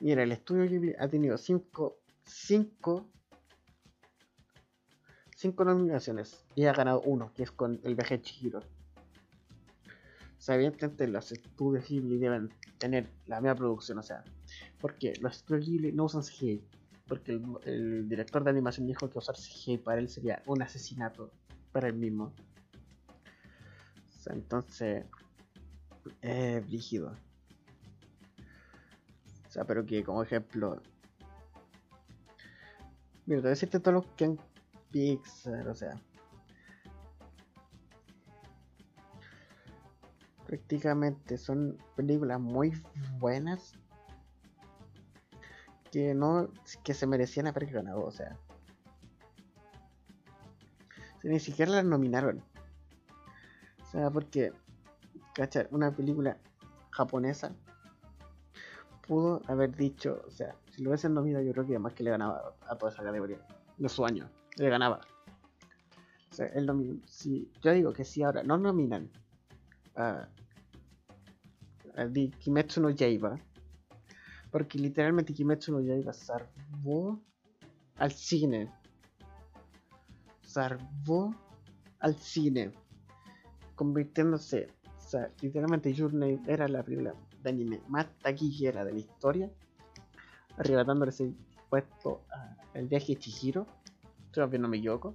Mira 0.00 0.24
el 0.24 0.32
estudio 0.32 0.68
Ghibli 0.68 0.94
ha 0.98 1.08
tenido 1.08 1.38
5 1.38 1.98
5 2.24 3.10
5 5.42 5.64
nominaciones 5.64 6.44
y 6.54 6.64
ha 6.64 6.72
ganado 6.72 7.00
uno 7.02 7.32
que 7.34 7.42
es 7.42 7.50
con 7.50 7.80
el 7.84 7.94
viaje 7.94 8.18
de 8.18 8.22
Chihiro 8.22 8.60
o 10.42 10.44
sea, 10.44 10.56
evidentemente 10.56 11.06
los 11.06 11.30
estudios 11.30 11.86
Ghibli 11.86 12.18
deben 12.18 12.50
tener 12.78 13.08
la 13.26 13.40
misma 13.40 13.54
producción, 13.54 13.98
o 13.98 14.02
sea, 14.02 14.24
porque 14.80 15.12
los 15.20 15.36
estudios 15.36 15.64
Ghibli 15.64 15.92
no 15.92 16.06
usan 16.06 16.22
CGI, 16.22 16.60
porque 17.06 17.40
el, 17.64 18.08
director 18.08 18.42
de 18.42 18.50
animación 18.50 18.88
dijo 18.88 19.08
que 19.08 19.18
usar 19.18 19.36
CGI 19.36 19.78
para 19.78 20.00
él 20.00 20.08
sería 20.08 20.42
un 20.46 20.60
asesinato 20.60 21.30
para 21.70 21.86
él 21.86 21.94
mismo. 21.94 22.32
O 24.08 24.20
sea, 24.20 24.32
entonces, 24.32 25.04
es 26.22 26.28
eh, 26.28 26.60
rígido. 26.68 27.14
O 29.46 29.50
sea, 29.50 29.64
pero 29.64 29.86
que 29.86 30.02
como 30.02 30.24
ejemplo, 30.24 30.82
mira, 33.26 33.38
te 33.38 33.42
voy 33.42 33.46
a 33.46 33.50
decirte 33.50 33.78
todos 33.78 33.94
los 33.94 34.06
que 34.16 34.24
han 34.24 34.38
Pixar, 34.92 35.66
o 35.68 35.74
sea, 35.74 36.00
prácticamente 40.46 41.38
son 41.38 41.78
películas 41.96 42.38
muy 42.38 42.72
buenas 43.18 43.72
que 45.90 46.14
no 46.14 46.48
que 46.84 46.92
se 46.94 47.06
merecían 47.06 47.46
haber 47.46 47.66
ganado, 47.66 48.04
o 48.04 48.10
sea, 48.10 48.38
ni 51.22 51.40
siquiera 51.40 51.72
las 51.72 51.84
nominaron. 51.84 52.42
O 53.82 53.90
sea, 53.90 54.10
porque 54.10 54.52
¿cachai? 55.34 55.68
una 55.70 55.90
película 55.90 56.36
japonesa 56.90 57.54
pudo 59.06 59.42
haber 59.48 59.74
dicho, 59.74 60.22
o 60.26 60.30
sea, 60.30 60.54
si 60.70 60.82
lo 60.82 60.90
hubiesen 60.90 61.14
nominado 61.14 61.44
yo 61.44 61.52
creo 61.52 61.66
que 61.66 61.72
además 61.72 61.94
que 61.94 62.04
le 62.04 62.10
ganaba 62.10 62.54
a 62.68 62.76
toda 62.76 62.92
esa 62.92 63.02
categoría 63.02 63.38
de 63.78 63.88
su 63.88 64.04
año, 64.04 64.30
le 64.56 64.68
ganaba. 64.68 65.00
O 66.30 66.34
sea, 66.34 66.46
el 66.46 67.02
si 67.06 67.50
yo 67.62 67.72
digo 67.72 67.92
que 67.92 68.04
si 68.04 68.22
ahora 68.22 68.42
no 68.42 68.56
nominan 68.56 69.10
a 69.96 70.28
de 71.94 72.30
Kimetsu 72.30 72.80
no 72.80 72.90
Yaiba. 72.90 73.38
Porque 74.50 74.78
literalmente 74.78 75.32
Kimetsu 75.32 75.72
no 75.72 75.80
Yaiba 75.80 76.12
salvó 76.12 77.20
al 77.96 78.12
cine. 78.12 78.72
Salvó 80.42 81.34
al 82.00 82.14
cine. 82.16 82.72
Convirtiéndose. 83.74 84.68
Literalmente 85.42 85.92
Your 85.92 86.14
era 86.46 86.66
la 86.68 86.82
película 86.82 87.14
de 87.42 87.50
anime 87.50 87.82
más 87.88 88.06
taquillera 88.18 88.84
de 88.84 88.92
la 88.92 88.98
historia. 88.98 89.50
Arrebatándole 90.56 91.10
ese 91.10 91.34
puesto 91.68 92.22
al 92.74 92.88
viaje 92.88 93.16
Chihiro. 93.16 93.66
Todavía 94.32 94.58
no 94.58 94.68
me 94.68 94.78
equivoco. 94.78 95.14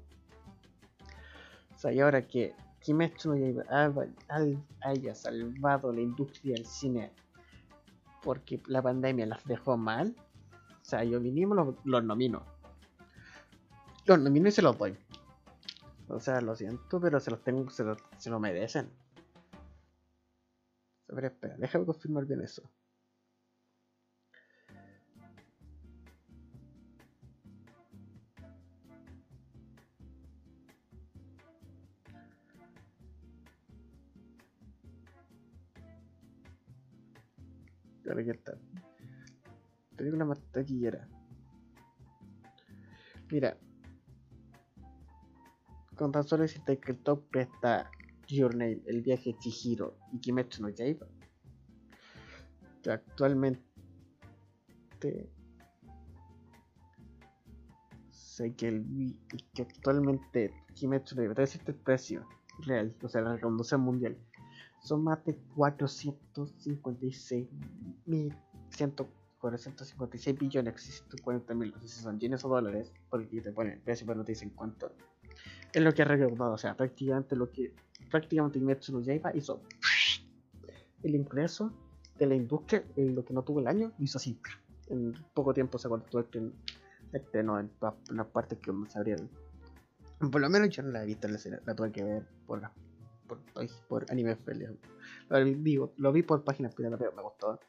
O 1.76 1.78
sea, 1.78 1.92
y 1.92 2.00
ahora 2.00 2.28
que 2.28 2.56
Kimetsu 2.82 3.36
no 3.36 4.04
haya 4.82 5.16
salvado 5.16 5.92
la 5.92 6.02
industria 6.02 6.56
del 6.56 6.66
cine 6.66 7.12
porque 8.24 8.62
la 8.68 8.82
pandemia 8.82 9.26
las 9.26 9.46
dejó 9.46 9.78
mal, 9.78 10.16
o 10.82 10.86
sea, 10.86 11.04
yo 11.04 11.20
mínimo 11.20 11.76
los, 11.84 12.04
nomino. 12.04 12.44
Los 14.06 14.20
nomino 14.20 14.50
y 14.50 14.52
se 14.52 14.62
los 14.62 14.78
doy. 14.78 14.98
O 16.08 16.20
sea, 16.20 16.42
lo 16.42 16.56
siento, 16.56 17.00
pero 17.00 17.20
se 17.20 17.32
los 17.32 17.44
tengo, 17.44 17.70
se 17.70 17.84
lo, 17.84 17.98
se 18.18 18.30
lo 18.30 18.40
merecen. 18.40 18.90
Pero 21.08 21.28
espera, 21.28 21.56
déjame 21.58 21.86
confirmar 21.86 22.26
bien 22.26 22.42
eso. 22.42 22.64
Claro 38.08 38.24
que 38.24 38.32
está. 38.32 38.58
Película 39.98 40.24
más 40.24 40.40
taquillera. 40.54 41.06
Mira. 43.30 43.58
Con 45.98 46.14
tan 46.14 46.24
solo 46.24 46.44
decirte 46.44 46.80
que 46.80 46.94
el 46.94 47.00
top 47.00 47.36
está 47.36 47.92
Your 48.30 48.56
Name, 48.56 48.82
El 48.86 49.02
viaje 49.02 49.36
Chihiro 49.40 49.98
y 50.14 50.20
Kimetsu 50.20 50.62
no 50.62 50.70
Yaiba. 50.70 51.06
Que 52.82 52.92
actualmente 52.92 53.62
sé 58.10 58.56
que 58.56 58.70
el 58.70 59.18
que 59.54 59.64
actualmente 59.64 60.54
Kimetsu 60.76 61.16
no 61.16 61.24
Yaiba, 61.24 61.36
te 61.36 61.42
voy 61.42 61.44
a 61.44 61.48
decirte 61.48 61.72
el 61.74 61.78
precio 61.78 62.26
real, 62.60 62.96
o 63.04 63.10
sea, 63.10 63.20
la 63.20 63.34
reconducción 63.34 63.82
mundial 63.82 64.18
son 64.80 65.04
más 65.04 65.24
de 65.26 65.36
456 65.56 67.48
mil 68.06 68.36
456 69.40 70.38
billones 70.38 70.82
640 70.82 71.54
mil 71.54 71.72
no 71.72 71.82
si 71.82 71.88
son 71.88 72.20
yenes 72.20 72.44
o 72.44 72.50
dólares 72.50 72.92
porque 73.10 73.42
te 73.42 73.52
ponen 73.52 73.82
precio 73.82 74.06
pero 74.06 74.18
no 74.20 74.26
te 74.26 74.32
dicen 74.32 74.50
cuánto 74.50 74.92
es 75.74 75.82
lo 75.82 75.94
que 75.94 76.02
ha 76.02 76.06
recaudado 76.06 76.54
o 76.54 76.58
sea 76.58 76.76
prácticamente 76.76 77.36
lo 77.36 77.52
que 77.52 77.74
prácticamente 78.10 78.60
Kimetsu 78.60 78.94
no 78.94 79.02
Yaiba 79.02 79.36
hizo 79.36 79.62
el 81.04 81.16
ingreso 81.16 81.72
de 82.18 82.26
la 82.26 82.36
industria 82.36 82.84
en 82.96 83.16
lo 83.16 83.24
que 83.24 83.34
no 83.34 83.44
tuvo 83.44 83.60
el 83.60 83.68
año 83.68 83.92
hizo 84.00 84.18
así 84.18 84.40
en 84.90 85.14
poco 85.34 85.54
tiempo 85.54 85.78
se 85.78 85.88
cortó 85.88 86.20
el 86.20 86.54
este 87.14 87.44
no 87.44 87.60
en 87.60 87.72
las 88.12 88.28
partes 88.28 88.60
que 88.60 88.72
no 88.72 88.90
se 88.90 88.98
abrieron 88.98 89.30
por 90.32 90.42
lo 90.42 90.50
menos 90.50 90.70
yo 90.70 90.82
no 90.84 90.90
la 90.90 91.04
he 91.04 91.06
visto 91.06 91.28
la 91.28 91.40
la 91.66 91.76
tuve 91.76 91.92
que 91.92 92.04
ver 92.04 92.28
por 92.48 92.62
la 92.62 92.74
por, 93.28 93.40
por 93.88 94.12
anime 94.12 94.38
Lo, 95.30 95.44
digo, 95.44 95.94
lo 95.98 96.12
vi 96.12 96.24
por 96.24 96.44
páginas 96.44 96.74
pero 96.76 96.92
me 96.92 97.22
gustó. 97.22 97.60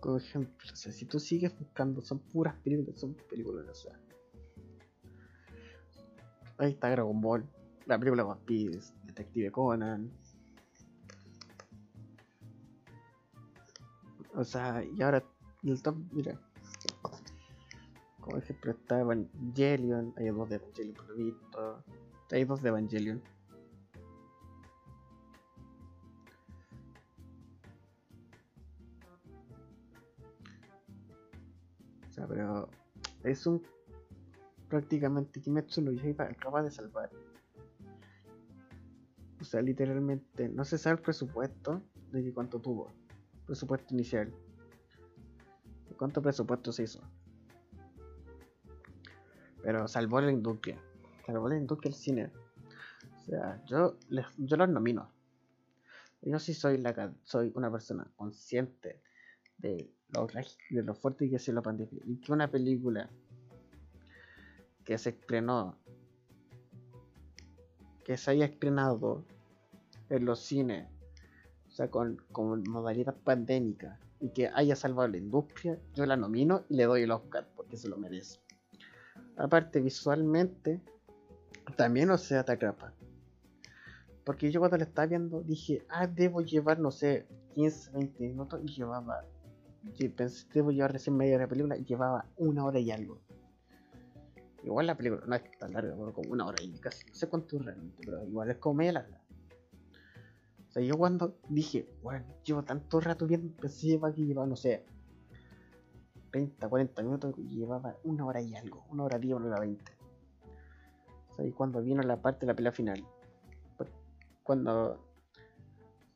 Como 0.00 0.18
ejemplo, 0.18 0.54
o 0.70 0.76
sea, 0.76 0.92
si 0.92 1.06
tú 1.06 1.18
sigues 1.18 1.58
buscando, 1.58 2.02
son 2.02 2.18
puras 2.18 2.54
películas, 2.56 3.00
son 3.00 3.14
películas, 3.30 3.66
o 3.68 3.74
sea. 3.74 3.98
Ahí 6.58 6.72
está 6.72 6.90
Dragon 6.90 7.20
Ball, 7.20 7.48
la 7.86 7.98
película 7.98 8.24
One 8.24 8.40
Piece, 8.44 8.92
Detective 9.04 9.50
Conan. 9.50 10.10
O 14.34 14.44
sea, 14.44 14.84
y 14.84 15.00
ahora 15.00 15.24
el 15.62 15.82
top, 15.82 15.96
mira. 16.12 16.38
Como 18.20 18.38
ejemplo 18.38 18.72
está 18.72 19.00
Evangelion, 19.00 20.12
hay 20.16 20.26
dos 20.28 20.48
de 20.48 20.56
Evangelion 20.56 20.94
por 20.94 21.08
lo 21.08 21.14
visto. 21.16 21.84
De 22.34 22.68
Evangelion. 22.68 23.22
O 32.08 32.12
sea, 32.12 32.26
pero 32.26 32.68
es 33.22 33.46
un 33.46 33.62
prácticamente 34.68 35.40
Kimetsu 35.40 35.80
no 35.82 35.92
Yaiba 35.92 36.24
acaba 36.24 36.60
de 36.64 36.72
salvar. 36.72 37.08
O 39.40 39.44
sea, 39.44 39.62
literalmente 39.62 40.48
no 40.48 40.64
se 40.64 40.76
sabe 40.76 40.96
el 40.96 41.02
presupuesto 41.02 41.82
de 42.10 42.32
cuánto 42.32 42.58
tuvo. 42.58 42.88
Presupuesto 43.46 43.94
inicial. 43.94 44.34
¿Cuánto 45.96 46.20
presupuesto 46.20 46.72
se 46.72 46.82
hizo? 46.82 47.00
Pero 49.62 49.86
salvó 49.86 50.20
la 50.20 50.32
industria. 50.32 50.80
La 51.26 51.56
industria 51.56 51.90
del 51.90 51.98
cine. 51.98 52.32
O 53.16 53.24
sea, 53.24 53.62
yo, 53.66 53.96
les, 54.08 54.26
yo 54.38 54.56
los 54.56 54.68
nomino. 54.68 55.10
Yo 56.22 56.38
sí 56.38 56.54
soy, 56.54 56.78
la, 56.78 57.12
soy 57.22 57.52
una 57.54 57.70
persona 57.70 58.06
consciente 58.16 59.00
de 59.58 59.90
lo, 60.10 60.26
de 60.26 60.82
lo 60.82 60.94
fuerte 60.94 61.28
que 61.28 61.36
es 61.36 61.48
la 61.48 61.62
pandemia. 61.62 62.02
Y 62.06 62.16
que 62.16 62.32
una 62.32 62.50
película 62.50 63.10
que 64.84 64.98
se 64.98 65.10
estrenó, 65.10 65.78
que 68.04 68.16
se 68.16 68.30
haya 68.30 68.44
estrenado 68.44 69.24
en 70.10 70.24
los 70.24 70.40
cines, 70.40 70.88
o 71.66 71.70
sea, 71.70 71.90
con, 71.90 72.22
con 72.32 72.62
modalidad 72.68 73.16
pandémica, 73.16 73.98
y 74.20 74.30
que 74.30 74.48
haya 74.54 74.76
salvado 74.76 75.08
la 75.08 75.18
industria, 75.18 75.78
yo 75.94 76.06
la 76.06 76.16
nomino 76.16 76.64
y 76.68 76.76
le 76.76 76.84
doy 76.84 77.02
el 77.02 77.10
Oscar 77.10 77.46
porque 77.54 77.76
se 77.76 77.88
lo 77.88 77.98
merece. 77.98 78.40
Aparte, 79.36 79.80
visualmente, 79.80 80.80
también 81.76 82.10
o 82.10 82.18
sea, 82.18 82.44
te 82.44 82.52
atrapa. 82.52 82.92
Porque 84.24 84.50
yo 84.50 84.60
cuando 84.60 84.78
la 84.78 84.84
estaba 84.84 85.06
viendo 85.06 85.42
dije, 85.42 85.84
ah, 85.88 86.06
debo 86.06 86.40
llevar, 86.40 86.78
no 86.78 86.90
sé, 86.90 87.26
15, 87.54 87.90
20 87.92 88.28
minutos 88.28 88.60
y 88.62 88.68
llevaba. 88.68 89.24
pensé, 90.16 90.46
debo 90.52 90.70
llevar 90.70 90.92
recién 90.92 91.16
media 91.16 91.34
hora 91.34 91.44
de 91.44 91.48
película 91.48 91.76
y 91.76 91.84
llevaba 91.84 92.26
una 92.36 92.64
hora 92.64 92.78
y 92.78 92.90
algo. 92.90 93.20
Igual 94.62 94.86
la 94.86 94.96
película 94.96 95.22
no 95.26 95.34
es 95.36 95.58
tan 95.58 95.74
larga, 95.74 95.94
como 95.94 96.32
una 96.32 96.46
hora 96.46 96.62
y 96.62 96.72
casi. 96.78 97.06
No 97.06 97.14
sé 97.14 97.28
cuánto 97.28 97.58
realmente, 97.58 98.02
pero 98.04 98.24
igual 98.24 98.50
es 98.50 98.56
como 98.56 98.76
media 98.76 98.92
larga. 98.92 99.20
O 100.68 100.72
sea, 100.72 100.82
yo 100.82 100.96
cuando 100.96 101.36
dije, 101.50 101.86
bueno, 102.02 102.24
llevo 102.44 102.62
tanto 102.64 102.98
rato 103.00 103.26
viendo, 103.26 103.54
pensé 103.54 104.00
que 104.14 104.24
llevaba, 104.24 104.46
no 104.46 104.56
sé, 104.56 104.86
30, 106.32 106.68
40 106.68 107.02
minutos 107.02 107.34
y 107.38 107.58
llevaba 107.58 107.96
una 108.02 108.24
hora 108.26 108.40
y 108.40 108.56
algo, 108.56 108.84
una 108.88 109.04
hora 109.04 109.18
10, 109.18 109.36
una 109.36 109.46
hora 109.48 109.60
20. 109.60 109.93
Y 111.38 111.50
cuando 111.52 111.82
vino 111.82 112.02
la 112.02 112.20
parte 112.20 112.40
de 112.40 112.52
la 112.52 112.56
pelea 112.56 112.72
final, 112.72 113.04
cuando 114.42 115.00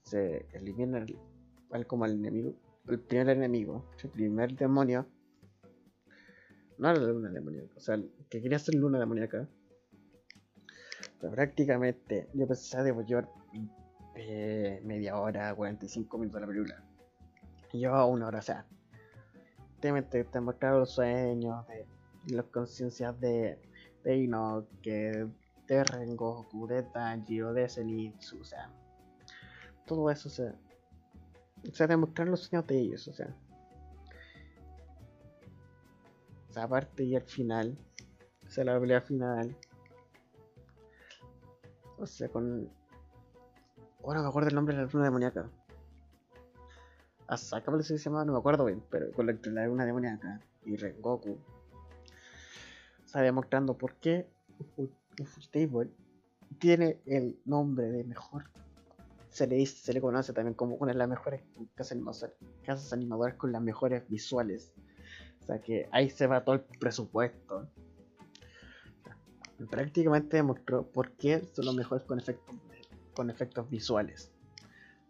se 0.03 0.47
elimina 0.53 0.99
el, 0.99 1.87
como 1.87 2.05
el 2.05 2.13
enemigo, 2.13 2.55
el 2.87 3.01
primer 3.01 3.31
enemigo, 3.31 3.85
el 4.03 4.11
primer 4.11 4.55
demonio, 4.55 5.07
no 6.79 6.91
era 6.91 7.01
la 7.01 7.09
luna 7.09 7.31
demoníaca, 7.31 7.75
o 7.77 7.81
sea, 7.81 8.01
que 8.31 8.41
quería 8.41 8.59
ser 8.59 8.75
luna 8.77 8.99
demoníaca. 8.99 9.49
Pero 11.21 11.33
prácticamente 11.33 12.29
yo 12.33 12.47
pensaba 12.47 12.85
debo 12.85 13.03
llevar 13.03 13.29
eh, 14.15 14.81
media 14.85 15.19
hora, 15.19 15.55
45 15.55 16.19
minutos 16.19 16.41
de 16.41 16.47
la 16.47 16.53
película. 16.53 16.85
Y 17.73 17.79
llevaba 17.79 18.05
una 18.07 18.29
hora, 18.29 18.39
o 18.39 18.43
sea, 18.43 18.67
te, 19.81 20.25
te 20.25 20.41
mostraron 20.41 20.81
los 20.81 20.91
sueños, 20.93 21.67
de, 21.67 21.87
las 22.35 22.47
conciencias 22.47 23.19
de, 23.21 23.59
de 24.05 24.65
que 24.83 25.27
de 25.67 25.85
Rengoku, 25.85 26.67
de 26.67 26.83
Tanji 26.83 27.43
o 27.43 27.53
de 27.53 27.69
Zenitsu, 27.69 28.41
o 28.41 28.45
sea, 28.45 28.71
todo 29.87 30.11
eso, 30.11 30.29
o 30.29 30.33
sea, 30.33 30.55
o 31.71 31.75
sea, 31.75 31.87
demostrar 31.87 32.29
los 32.29 32.41
sueños 32.41 32.67
de 32.67 32.79
ellos, 32.79 33.09
o 33.09 33.13
sea. 33.13 33.35
O 36.49 36.53
sea, 36.53 36.63
aparte 36.65 37.05
y 37.05 37.15
al 37.17 37.23
final, 37.23 37.77
o 38.47 38.51
sea, 38.51 38.65
la 38.65 38.81
pelea 38.81 39.01
final, 39.01 39.57
o 41.99 42.07
sea, 42.07 42.29
con... 42.29 42.71
Ahora 44.05 44.23
me 44.23 44.29
acuerdo 44.29 44.49
el 44.49 44.55
nombre 44.55 44.75
de 44.75 44.83
la 44.83 44.89
luna 44.91 45.05
demoníaca. 45.05 45.51
Asaka 47.27 47.71
parece 47.71 47.93
que 47.93 47.99
se 47.99 48.05
llama, 48.09 48.25
no 48.25 48.33
me 48.33 48.39
acuerdo 48.39 48.65
bien, 48.65 48.83
pero 48.89 49.13
con 49.13 49.27
la, 49.27 49.33
de 49.35 49.69
una 49.69 49.85
demoníaca 49.85 50.41
y 50.65 50.77
Rengoku. 50.77 51.39
Demostrando 53.15 53.77
por 53.77 53.97
qué 53.97 54.29
Ufotable 55.21 55.91
tiene 56.59 57.01
el 57.07 57.41
nombre 57.45 57.91
de 57.91 58.05
mejor. 58.05 58.51
Se 59.31 59.47
le, 59.47 59.57
dice, 59.57 59.77
se 59.79 59.93
le 59.93 60.01
conoce 60.01 60.33
también 60.33 60.55
como 60.55 60.77
una 60.77 60.93
de 60.93 60.99
las 60.99 61.09
mejores 61.09 61.43
casas, 61.75 61.99
casas 62.65 62.93
animadoras 62.93 63.37
con 63.37 63.53
las 63.53 63.63
mejores 63.63 64.09
visuales. 64.09 64.73
O 65.41 65.47
sea 65.47 65.61
que 65.61 65.89
ahí 65.93 66.11
se 66.11 66.27
va 66.27 66.45
todo 66.45 66.57
el 66.57 66.61
presupuesto. 66.61 67.69
prácticamente 69.71 70.37
demostró 70.37 70.87
por 70.91 71.13
qué 71.13 71.41
son 71.41 71.67
los 71.67 71.75
mejores 71.75 72.05
con 72.05 72.19
efectos, 72.19 72.55
con 73.15 73.31
efectos 73.31 73.69
visuales. 73.69 74.33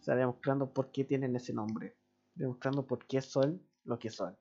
O 0.00 0.02
sea, 0.02 0.14
demostrando 0.14 0.72
por 0.72 0.90
qué 0.90 1.04
tienen 1.04 1.36
ese 1.36 1.52
nombre 1.52 1.96
demostrando 2.38 2.86
por 2.86 3.04
qué 3.06 3.20
son 3.20 3.60
lo 3.84 3.98
que 3.98 4.10
son. 4.10 4.38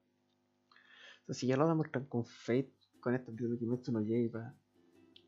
O 1.27 1.33
si 1.33 1.47
ya 1.47 1.57
lo 1.57 1.67
demuestran 1.67 2.05
con 2.05 2.25
Fate, 2.25 2.76
con 2.99 3.15
este 3.15 3.31
video 3.31 3.51
que 3.51 3.59
Kimetsu 3.59 3.91
no 3.91 4.01
lleva, 4.01 4.53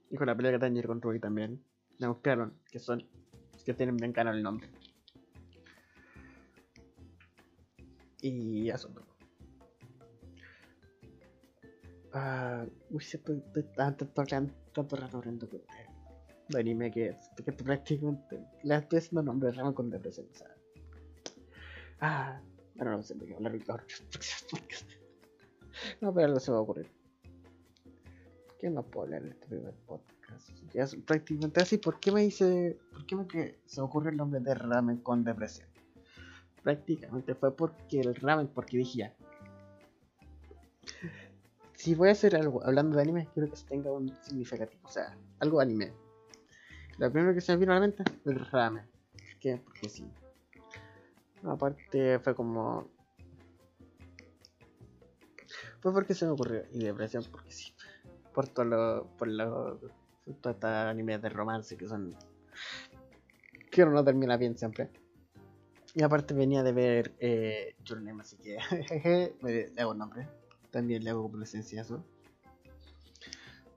y 0.10 0.18
con 0.18 0.28
la 0.28 0.36
pelea 0.36 0.54
que 0.54 0.60
Tanger 0.60 0.88
con 0.88 1.02
Ruby 1.02 1.20
también, 1.20 1.64
demostraron 2.00 2.54
que 2.72 2.80
son, 2.80 3.06
que 3.66 3.74
tienen 3.74 3.98
bien 3.98 4.14
ganado 4.14 4.38
el 4.38 4.44
nombre. 4.44 4.70
Y 8.22 8.70
eso. 8.70 8.90
Ah, 12.12 12.66
uy, 12.90 13.04
estoy, 13.04 13.38
estoy 13.38 13.64
tanto, 13.76 14.08
tanto, 14.08 14.54
tanto 14.74 14.96
rato 14.96 15.18
hablando 15.18 15.46
de, 15.48 15.64
de 16.50 16.60
anime 16.60 16.92
que, 16.92 17.16
que 17.46 17.52
prácticamente 17.52 18.44
le 18.64 18.76
estoy 18.76 19.00
haciendo 19.00 19.24
nombre 19.24 19.52
raro 19.52 19.76
con 19.76 19.90
depresión. 19.90 20.28
Ah, 22.02 22.42
bueno, 22.76 22.98
no 22.98 23.04
sé 23.04 23.16
de 23.16 23.26
qué 23.26 23.36
hablar 23.36 23.54
No, 26.02 26.14
pero 26.14 26.26
algo 26.26 26.40
se 26.40 26.52
va 26.52 26.58
a 26.58 26.62
ocurrir. 26.62 26.90
¿Por 28.60 28.68
qué 28.68 28.76
no 28.76 28.84
puedo 28.84 29.06
hablar 29.06 29.22
en 29.22 29.32
este 29.32 29.48
primer 29.48 29.74
podcast? 29.88 30.50
Ya 30.74 30.84
es 30.84 30.94
prácticamente 30.94 31.62
así. 31.62 31.78
¿Por 31.78 31.98
qué 31.98 32.12
me 32.12 32.24
dice. 32.24 32.78
¿Por 32.92 33.06
qué 33.06 33.16
me 33.16 33.26
que 33.26 33.62
se 33.66 33.80
ocurrió 33.80 34.10
el 34.10 34.18
nombre 34.18 34.42
de 34.42 34.54
ramen 34.54 34.98
con 34.98 35.24
depresión? 35.24 35.70
Prácticamente 36.62 37.36
fue 37.36 37.56
porque 37.56 38.02
el 38.02 38.14
ramen, 38.16 38.50
porque 38.50 38.80
dije 38.80 38.98
ya. 38.98 39.16
Si 41.74 41.96
voy 41.96 42.10
a 42.10 42.12
hacer 42.12 42.36
algo 42.36 42.62
hablando 42.66 42.98
de 42.98 43.04
anime, 43.04 43.30
quiero 43.34 43.50
que 43.50 43.56
tenga 43.66 43.94
un 43.94 44.14
significativo. 44.24 44.82
O 44.84 44.92
sea, 44.92 45.18
algo 45.40 45.62
anime. 45.62 45.94
Lo 46.98 47.10
primero 47.10 47.34
que 47.34 47.40
se 47.40 47.54
me 47.54 47.60
vino 47.60 47.72
a 47.72 47.76
la 47.76 47.82
mente 47.82 48.04
el 48.26 48.46
ramen. 48.46 48.86
¿Por 49.14 49.40
qué? 49.40 49.62
Porque 49.64 49.88
sí. 49.88 50.06
Aparte 51.44 52.20
fue 52.20 52.36
como... 52.36 52.90
Fue 55.80 55.94
porque 55.94 56.14
se 56.14 56.26
me 56.26 56.32
ocurrió. 56.32 56.66
Y 56.74 56.84
depresión 56.84 57.24
porque 57.32 57.54
sí. 57.54 57.74
Por 58.40 58.48
todo 58.48 58.64
lo... 58.64 59.08
Por. 59.18 59.28
Todos 60.40 60.56
estos 60.56 60.64
animes 60.64 61.22
de 61.22 61.28
romance 61.28 61.76
que 61.76 61.90
son... 61.90 62.16
Que 63.70 63.84
uno 63.84 63.92
no 63.92 64.06
termina 64.06 64.38
bien 64.38 64.58
siempre. 64.58 64.90
Y 65.94 66.04
aparte 66.04 66.34
venía 66.34 66.64
de 66.64 66.72
ver 66.72 67.16
eh, 67.20 67.76
así 68.18 68.38
que 68.38 69.36
le 69.44 69.82
hago 69.82 69.94
nombre. 69.94 70.26
También 70.72 71.04
le 71.04 71.10
hago 71.10 71.30
presencia 71.30 71.82
eso. 71.82 72.02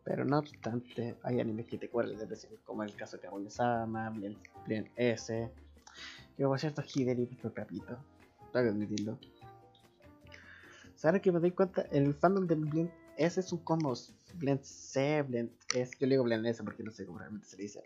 Pero 0.05 0.25
no 0.25 0.39
obstante, 0.39 1.17
hay 1.25 1.41
animes 1.41 1.67
que 1.67 1.79
te 1.79 1.89
cuelgan 1.89 2.15
de 2.15 2.21
depresión, 2.21 2.53
como 2.65 2.85
el 2.85 2.95
caso 2.95 3.17
de 3.17 3.23
Kaguya-sama, 3.25 4.11
Blend 4.11 4.91
S, 4.95 5.51
que 6.37 6.45
por 6.45 6.61
cierto, 6.61 6.85
Hideri 6.95 7.27
por 7.27 7.53
capito. 7.53 7.99
Tengo 8.53 8.65
que 8.65 8.71
admitirlo. 8.71 9.19
¿Sabes 10.95 11.21
que 11.21 11.33
me 11.33 11.41
doy 11.41 11.51
cuenta? 11.51 11.83
El 11.91 12.15
fandom 12.15 12.47
de 12.47 12.55
Blend 12.55 13.02
S 13.17 13.41
es 13.41 13.53
un 13.53 13.65
combo. 13.65 13.95
Blend 14.35 14.63
C, 14.63 15.23
Blend 15.23 15.51
S. 15.75 15.93
Yo 15.99 16.07
le 16.07 16.15
digo 16.15 16.25
Blend 16.25 16.47
S 16.47 16.63
porque 16.63 16.83
no 16.83 16.91
sé 16.91 17.07
cómo 17.07 17.19
realmente 17.19 17.47
se 17.47 17.57
dice. 17.57 17.83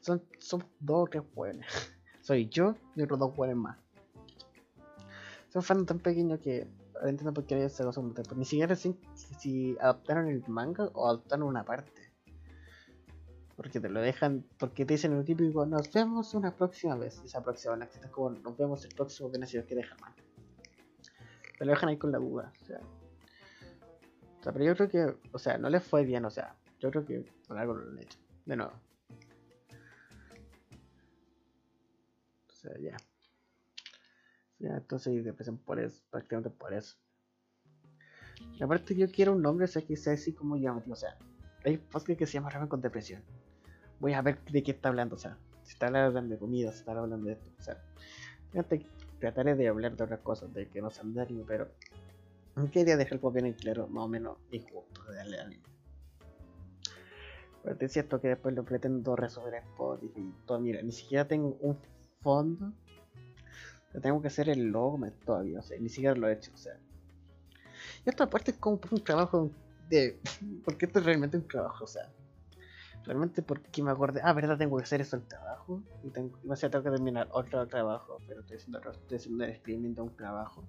Son, 0.00 0.22
son 0.38 0.64
dos 0.80 1.08
que 1.10 1.20
juegan. 1.20 1.60
Soy 2.22 2.48
yo 2.48 2.76
y 2.94 3.02
otros 3.02 3.18
dos 3.18 3.34
juegan 3.34 3.58
más. 3.58 3.78
un 5.54 5.62
fan 5.62 5.86
tan 5.86 5.98
pequeño 5.98 6.38
que 6.38 6.68
ahora 6.94 7.10
entiendo 7.10 7.32
por 7.32 7.46
qué 7.46 7.68
sacado 7.68 7.92
segundo 7.92 8.14
tiempo. 8.14 8.34
Ni 8.34 8.44
siquiera 8.44 8.76
si, 8.76 8.98
si 9.14 9.76
adaptaron 9.80 10.28
el 10.28 10.42
manga 10.46 10.90
o 10.94 11.08
adaptaron 11.08 11.48
una 11.48 11.64
parte. 11.64 11.92
Porque 13.56 13.80
te 13.80 13.88
lo 13.88 14.00
dejan, 14.00 14.44
porque 14.58 14.84
te 14.84 14.94
dicen 14.94 15.14
el 15.14 15.24
típico, 15.24 15.66
nos 15.66 15.92
vemos 15.92 16.32
una 16.34 16.54
próxima 16.54 16.94
vez. 16.94 17.20
Esa 17.24 17.42
próxima 17.42 17.74
vez 17.74 17.90
como, 18.12 18.30
nos 18.30 18.56
vemos 18.56 18.84
el 18.84 18.94
próximo 18.94 19.30
viernes 19.30 19.50
si 19.50 19.58
quiere 19.62 19.82
dejar 19.82 20.00
mal. 20.00 20.14
Te 21.58 21.64
lo 21.64 21.72
dejan 21.72 21.88
ahí 21.88 21.96
con 21.96 22.12
la 22.12 22.18
duda. 22.18 22.52
O 22.62 22.64
sea. 22.64 22.80
O 24.38 24.42
sea, 24.42 24.52
pero 24.52 24.64
yo 24.64 24.76
creo 24.76 24.88
que, 24.88 25.16
o 25.32 25.38
sea, 25.38 25.58
no 25.58 25.68
les 25.68 25.82
fue 25.82 26.04
bien, 26.04 26.24
o 26.24 26.30
sea, 26.30 26.56
yo 26.78 26.90
creo 26.90 27.04
que 27.04 27.32
por 27.46 27.58
algo 27.58 27.74
lo 27.74 27.90
han 27.90 27.98
hecho. 27.98 28.18
De 28.46 28.56
nuevo. 28.56 28.72
O 32.48 32.52
sea, 32.52 32.72
ya. 32.78 32.96
Ya, 34.58 34.76
entonces 34.76 35.26
empecé 35.26 35.52
por 35.52 35.78
eso, 35.78 36.02
prácticamente 36.10 36.50
por 36.50 36.72
eso. 36.72 36.96
Y 38.58 38.62
aparte 38.62 38.94
yo 38.94 39.10
quiero 39.10 39.32
un 39.32 39.42
nombre, 39.42 39.64
o 39.64 39.68
sea, 39.68 39.82
que 39.82 39.96
sea 39.96 40.12
así 40.12 40.32
como 40.32 40.56
llamativo, 40.56 40.94
o 40.94 40.96
sea, 40.96 41.16
hay 41.64 41.76
podcast 41.76 42.18
que 42.18 42.26
se 42.26 42.34
llama 42.34 42.50
Ramen 42.50 42.68
con 42.68 42.80
Depresión. 42.80 43.22
Voy 44.00 44.12
a 44.14 44.22
ver 44.22 44.42
de 44.44 44.62
qué 44.62 44.70
está 44.72 44.88
hablando, 44.88 45.16
o 45.16 45.18
sea, 45.18 45.36
si 45.62 45.72
está 45.72 45.86
hablando 45.86 46.34
de 46.34 46.38
comida, 46.38 46.72
si 46.72 46.78
está 46.78 46.92
hablando 46.92 47.26
de 47.26 47.32
esto, 47.32 47.50
o 47.58 47.62
sea, 47.62 47.82
trataré 49.18 49.54
de 49.54 49.68
hablar 49.68 49.96
de 49.96 50.04
otras 50.04 50.20
cosas, 50.20 50.52
de 50.54 50.68
que 50.68 50.80
no 50.80 50.90
sean 50.90 51.12
de 51.14 51.22
anime, 51.22 51.44
pero 51.46 51.68
quería 52.66 52.96
dejar 52.96 53.20
bien 53.32 53.46
en 53.46 53.52
claro, 53.54 53.86
más 53.88 54.04
o 54.04 54.08
menos 54.08 54.38
injusto 54.50 55.04
de 55.04 55.16
darle 55.16 55.40
anime. 55.40 55.62
Pero 57.62 57.76
es 57.80 57.92
cierto 57.92 58.20
que 58.20 58.28
después 58.28 58.54
lo 58.54 58.64
pretendo 58.64 59.16
resolver 59.16 59.54
en 59.54 59.64
Spotify 59.64 60.34
todo, 60.46 60.60
mira, 60.60 60.82
ni 60.82 60.92
siquiera 60.92 61.26
tengo 61.26 61.56
un 61.60 61.78
fondo 62.20 62.72
tengo 64.00 64.20
que 64.20 64.28
hacer 64.28 64.48
el 64.48 64.68
logo 64.68 64.98
todavía, 65.24 65.60
o 65.60 65.62
sea, 65.62 65.78
ni 65.78 65.88
siquiera 65.88 66.14
lo 66.14 66.28
he 66.28 66.32
hecho, 66.32 66.52
o 66.54 66.56
sea. 66.56 66.78
Y 68.04 68.10
esto 68.10 68.24
aparte 68.24 68.52
es 68.52 68.56
como 68.58 68.80
un 68.90 69.02
trabajo 69.02 69.50
de... 69.88 70.20
Porque 70.64 70.86
esto 70.86 70.98
es 70.98 71.04
realmente 71.04 71.36
un 71.36 71.46
trabajo, 71.46 71.84
o 71.84 71.86
sea. 71.86 72.10
Realmente 73.04 73.40
porque 73.40 73.82
me 73.82 73.90
acordé, 73.90 74.20
ah, 74.22 74.34
verdad, 74.34 74.58
tengo 74.58 74.76
que 74.76 74.82
hacer 74.82 75.00
eso 75.00 75.16
el 75.16 75.22
trabajo. 75.22 75.80
Y 76.02 76.10
tengo, 76.10 76.38
no 76.42 76.54
sé, 76.56 76.68
tengo 76.68 76.84
que 76.84 76.90
terminar 76.90 77.28
otro 77.30 77.66
trabajo, 77.66 78.18
pero 78.26 78.40
estoy 78.40 78.58
haciendo, 78.58 78.78
estoy 78.90 79.16
haciendo 79.16 79.44
el 79.44 79.50
experimento 79.50 80.02
de 80.02 80.08
un 80.08 80.16
trabajo. 80.16 80.62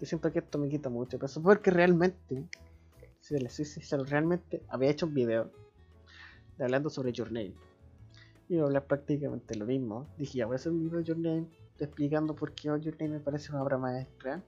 Yo 0.00 0.06
siento 0.06 0.32
que 0.32 0.38
esto 0.38 0.58
me 0.58 0.68
quita 0.68 0.88
mucho 0.88 1.18
peso, 1.18 1.42
porque 1.42 1.70
realmente, 1.70 2.44
si 3.20 3.38
les 3.38 3.52
soy 3.52 3.64
sincero, 3.64 4.04
realmente 4.04 4.62
había 4.68 4.90
hecho 4.90 5.06
un 5.06 5.14
video 5.14 5.50
hablando 6.58 6.88
sobre 6.88 7.12
Your 7.12 7.32
Name. 7.32 7.54
Iba 8.48 8.62
a 8.62 8.66
hablar 8.66 8.86
prácticamente 8.86 9.56
lo 9.56 9.66
mismo. 9.66 10.06
Dije, 10.16 10.44
voy 10.44 10.54
a 10.54 10.56
hacer 10.56 10.72
un 10.72 10.84
video 10.84 10.98
de 10.98 11.04
Your 11.04 11.18
Name 11.18 11.46
explicando 11.80 12.34
por 12.34 12.52
qué 12.52 12.68
Your 12.68 12.96
Name 12.98 13.14
me 13.14 13.20
parece 13.20 13.52
una 13.52 13.62
obra 13.62 13.78
maestra 13.78 14.42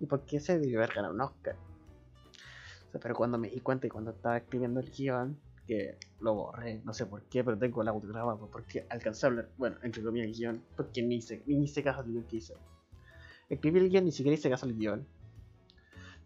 y 0.00 0.06
por 0.06 0.24
qué 0.24 0.40
se 0.40 0.58
debió 0.58 0.82
haber 0.82 0.98
un 1.10 1.20
Oscar. 1.20 1.56
pero 3.00 3.14
cuando 3.14 3.38
me 3.38 3.50
di 3.50 3.60
cuenta 3.60 3.86
y 3.86 3.90
cuando 3.90 4.12
estaba 4.12 4.36
escribiendo 4.36 4.80
el 4.80 4.90
guion, 4.90 5.38
que 5.66 5.98
lo 6.20 6.34
borré, 6.34 6.80
no 6.84 6.94
sé 6.94 7.06
por 7.06 7.22
qué, 7.24 7.42
pero 7.42 7.58
tengo 7.58 7.82
el 7.82 7.88
audio 7.88 8.08
grabado, 8.08 8.48
porque 8.50 8.86
alcancé 8.88 9.26
a 9.26 9.28
hablar, 9.30 9.50
bueno, 9.58 9.76
entre 9.82 10.02
comillas 10.02 10.28
el 10.28 10.34
guion, 10.34 10.62
porque 10.76 11.02
ni 11.02 11.16
hice, 11.16 11.42
ni 11.46 11.64
hice 11.64 11.82
caso 11.82 12.00
al 12.00 12.06
guion 12.06 12.24
que 12.24 12.36
hice. 12.36 12.54
Escribí 13.48 13.78
el 13.78 13.90
guion, 13.90 14.04
ni 14.04 14.12
siquiera 14.12 14.34
hice 14.34 14.50
caso 14.50 14.66
al 14.66 14.74
guion. 14.74 15.06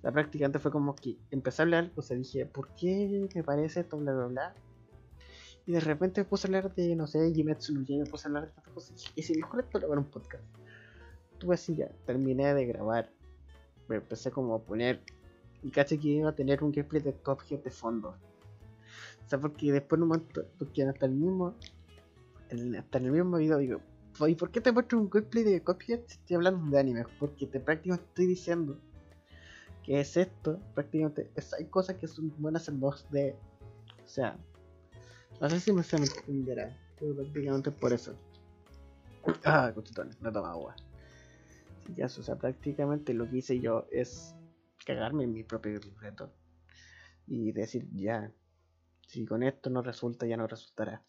La 0.02 0.10
prácticamente 0.10 0.58
fue 0.58 0.70
como 0.70 0.94
que 0.94 1.18
empecé 1.30 1.60
a 1.60 1.64
hablar, 1.64 1.90
o 1.94 2.02
dije, 2.02 2.46
¿por 2.46 2.74
qué 2.74 3.28
me 3.34 3.44
parece 3.44 3.80
esto, 3.80 3.98
bla, 3.98 4.12
bla, 4.14 4.26
bla? 4.26 4.54
Y 5.66 5.72
de 5.72 5.80
repente 5.80 6.24
puse 6.24 6.46
a 6.46 6.48
hablar 6.48 6.74
de, 6.74 6.96
no 6.96 7.06
sé, 7.06 7.32
Jimetsu 7.32 7.74
no 7.74 7.84
me 7.86 8.04
puse 8.06 8.26
a 8.26 8.28
hablar 8.28 8.44
de 8.44 8.48
estas 8.48 8.64
cosas. 8.72 9.12
Y 9.14 9.22
si 9.22 9.34
mejor 9.34 9.60
esto 9.60 9.78
lo 9.78 9.90
un 9.90 10.04
podcast. 10.04 10.42
Tuve 11.38 11.54
así 11.54 11.74
ya, 11.74 11.90
terminé 12.06 12.54
de 12.54 12.66
grabar. 12.66 13.10
Me 13.88 13.96
empecé 13.96 14.30
como 14.30 14.54
a 14.54 14.62
poner. 14.62 15.02
Y 15.62 15.70
caché 15.70 15.98
que 15.98 16.08
iba 16.08 16.30
a 16.30 16.34
tener 16.34 16.64
un 16.64 16.72
gameplay 16.72 17.02
de 17.02 17.12
Cuphead 17.12 17.62
de 17.62 17.70
fondo. 17.70 18.16
O 19.24 19.28
sea, 19.28 19.38
porque 19.38 19.70
después 19.70 19.98
en 19.98 20.02
un 20.04 20.08
momento, 20.08 20.44
porque 20.58 20.82
hasta 20.82 21.06
el 21.06 21.12
mismo. 21.12 21.54
hasta 22.48 22.98
en 22.98 23.04
el 23.04 23.12
mismo 23.12 23.36
video 23.36 23.58
digo, 23.58 23.80
¿y 24.28 24.34
por 24.34 24.50
qué 24.50 24.60
te 24.60 24.72
muestro 24.72 24.98
un 24.98 25.08
gameplay 25.08 25.44
de 25.44 25.62
Cuphead 25.62 26.00
estoy 26.06 26.36
hablando 26.36 26.70
de 26.70 26.80
anime? 26.80 27.04
Porque 27.18 27.46
te 27.46 27.60
prácticamente 27.60 28.08
estoy 28.08 28.26
diciendo 28.26 28.78
que 29.84 30.00
es 30.00 30.16
esto, 30.16 30.60
prácticamente, 30.74 31.30
es, 31.34 31.52
hay 31.54 31.66
cosas 31.66 31.96
que 31.96 32.06
son 32.06 32.32
buenas 32.38 32.68
en 32.68 32.80
2D. 32.80 33.34
O 34.04 34.08
sea, 34.08 34.36
no 35.40 35.48
sé 35.48 35.60
si 35.60 35.72
me 35.72 35.82
se 35.82 35.98
me 35.98 36.06
entenderá, 36.06 36.76
pero 36.98 37.14
prácticamente 37.14 37.70
por 37.70 37.92
eso. 37.92 38.14
Ah, 39.44 39.70
cuchitones, 39.74 40.20
no 40.20 40.32
toma 40.32 40.50
agua. 40.50 40.76
Eso, 41.96 42.20
o 42.20 42.24
sea, 42.24 42.36
prácticamente 42.36 43.14
lo 43.14 43.28
que 43.28 43.38
hice 43.38 43.60
yo 43.60 43.86
es 43.90 44.34
cagarme 44.84 45.24
en 45.24 45.32
mi 45.32 45.44
propio 45.44 45.80
reto. 46.00 46.32
Y 47.26 47.52
decir, 47.52 47.88
ya, 47.92 48.32
si 49.06 49.24
con 49.24 49.42
esto 49.42 49.70
no 49.70 49.82
resulta, 49.82 50.26
ya 50.26 50.36
no 50.36 50.46
resultará. 50.46 51.02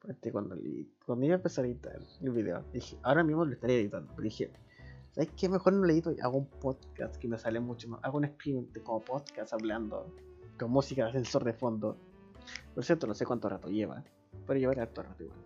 Pues 0.00 0.16
cuando, 0.32 0.56
cuando 1.04 1.26
iba 1.26 1.34
a 1.34 1.36
empezar 1.36 1.64
a 1.64 1.68
editar 1.68 1.92
el 2.20 2.30
video, 2.30 2.64
dije, 2.72 2.96
ahora 3.02 3.22
mismo 3.22 3.44
lo 3.44 3.52
estaré 3.52 3.80
editando, 3.80 4.12
pero 4.14 4.22
dije, 4.22 4.50
¿sabes 5.12 5.30
qué? 5.36 5.48
Mejor 5.48 5.74
no 5.74 5.84
lo 5.84 5.92
edito 5.92 6.12
y 6.12 6.20
hago 6.20 6.38
un 6.38 6.46
podcast 6.46 7.16
que 7.16 7.28
me 7.28 7.38
sale 7.38 7.60
mucho 7.60 7.88
más. 7.88 8.00
Hago 8.02 8.18
un 8.18 8.26
stream 8.26 8.66
como 8.82 9.00
podcast 9.00 9.52
hablando, 9.52 10.06
con 10.58 10.70
música 10.70 11.02
de 11.04 11.10
ascensor 11.10 11.44
de 11.44 11.52
fondo 11.52 11.96
por 12.74 12.84
cierto, 12.84 13.06
no 13.06 13.14
sé 13.14 13.26
cuánto 13.26 13.48
rato 13.48 13.68
lleva, 13.68 14.02
pero 14.46 14.58
llevará 14.58 14.82
harto 14.82 15.02
rato 15.02 15.24
igual. 15.24 15.38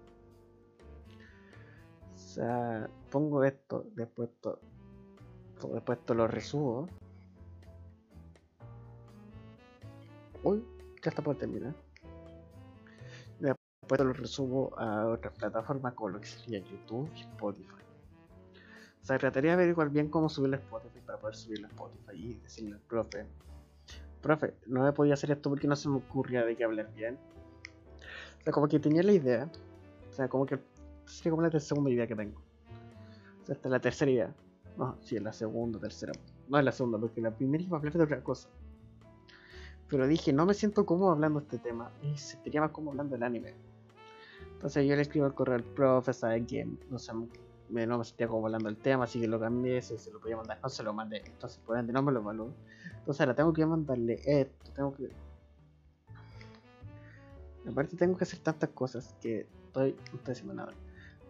O 2.15 2.19
sea, 2.19 2.91
pongo 3.11 3.45
esto, 3.45 3.87
después 3.95 4.31
esto, 4.31 4.61
después 5.73 5.99
esto 5.99 6.15
lo 6.15 6.27
resubo. 6.27 6.89
Uy, 10.43 10.63
ya 11.03 11.11
está 11.11 11.23
por 11.23 11.37
terminar. 11.37 11.75
Después 13.85 14.01
lo 14.01 14.15
resubo 14.15 14.79
a 14.79 15.09
otra 15.09 15.31
plataforma 15.31 15.95
como 15.95 16.09
lo 16.09 16.21
que 16.21 16.27
sería 16.27 16.59
YouTube 16.61 17.11
y 17.15 17.21
Spotify. 17.21 17.83
O 19.03 19.05
sea, 19.05 19.19
trataría 19.19 19.51
de 19.51 19.57
averiguar 19.57 19.91
bien 19.91 20.09
cómo 20.09 20.31
subirlo 20.31 20.57
a 20.57 20.61
Spotify 20.61 21.01
para 21.05 21.19
poder 21.19 21.37
subirlo 21.37 21.67
a 21.67 21.71
Spotify 21.71 22.15
y 22.15 22.35
decirle 22.39 22.77
al 22.77 22.81
profe, 22.81 23.27
profe, 24.23 24.55
no 24.67 24.85
me 24.85 24.93
podía 24.95 25.13
hacer 25.13 25.33
esto 25.33 25.51
porque 25.51 25.69
no 25.69 25.77
se 25.77 25.91
me 25.91 25.97
ocurría 25.97 26.47
de 26.47 26.57
qué 26.57 26.65
hablar 26.65 26.95
bien. 26.95 27.19
O 28.41 28.43
sea, 28.43 28.55
como 28.55 28.69
que 28.69 28.81
tenía 28.81 29.03
la 29.03 29.13
idea. 29.13 29.51
O 30.09 30.13
sea, 30.15 30.29
como 30.29 30.47
que 30.47 30.59
sería 31.05 31.33
como 31.33 31.43
la 31.43 31.61
segunda 31.61 31.91
idea 31.91 32.07
que 32.07 32.17
tengo. 32.17 32.41
O 33.43 33.45
sea, 33.45 33.55
esta 33.55 33.69
es 33.69 33.71
la 33.71 33.81
tercera 33.81 34.11
idea. 34.11 34.35
No, 34.79 34.97
sí, 35.03 35.17
es 35.17 35.23
la 35.23 35.35
segunda, 35.35 35.79
tercera. 35.79 36.13
No 36.49 36.59
es 36.59 36.65
la 36.65 36.73
segunda, 36.73 36.99
porque 36.99 37.21
la 37.21 37.33
primera 37.33 37.63
iba 37.63 37.77
a 37.77 37.81
hablar 37.81 37.93
de 37.93 38.03
otra 38.03 38.25
cosa. 38.25 38.49
Pero 39.89 40.07
dije, 40.07 40.33
no 40.33 40.47
me 40.47 40.55
siento 40.55 40.87
cómodo 40.87 41.11
hablando 41.11 41.41
de 41.41 41.45
este 41.45 41.59
tema. 41.59 41.91
Y 42.03 42.17
se 42.17 42.33
sentiría 42.33 42.63
más 42.63 42.71
cómodo 42.71 42.93
hablando 42.93 43.13
del 43.13 43.25
anime. 43.25 43.53
Entonces 44.55 44.87
yo 44.87 44.97
le 44.97 45.03
escribo 45.03 45.27
al 45.27 45.35
correo 45.35 45.57
al 45.57 45.65
profe, 45.65 46.13
sabe 46.13 46.45
que 46.47 46.67
no, 46.91 46.99
sé, 46.99 47.13
me, 47.69 47.87
no 47.87 47.99
me 47.99 48.05
sentía 48.05 48.29
como 48.29 48.47
hablando 48.47 48.69
del 48.69 48.79
tema, 48.79 49.05
así 49.05 49.21
que 49.21 49.29
lo 49.29 49.39
cambié, 49.39 49.83
se, 49.83 49.99
se 49.99 50.11
lo 50.11 50.21
podía 50.21 50.37
mandar, 50.37 50.59
no 50.63 50.69
se 50.69 50.83
lo 50.83 50.93
mandé. 50.93 51.23
Entonces 51.27 51.59
por 51.65 51.79
ende 51.79 51.93
no 51.93 52.03
me 52.03 52.13
lo 52.13 52.21
evaluó. 52.21 52.51
Entonces 52.99 53.21
ahora 53.21 53.35
tengo 53.35 53.53
que 53.53 53.67
mandarle 53.67 54.21
esto, 54.25 54.73
tengo 54.73 54.95
que... 54.95 55.11
Aparte 57.69 57.97
tengo 57.97 58.17
que 58.17 58.25
hacer 58.25 58.41
tantas 58.41 58.71
cosas 58.71 59.15
que 59.21 59.47
estoy, 59.67 59.97
no. 60.45 60.67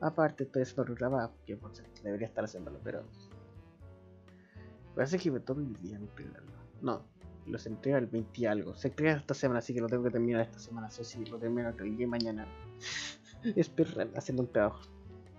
Aparte 0.01 0.45
estoy 0.45 0.63
haciendo 0.63 0.83
otro 0.83 0.95
trabajo, 0.95 1.33
que 1.47 1.57
por 1.57 1.75
cierto 1.75 2.03
debería 2.03 2.27
estar 2.27 2.45
haciéndolo, 2.45 2.79
pero... 2.83 3.03
Parece 4.95 5.19
que 5.19 5.31
me 5.31 5.41
tomo 5.41 5.61
el 5.61 5.75
día 5.81 5.97
en 5.97 6.09
No, 6.81 7.03
los 7.47 7.67
entrega 7.67 7.99
el 7.99 8.07
20 8.07 8.41
y 8.41 8.47
algo. 8.47 8.75
Se 8.75 8.93
crea 8.93 9.17
esta 9.17 9.35
semana, 9.35 9.59
así 9.59 9.75
que 9.75 9.81
lo 9.81 9.89
tengo 9.89 10.05
que 10.05 10.11
terminar 10.11 10.43
esta 10.43 10.59
semana. 10.59 10.91
sé 10.91 11.05
si 11.05 11.25
lo 11.25 11.39
termino 11.39 11.69
el 11.69 11.97
día 11.97 12.07
mañana. 12.07 12.47
Esperar 13.57 14.09
haciendo 14.17 14.43
un 14.43 14.53
trabajo. 14.53 14.81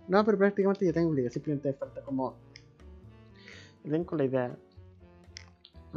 No, 0.07 0.23
pero 0.23 0.37
prácticamente 0.37 0.85
ya 0.85 0.93
tengo 0.93 1.13
la 1.13 1.21
idea. 1.21 1.31
Simplemente 1.31 1.69
me 1.69 1.73
falta 1.73 2.01
como. 2.01 2.35
Tengo 3.83 4.15
la 4.15 4.25
idea 4.25 4.57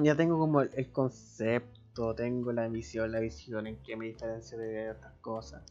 ya 0.02 0.14
tengo 0.14 0.38
como 0.38 0.60
el, 0.60 0.92
concepto, 0.92 2.14
tengo 2.14 2.52
la 2.52 2.68
visión, 2.68 3.10
la 3.10 3.20
visión 3.20 3.66
en 3.66 3.76
que 3.82 3.96
me 3.96 4.06
diferencia 4.06 4.56
de 4.56 4.90
otras 4.90 5.12
cosas. 5.20 5.62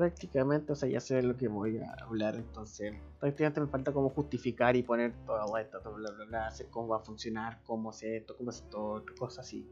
Prácticamente, 0.00 0.72
o 0.72 0.74
sea, 0.74 0.88
ya 0.88 0.98
sé 0.98 1.16
de 1.16 1.22
lo 1.24 1.36
que 1.36 1.46
voy 1.46 1.76
a 1.76 1.92
hablar, 2.02 2.36
entonces 2.36 2.94
prácticamente 3.18 3.60
me 3.60 3.66
falta 3.66 3.92
como 3.92 4.08
justificar 4.08 4.74
y 4.74 4.82
poner 4.82 5.12
todo 5.26 5.58
esto, 5.58 5.78
todo 5.82 5.96
bla 5.96 6.10
bla 6.12 6.24
bla, 6.24 6.46
hacer 6.46 6.70
cómo 6.70 6.88
va 6.88 6.96
a 6.96 7.00
funcionar, 7.00 7.62
cómo 7.64 7.90
es 7.90 8.02
esto, 8.02 8.34
cómo 8.34 8.48
es 8.48 8.62
esto, 8.62 9.04
cosas 9.18 9.46
así. 9.46 9.68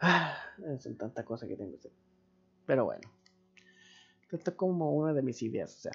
Ah, 0.00 0.36
son 0.78 0.96
tantas 0.96 1.24
cosas 1.24 1.48
que 1.48 1.56
tengo 1.56 1.72
que 1.72 1.78
hacer. 1.78 1.92
Pero 2.64 2.84
bueno, 2.84 3.10
esto 4.30 4.50
es 4.52 4.56
como 4.56 4.92
una 4.92 5.12
de 5.12 5.22
mis 5.22 5.42
ideas, 5.42 5.74
o 5.74 5.80
sea. 5.80 5.92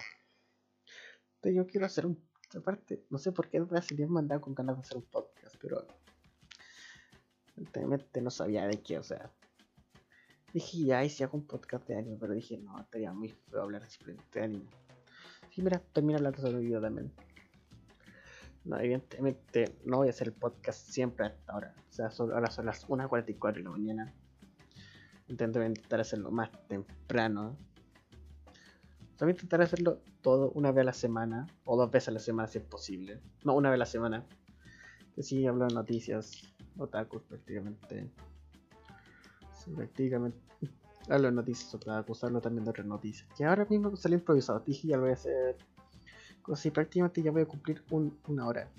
yo 1.53 1.65
quiero 1.65 1.85
hacer 1.85 2.05
un 2.05 2.21
Aparte, 2.57 3.05
no 3.09 3.19
sé 3.19 3.31
por 3.31 3.47
qué 3.47 3.61
me 3.61 3.79
había 3.79 4.07
mandado 4.07 4.41
con 4.41 4.53
ganas 4.53 4.75
de 4.75 4.81
hacer 4.81 4.97
un 4.97 5.03
podcast, 5.03 5.55
pero. 5.61 5.87
Realmente 7.71 8.21
no 8.21 8.31
sabía 8.31 8.67
de 8.67 8.81
qué, 8.81 8.99
o 8.99 9.03
sea. 9.03 9.31
Dije, 10.57 10.85
ya, 10.85 11.03
y 11.05 11.09
si 11.11 11.23
hago 11.23 11.37
un 11.37 11.45
podcast 11.45 11.87
de 11.87 11.95
anime, 11.95 12.17
pero 12.19 12.33
dije, 12.33 12.57
no, 12.57 12.79
estaría 12.79 13.13
muy 13.13 13.29
feo 13.29 13.61
hablar 13.61 13.87
simplemente 13.87 14.39
de 14.39 14.45
anime. 14.45 14.65
Y 15.55 15.61
mira, 15.61 15.79
termina 15.93 16.17
hablando 16.17 16.41
sobre 16.41 16.57
video 16.57 16.81
también. 16.81 17.11
No, 18.65 18.79
evidentemente 18.79 19.77
no 19.85 19.97
voy 19.97 20.07
a 20.07 20.09
hacer 20.09 20.29
el 20.29 20.33
podcast 20.33 20.89
siempre 20.89 21.27
a 21.27 21.29
esta 21.29 21.55
hora. 21.55 21.75
O 21.77 21.93
sea, 21.93 22.09
ahora 22.33 22.49
son 22.49 22.65
las 22.65 22.87
1.44 22.87 23.53
de 23.53 23.61
la 23.61 23.69
mañana. 23.69 24.13
Intento 25.27 25.63
intentar 25.63 25.99
hacerlo 25.99 26.31
más 26.31 26.49
temprano. 26.67 27.55
También 29.15 29.35
intentar 29.35 29.61
hacerlo 29.61 30.01
todo 30.21 30.49
una 30.55 30.71
vez 30.71 30.81
a 30.81 30.85
la 30.85 30.93
semana. 30.93 31.45
O 31.65 31.77
dos 31.77 31.91
veces 31.91 32.07
a 32.07 32.13
la 32.13 32.19
semana 32.19 32.47
si 32.47 32.57
es 32.57 32.63
posible. 32.63 33.21
No, 33.43 33.53
una 33.53 33.69
vez 33.69 33.75
a 33.75 33.77
la 33.77 33.85
semana. 33.85 34.25
Que 35.13 35.21
sí, 35.21 35.45
hablo 35.45 35.67
de 35.67 35.75
noticias. 35.75 36.51
Otakus 36.79 37.21
prácticamente. 37.21 38.09
Prácticamente. 39.75 40.39
Hablo 41.09 41.27
de 41.27 41.33
noticias 41.33 41.73
otakus. 41.73 42.23
Hablo 42.23 42.41
también 42.41 42.63
de 42.63 42.71
otras 42.71 42.87
noticias. 42.87 43.27
Que 43.35 43.45
ahora 43.45 43.65
mismo 43.69 43.95
salió 43.95 44.17
improvisado. 44.17 44.59
Dije 44.59 44.87
ya 44.87 44.97
lo 44.97 45.03
voy 45.03 45.11
a 45.11 45.13
hacer. 45.13 45.57
Así 46.51 46.71
prácticamente 46.71 47.21
ya 47.21 47.31
voy 47.31 47.41
a 47.41 47.45
cumplir 47.45 47.83
una 48.27 48.47
hora. 48.47 48.69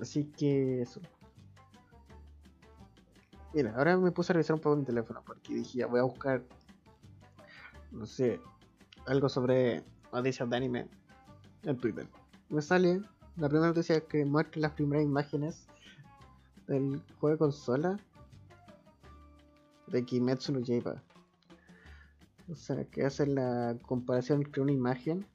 Así 0.00 0.24
que 0.24 0.82
eso. 0.82 1.00
Mira, 3.52 3.74
ahora 3.76 3.96
me 3.96 4.10
puse 4.10 4.32
a 4.32 4.34
revisar 4.34 4.54
un 4.54 4.60
poco 4.60 4.76
mi 4.76 4.84
teléfono 4.84 5.22
porque 5.24 5.54
dije, 5.54 5.78
ya 5.78 5.86
voy 5.86 6.00
a 6.00 6.02
buscar, 6.02 6.42
no 7.92 8.04
sé, 8.04 8.40
algo 9.06 9.28
sobre 9.28 9.84
noticias 10.12 10.50
de 10.50 10.56
anime 10.56 10.88
en 11.62 11.76
Twitter. 11.76 12.08
Me 12.48 12.60
sale 12.60 13.00
la 13.36 13.48
primera 13.48 13.68
noticia 13.68 14.00
que 14.00 14.24
muestra 14.24 14.60
las 14.60 14.72
primeras 14.72 15.04
imágenes 15.04 15.66
del 16.66 17.02
juego 17.20 17.34
de 17.34 17.38
consola 17.38 18.00
de 19.86 20.04
Kimetsu 20.04 20.52
no 20.52 20.60
Yaiba. 20.60 21.02
O 22.50 22.54
sea, 22.54 22.84
que 22.84 23.04
hace 23.04 23.26
la 23.26 23.76
comparación 23.82 24.42
entre 24.42 24.62
una 24.62 24.72
imagen 24.72 25.26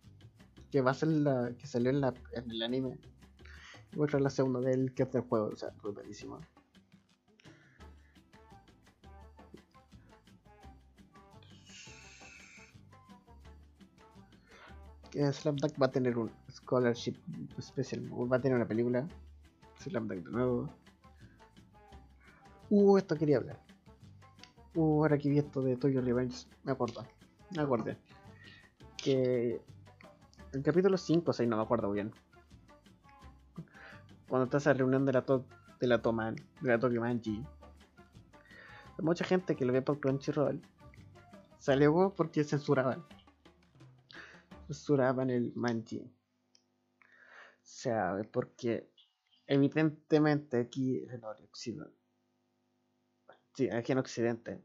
que 0.72 0.82
va 0.82 0.92
a 0.92 0.94
ser 0.94 1.10
la 1.10 1.52
que 1.58 1.66
salió 1.66 1.90
en, 1.90 2.02
la, 2.02 2.14
en 2.34 2.52
el 2.52 2.62
anime 2.62 3.00
y 3.92 3.98
muestra 3.98 4.20
la 4.20 4.30
segunda 4.30 4.60
del 4.60 4.94
que 4.94 5.04
es 5.04 5.12
del 5.12 5.24
juego. 5.24 5.48
O 5.48 5.56
sea, 5.56 5.70
brutalísimo. 5.82 6.40
que 15.10 15.34
Slam 15.34 15.56
va 15.82 15.88
a 15.88 15.92
tener 15.92 16.18
un 16.18 16.32
scholarship 16.52 17.16
especial, 17.58 18.02
va 18.32 18.38
a 18.38 18.42
tener 18.42 18.56
una 18.56 18.68
película. 18.68 19.08
Slam 19.80 20.08
de 20.08 20.22
nuevo. 20.22 20.70
Uh, 22.70 22.98
esto 22.98 23.16
quería 23.16 23.38
hablar. 23.38 23.60
Uh, 24.76 25.02
ahora 25.02 25.18
que 25.18 25.30
vi 25.30 25.40
esto 25.40 25.62
de 25.62 25.76
Toyo 25.78 26.02
Revenge, 26.02 26.48
me 26.64 26.72
acuerdo. 26.72 27.06
Me 27.56 27.62
acordé. 27.62 27.98
Que 28.98 29.62
el 30.54 30.64
capítulo 30.64 30.98
5 30.98 31.32
o 31.32 31.34
6, 31.34 31.50
no 31.50 31.58
me 31.58 31.64
acuerdo 31.64 31.92
bien. 31.92 32.12
Cuando 34.28 34.46
está 34.46 34.58
esa 34.58 34.74
reunión 34.74 35.06
de 35.06 35.14
la, 35.14 35.26
to 35.26 35.46
de 35.80 35.88
la 35.88 36.02
Toman, 36.02 36.36
de 36.62 36.70
la 36.70 36.80
Tokyo 36.80 37.02
Manji. 37.02 37.44
Mucha 39.00 39.26
gente 39.26 39.56
que 39.56 39.66
lo 39.66 39.74
ve 39.74 39.82
por 39.82 40.00
Crunchyroll 40.00 40.62
salió 41.58 42.14
porque 42.16 42.44
censuraban 42.44 43.06
censuraban 44.70 45.30
el 45.32 45.52
manji. 45.56 46.00
O 46.00 46.12
sea, 47.62 48.22
porque 48.32 48.92
evidentemente 49.48 50.60
aquí 50.60 51.04
en 51.10 51.24
Occidente, 51.24 51.99
sí, 53.54 53.70
aquí 53.70 53.92
en 53.92 53.98
Occidente, 53.98 54.62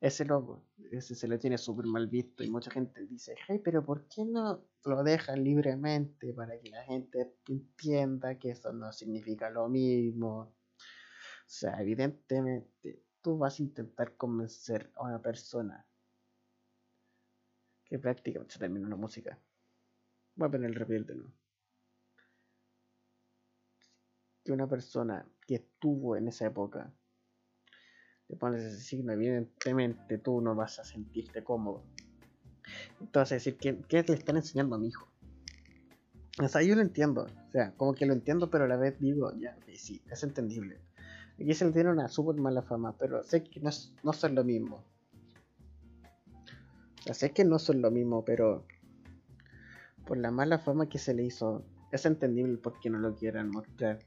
ese 0.00 0.24
logo, 0.26 0.66
ese 0.92 1.14
se 1.14 1.26
lo 1.26 1.38
tiene 1.38 1.56
súper 1.56 1.86
mal 1.86 2.08
visto 2.08 2.44
y 2.44 2.50
mucha 2.50 2.70
gente 2.70 3.06
dice, 3.06 3.34
hey, 3.48 3.60
pero 3.64 3.84
¿por 3.84 4.06
qué 4.06 4.24
no 4.24 4.62
lo 4.84 5.02
dejan 5.02 5.42
libremente 5.42 6.34
para 6.34 6.60
que 6.60 6.70
la 6.70 6.84
gente 6.84 7.34
entienda 7.48 8.38
que 8.38 8.50
eso 8.50 8.72
no 8.72 8.92
significa 8.92 9.48
lo 9.48 9.68
mismo? 9.68 10.40
O 10.40 11.46
sea, 11.46 11.80
evidentemente 11.80 13.02
tú 13.22 13.38
vas 13.38 13.58
a 13.58 13.62
intentar 13.62 14.16
convencer 14.16 14.92
a 14.96 15.04
una 15.04 15.22
persona 15.22 15.86
que 17.84 17.98
prácticamente 17.98 18.52
se 18.52 18.58
termina 18.58 18.86
una 18.86 18.96
música. 18.96 19.38
Voy 20.34 20.48
a 20.48 20.50
poner 20.50 20.68
el 20.68 20.76
repetir 20.76 21.06
de 21.06 21.14
nuevo. 21.14 21.32
Que 24.44 24.52
una 24.52 24.68
persona 24.68 25.26
que 25.46 25.54
estuvo 25.54 26.16
en 26.16 26.28
esa 26.28 26.46
época 26.46 26.92
te 28.28 28.36
pones 28.36 28.62
ese 28.62 28.80
signo, 28.80 29.12
evidentemente 29.12 30.18
tú 30.18 30.40
no 30.40 30.54
vas 30.54 30.78
a 30.78 30.84
sentirte 30.84 31.44
cómodo. 31.44 31.82
Entonces, 33.00 33.44
decir, 33.44 33.56
¿qué, 33.58 33.78
¿qué, 33.88 34.02
le 34.02 34.14
están 34.14 34.36
enseñando 34.36 34.76
a 34.76 34.78
mi 34.78 34.88
hijo? 34.88 35.08
O 36.42 36.48
sea, 36.48 36.62
yo 36.62 36.74
lo 36.74 36.80
entiendo, 36.80 37.26
o 37.26 37.50
sea, 37.52 37.72
como 37.76 37.94
que 37.94 38.06
lo 38.06 38.12
entiendo, 38.12 38.50
pero 38.50 38.64
a 38.64 38.68
la 38.68 38.76
vez 38.76 38.98
digo, 38.98 39.32
ya, 39.38 39.56
sí, 39.74 40.02
es 40.10 40.22
entendible. 40.24 40.80
Aquí 41.34 41.54
se 41.54 41.64
le 41.64 41.72
tiene 41.72 41.90
una 41.90 42.08
súper 42.08 42.36
mala 42.36 42.62
fama, 42.62 42.96
pero 42.98 43.22
sé 43.22 43.44
que 43.44 43.60
no, 43.60 43.70
no 44.02 44.12
son 44.12 44.34
lo 44.34 44.44
mismo 44.44 44.84
sé 47.12 47.32
que 47.32 47.44
no 47.44 47.58
son 47.58 47.82
lo 47.82 47.90
mismo, 47.90 48.24
pero 48.24 48.64
por 50.06 50.16
la 50.16 50.30
mala 50.30 50.58
fama 50.58 50.88
que 50.88 50.98
se 50.98 51.12
le 51.12 51.24
hizo, 51.24 51.64
es 51.92 52.06
entendible 52.06 52.56
por 52.56 52.80
qué 52.80 52.88
no 52.88 52.98
lo 52.98 53.14
quieran 53.14 53.50
mostrar. 53.50 53.98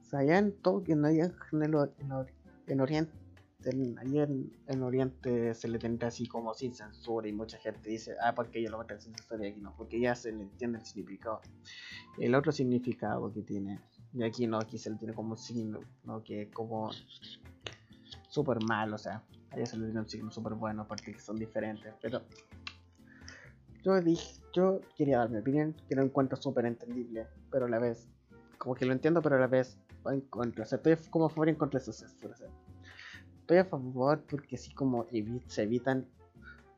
O 0.00 0.04
sea, 0.04 0.20
allá 0.20 0.38
en 0.38 0.52
Tokio, 0.52 0.94
en, 0.94 1.04
en, 1.04 2.12
en, 2.66 2.80
Oriente, 2.80 3.12
en, 3.64 4.52
en, 4.66 4.82
Oriente 4.82 5.54
se 5.54 5.68
le 5.68 5.78
tendrá 5.78 6.08
así 6.08 6.26
como 6.26 6.54
sin 6.54 6.74
censura 6.74 7.28
y 7.28 7.32
mucha 7.32 7.58
gente 7.58 7.90
dice, 7.90 8.14
ah, 8.22 8.34
porque 8.34 8.62
yo 8.62 8.70
lo 8.70 8.76
muestran 8.76 9.00
sin 9.00 9.14
censura 9.14 9.46
y 9.46 9.50
aquí 9.50 9.60
no, 9.60 9.74
porque 9.76 10.00
ya 10.00 10.14
se 10.14 10.32
le 10.32 10.42
entiende 10.42 10.78
el 10.78 10.84
significado. 10.84 11.40
El 12.18 12.34
otro 12.34 12.52
significado 12.52 13.32
que 13.32 13.42
tiene, 13.42 13.80
y 14.12 14.22
aquí 14.22 14.46
no, 14.46 14.58
aquí 14.58 14.78
se 14.78 14.90
le 14.90 14.96
tiene 14.96 15.14
como 15.14 15.30
un 15.30 15.38
signo, 15.38 15.80
¿no? 16.04 16.22
que 16.22 16.50
como 16.50 16.90
súper 18.28 18.62
mal, 18.62 18.92
o 18.92 18.98
sea, 18.98 19.24
Allá 19.50 19.66
se 19.66 19.76
le 19.78 19.86
dieron 19.86 20.08
signos 20.08 20.34
súper 20.34 20.54
buenos, 20.54 20.84
aparte 20.84 21.12
que 21.12 21.20
son 21.20 21.36
diferentes. 21.36 21.94
Pero 22.02 22.22
yo 23.82 24.00
dije, 24.00 24.40
yo 24.52 24.80
quería 24.96 25.18
dar 25.18 25.30
mi 25.30 25.38
opinión, 25.38 25.74
que 25.88 25.94
lo 25.94 26.02
encuentro 26.02 26.36
súper 26.36 26.66
entendible, 26.66 27.26
pero 27.50 27.66
a 27.66 27.68
la 27.68 27.78
vez, 27.78 28.08
como 28.58 28.74
que 28.74 28.84
lo 28.84 28.92
entiendo, 28.92 29.22
pero 29.22 29.36
a 29.36 29.38
la 29.38 29.46
vez 29.46 29.78
en 30.14 30.22
contra. 30.22 30.64
O 30.64 30.66
sea, 30.66 30.76
estoy 30.76 30.96
como 31.10 31.26
a 31.26 31.30
favor 31.30 31.48
y 31.48 31.50
en 31.50 31.56
contra 31.56 31.80
de 31.80 31.90
eso. 31.90 32.06
Estoy 33.40 33.58
a 33.58 33.64
favor 33.64 34.24
porque 34.28 34.56
así 34.56 34.72
como 34.74 35.06
se 35.46 35.62
evitan 35.62 36.08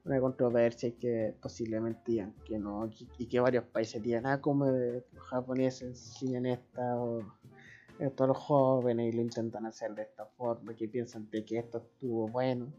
una 0.04 0.20
controversia 0.20 0.88
y 0.88 0.92
que 0.92 1.34
posiblemente 1.40 2.00
digan 2.06 2.34
que 2.44 2.58
no, 2.58 2.90
y 3.18 3.26
que 3.26 3.40
varios 3.40 3.64
países 3.64 4.02
digan, 4.02 4.26
ah, 4.26 4.40
como 4.40 4.66
los 4.66 5.04
japoneses 5.30 5.98
siguen 5.98 6.46
esta 6.46 6.96
o 6.96 7.22
todos 8.14 8.28
los 8.28 8.38
jóvenes 8.38 9.12
y 9.12 9.16
lo 9.16 9.22
intentan 9.22 9.66
hacer 9.66 9.94
de 9.94 10.02
esta 10.02 10.24
forma, 10.24 10.74
que 10.74 10.88
piensan 10.88 11.28
de 11.30 11.44
que 11.44 11.58
esto 11.58 11.78
estuvo 11.78 12.28
bueno. 12.28 12.72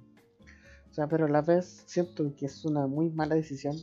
O 0.90 0.94
sea, 0.94 1.08
pero 1.08 1.26
a 1.26 1.30
la 1.30 1.42
vez 1.42 1.84
siento 1.86 2.34
que 2.36 2.46
es 2.46 2.66
una 2.66 2.88
muy 2.88 3.10
mala 3.10 3.36
decisión. 3.36 3.76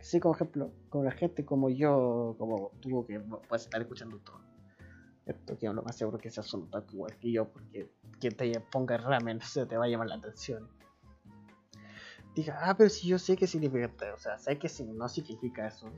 Sí, 0.00 0.20
como 0.20 0.34
ejemplo, 0.34 0.70
con 0.88 1.04
la 1.04 1.12
gente 1.12 1.44
como 1.44 1.70
yo, 1.70 2.34
como 2.38 2.72
tú, 2.80 3.06
que 3.06 3.20
puedes 3.20 3.64
estar 3.64 3.80
escuchando 3.80 4.18
todo. 4.18 4.51
Esto 5.26 5.56
que 5.56 5.68
lo 5.68 5.82
más 5.82 5.96
seguro 5.96 6.18
que 6.18 6.30
seas 6.30 6.52
un 6.54 6.64
otaku 6.64 6.94
igual 6.94 7.16
que 7.18 7.30
yo, 7.30 7.48
porque 7.48 7.90
que 8.20 8.30
te 8.30 8.58
ponga 8.60 8.96
ramen 8.96 9.40
se 9.40 9.66
te 9.66 9.76
va 9.76 9.84
a 9.84 9.88
llamar 9.88 10.08
la 10.08 10.16
atención. 10.16 10.68
Diga, 12.34 12.58
ah, 12.62 12.74
pero 12.76 12.88
si 12.88 13.08
yo 13.08 13.18
sé 13.18 13.36
que 13.36 13.46
significa, 13.46 13.90
o 14.14 14.18
sea, 14.18 14.38
sé 14.38 14.58
que 14.58 14.68
si 14.68 14.84
no 14.84 15.08
significa 15.08 15.68
eso. 15.68 15.92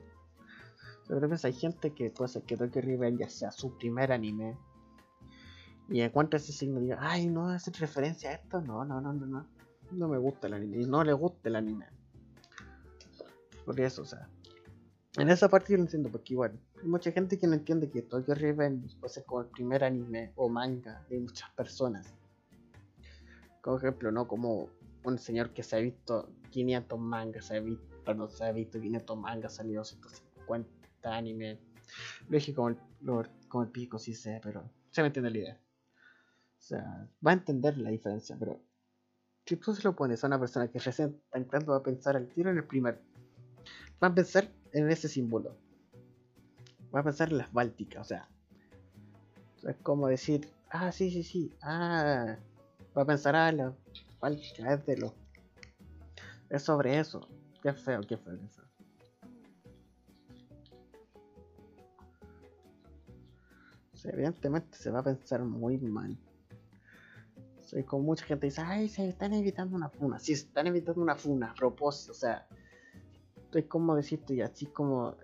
Pero 1.07 1.29
hay 1.43 1.53
gente 1.53 1.93
que 1.93 2.11
puede 2.11 2.29
ser 2.29 2.43
que 2.43 2.57
Tokyo 2.57 2.81
Revengers 2.81 3.35
sea 3.35 3.51
su 3.51 3.77
primer 3.77 4.11
anime. 4.11 4.57
Y 5.89 6.01
encuentra 6.01 6.39
ese 6.39 6.53
signo 6.53 6.81
y 6.81 6.85
diga, 6.85 6.99
ay, 7.01 7.27
no 7.27 7.49
hace 7.49 7.70
referencia 7.72 8.31
a 8.31 8.35
esto. 8.35 8.61
No, 8.62 8.85
no, 8.85 9.01
no, 9.01 9.12
no, 9.12 9.27
no. 9.27 9.47
No 9.91 10.09
me 10.09 10.16
gusta 10.16 10.47
el 10.47 10.55
anime. 10.55 10.79
Y 10.79 10.87
no 10.87 11.05
le 11.05 11.12
gusta 11.12 11.51
el 11.51 11.57
anime. 11.57 11.87
Por 13.64 13.79
eso, 13.79 14.03
o 14.03 14.07
sea. 14.07 14.29
En 15.16 15.28
esa 15.28 15.48
parte 15.48 15.72
yo 15.72 15.76
lo 15.76 15.84
entiendo, 15.84 16.10
porque 16.10 16.32
igual, 16.32 16.58
hay 16.82 16.88
mucha 16.88 17.12
gente 17.12 17.38
que 17.38 17.46
no 17.46 17.54
entiende 17.54 17.88
que 17.88 18.02
Tokyo 18.02 18.34
Revengers 18.34 18.96
puede 18.96 19.14
ser 19.14 19.24
como 19.24 19.42
el 19.42 19.46
primer 19.46 19.84
anime 19.84 20.32
o 20.34 20.48
manga 20.48 21.06
de 21.08 21.20
muchas 21.20 21.48
personas. 21.50 22.12
Como 23.60 23.78
ejemplo, 23.78 24.10
¿no? 24.10 24.26
Como 24.26 24.70
un 25.04 25.18
señor 25.18 25.50
que 25.50 25.62
se 25.62 25.76
ha 25.76 25.78
visto 25.78 26.28
500 26.50 26.98
mangas, 26.98 27.46
se 27.46 27.56
ha 27.56 27.60
visto, 27.60 27.84
perdón, 28.04 28.28
se 28.28 28.44
ha 28.44 28.50
visto 28.50 28.80
500 28.80 29.16
mangas, 29.16 29.54
salido 29.54 29.84
150 29.84 30.68
anime. 31.04 31.60
Lo 32.28 32.36
dije 32.36 32.52
como 32.52 32.70
el, 32.70 32.78
como 33.48 33.62
el 33.62 33.70
pico, 33.70 34.00
sí 34.00 34.14
sé, 34.14 34.40
pero 34.42 34.68
se 34.90 35.00
me 35.00 35.08
entiende 35.08 35.30
la 35.30 35.38
idea. 35.38 35.60
O 36.58 36.62
sea, 36.62 37.08
va 37.24 37.30
a 37.30 37.34
entender 37.34 37.78
la 37.78 37.90
diferencia, 37.90 38.36
pero 38.36 38.60
si 39.46 39.56
tú 39.56 39.74
se 39.74 39.82
lo 39.82 39.94
pones 39.94 40.24
a 40.24 40.26
una 40.26 40.40
persona 40.40 40.68
que 40.68 40.80
recién 40.80 41.20
está 41.24 41.38
entrando 41.38 41.72
va 41.72 41.78
a 41.78 41.82
pensar 41.82 42.16
al 42.16 42.26
tiro 42.28 42.50
en 42.50 42.56
el 42.56 42.64
primer. 42.64 43.00
Va 44.02 44.08
a 44.08 44.14
pensar 44.14 44.48
en 44.75 44.91
ese 44.91 45.09
símbolo. 45.09 45.57
Va 46.95 47.01
a 47.01 47.05
pensar 47.05 47.31
en 47.31 47.39
las 47.39 47.53
bálticas, 47.53 48.03
o 48.03 48.05
sea. 48.05 48.29
Es 49.66 49.77
como 49.77 50.09
decir, 50.09 50.49
ah, 50.68 50.93
sí, 50.93 51.11
sí, 51.11 51.22
sí, 51.22 51.51
ah. 51.62 52.37
Va 52.97 53.03
a 53.03 53.07
pensar, 53.07 53.35
ah, 53.35 53.51
la 53.51 53.75
báltica 54.20 54.75
es 54.75 54.85
de 54.87 54.99
los 54.99 55.12
Es 56.51 56.62
sobre 56.62 56.99
eso. 56.99 57.27
Qué 57.62 57.72
feo, 57.72 58.03
qué 58.03 58.16
feo, 58.18 58.39
qué 58.39 58.49
feo. 58.49 58.64
evidentemente 64.07 64.77
se 64.77 64.91
va 64.91 65.01
a 65.01 65.03
pensar 65.03 65.43
muy 65.45 65.79
mal. 65.79 66.18
Soy 67.62 67.85
como 67.85 68.05
mucha 68.05 68.27
gente 68.27 68.47
dice, 68.47 68.61
ay, 68.61 68.89
se 68.89 69.09
están 69.09 69.33
evitando 69.33 69.75
una 69.77 69.89
funa. 69.89 70.18
Si 70.18 70.37
se 70.37 70.45
están 70.47 70.66
evitando 70.66 71.01
una 71.01 71.16
funa 71.16 71.53
a 71.53 71.55
propósito, 71.55 72.12
o 72.12 72.14
sea, 72.14 72.47
estoy 73.59 73.68
como 73.68 73.94
decirte, 73.94 74.34
y 74.34 74.40
así 74.40 74.66
como 74.66 75.14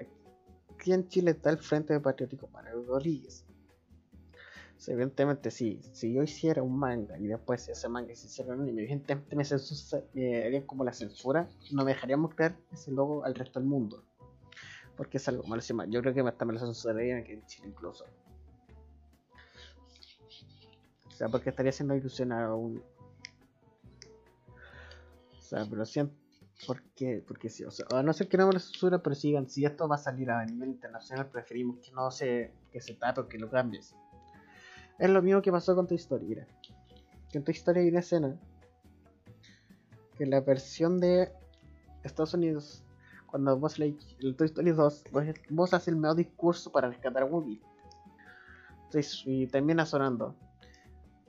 aquí 0.72 0.93
en 0.93 1.09
Chile 1.09 1.33
está 1.33 1.51
el 1.51 1.59
Frente 1.59 1.99
Patriótico 1.99 2.47
para 2.47 2.70
Rodríguez. 2.72 3.45
evidentemente, 4.87 5.51
sí, 5.51 5.81
si 5.93 6.12
yo 6.12 6.22
hiciera 6.22 6.62
un 6.62 6.78
manga 6.78 7.18
y 7.18 7.26
después 7.26 7.68
ese 7.68 7.89
manga 7.89 8.14
se 8.14 8.26
hiciera 8.26 8.55
anime, 8.55 8.83
evidentemente 8.83 9.37
me, 10.14 10.45
harían 10.45 10.62
como 10.62 10.85
la 10.85 10.93
censura, 10.93 11.49
no 11.72 11.85
me 11.85 11.93
dejarían 11.93 12.20
mostrar 12.20 12.57
ese 12.72 12.93
logo 12.93 13.24
al 13.24 13.35
resto 13.35 13.59
del 13.59 13.68
mundo. 13.68 14.05
Porque 14.97 15.16
es 15.16 15.28
algo 15.28 15.43
malo. 15.45 15.62
Yo 15.89 16.01
creo 16.03 16.14
que 16.14 16.20
hasta 16.20 16.45
me 16.45 16.53
lo 16.53 16.61
censurarían 16.61 17.22
aquí 17.22 17.33
en 17.33 17.45
Chile 17.47 17.68
incluso 17.68 18.05
sea, 21.20 21.28
porque 21.28 21.51
estaría 21.51 21.68
haciendo 21.68 21.95
ilusión 21.95 22.33
a 22.33 22.55
un. 22.55 22.83
O 25.39 25.43
sea, 25.43 25.66
pero 25.68 25.85
siento. 25.85 26.20
Porque, 26.67 27.25
porque 27.27 27.49
sí, 27.49 27.65
o 27.65 27.71
sea, 27.71 27.87
a 27.91 28.03
no 28.03 28.13
ser 28.13 28.29
que 28.29 28.37
no 28.37 28.47
me 28.47 28.53
lo 28.53 29.03
pero 29.03 29.15
sigan, 29.15 29.49
si 29.49 29.65
esto 29.65 29.89
va 29.89 29.95
a 29.95 29.99
salir 29.99 30.31
a 30.31 30.45
nivel 30.45 30.69
internacional, 30.69 31.31
preferimos 31.31 31.79
que 31.79 31.91
no 31.93 32.11
se, 32.11 32.53
que 32.71 32.81
se 32.81 32.95
tape 32.95 33.23
o 33.23 33.29
que 33.29 33.39
lo 33.39 33.51
cambies. 33.51 33.95
Es 34.99 35.09
lo 35.09 35.23
mismo 35.23 35.41
que 35.41 35.51
pasó 35.51 35.75
con 35.75 35.87
tu 35.87 35.95
historia, 35.95 36.29
mira. 36.29 36.47
En 37.33 37.45
tu 37.45 37.51
historia 37.51 37.83
hay 37.83 37.89
una 37.89 38.01
escena 38.01 38.39
que 40.19 40.27
la 40.27 40.41
versión 40.41 41.01
de 41.01 41.33
Estados 42.03 42.35
Unidos, 42.35 42.85
cuando 43.27 43.59
vos 43.59 43.79
lees 43.79 44.17
el 44.21 44.37
Toy 44.37 44.47
Story 44.47 44.73
2, 44.73 45.05
vos, 45.51 45.73
haces 45.73 45.89
el 45.89 45.97
mejor 45.97 46.17
discurso 46.17 46.71
para 46.71 46.89
rescatar 46.89 47.23
a 47.23 47.27
Woody. 47.27 47.63
y 49.25 49.47
termina 49.47 49.87
sonando 49.87 50.35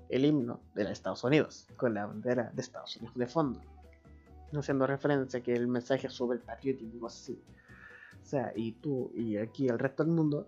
el 0.09 0.25
himno 0.25 0.59
de 0.75 0.83
los 0.83 0.91
Estados 0.91 1.23
Unidos, 1.23 1.67
con 1.77 1.93
la 1.93 2.05
bandera 2.05 2.51
de 2.53 2.61
Estados 2.61 2.97
Unidos 2.97 3.15
de 3.15 3.27
fondo. 3.27 3.61
Haciendo 4.53 4.85
referencia 4.85 5.41
que 5.41 5.53
el 5.53 5.67
mensaje 5.67 6.07
es 6.07 6.13
súper 6.13 6.41
patriótico, 6.41 7.07
así. 7.07 7.41
O 8.21 8.25
sea, 8.25 8.51
y 8.55 8.73
tú 8.73 9.11
y 9.15 9.37
aquí 9.37 9.67
el 9.67 9.79
resto 9.79 10.03
del 10.03 10.13
mundo 10.13 10.47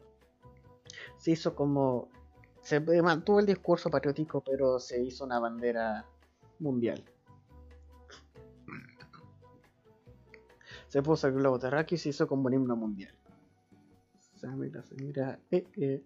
se 1.18 1.32
hizo 1.32 1.56
como. 1.56 2.10
Se 2.62 2.80
mantuvo 2.80 3.39
el 3.39 3.45
discurso 3.45 3.89
patriótico, 3.89 4.41
pero 4.41 4.80
se 4.80 5.01
hizo 5.01 5.26
una 5.26 5.39
bandera 5.39 6.06
mundial. 6.60 7.04
Se 10.88 11.01
puso 11.01 11.28
el 11.28 11.34
globo 11.34 11.60
terráqueo 11.60 11.95
y 11.95 11.99
se 11.99 12.10
hizo 12.10 12.28
como 12.28 12.47
un 12.47 12.54
himno 12.54 12.76
mundial. 12.76 13.14
O 14.36 14.38
sea, 14.38 14.51
mira, 14.51 14.84
mira, 14.97 15.39
eh, 15.51 15.66
eh. 15.76 16.04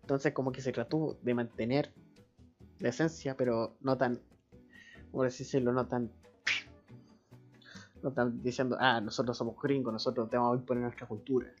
Entonces 0.00 0.32
como 0.32 0.50
que 0.50 0.62
se 0.62 0.72
trató 0.72 1.18
de 1.22 1.34
mantener 1.34 1.92
la 2.80 2.88
esencia, 2.88 3.36
pero 3.36 3.76
no 3.80 3.96
tan, 3.96 4.20
por 5.12 5.26
así 5.26 5.44
decirlo, 5.44 5.72
no 5.72 5.86
tan, 5.86 6.10
no 8.02 8.12
tan 8.12 8.42
diciendo, 8.42 8.76
ah, 8.80 9.00
nosotros 9.00 9.36
somos 9.36 9.56
gringos, 9.62 9.92
nosotros 9.92 10.28
tenemos 10.30 10.56
que 10.56 10.60
imponer 10.60 10.82
nuestra 10.84 11.06
cultura. 11.06 11.52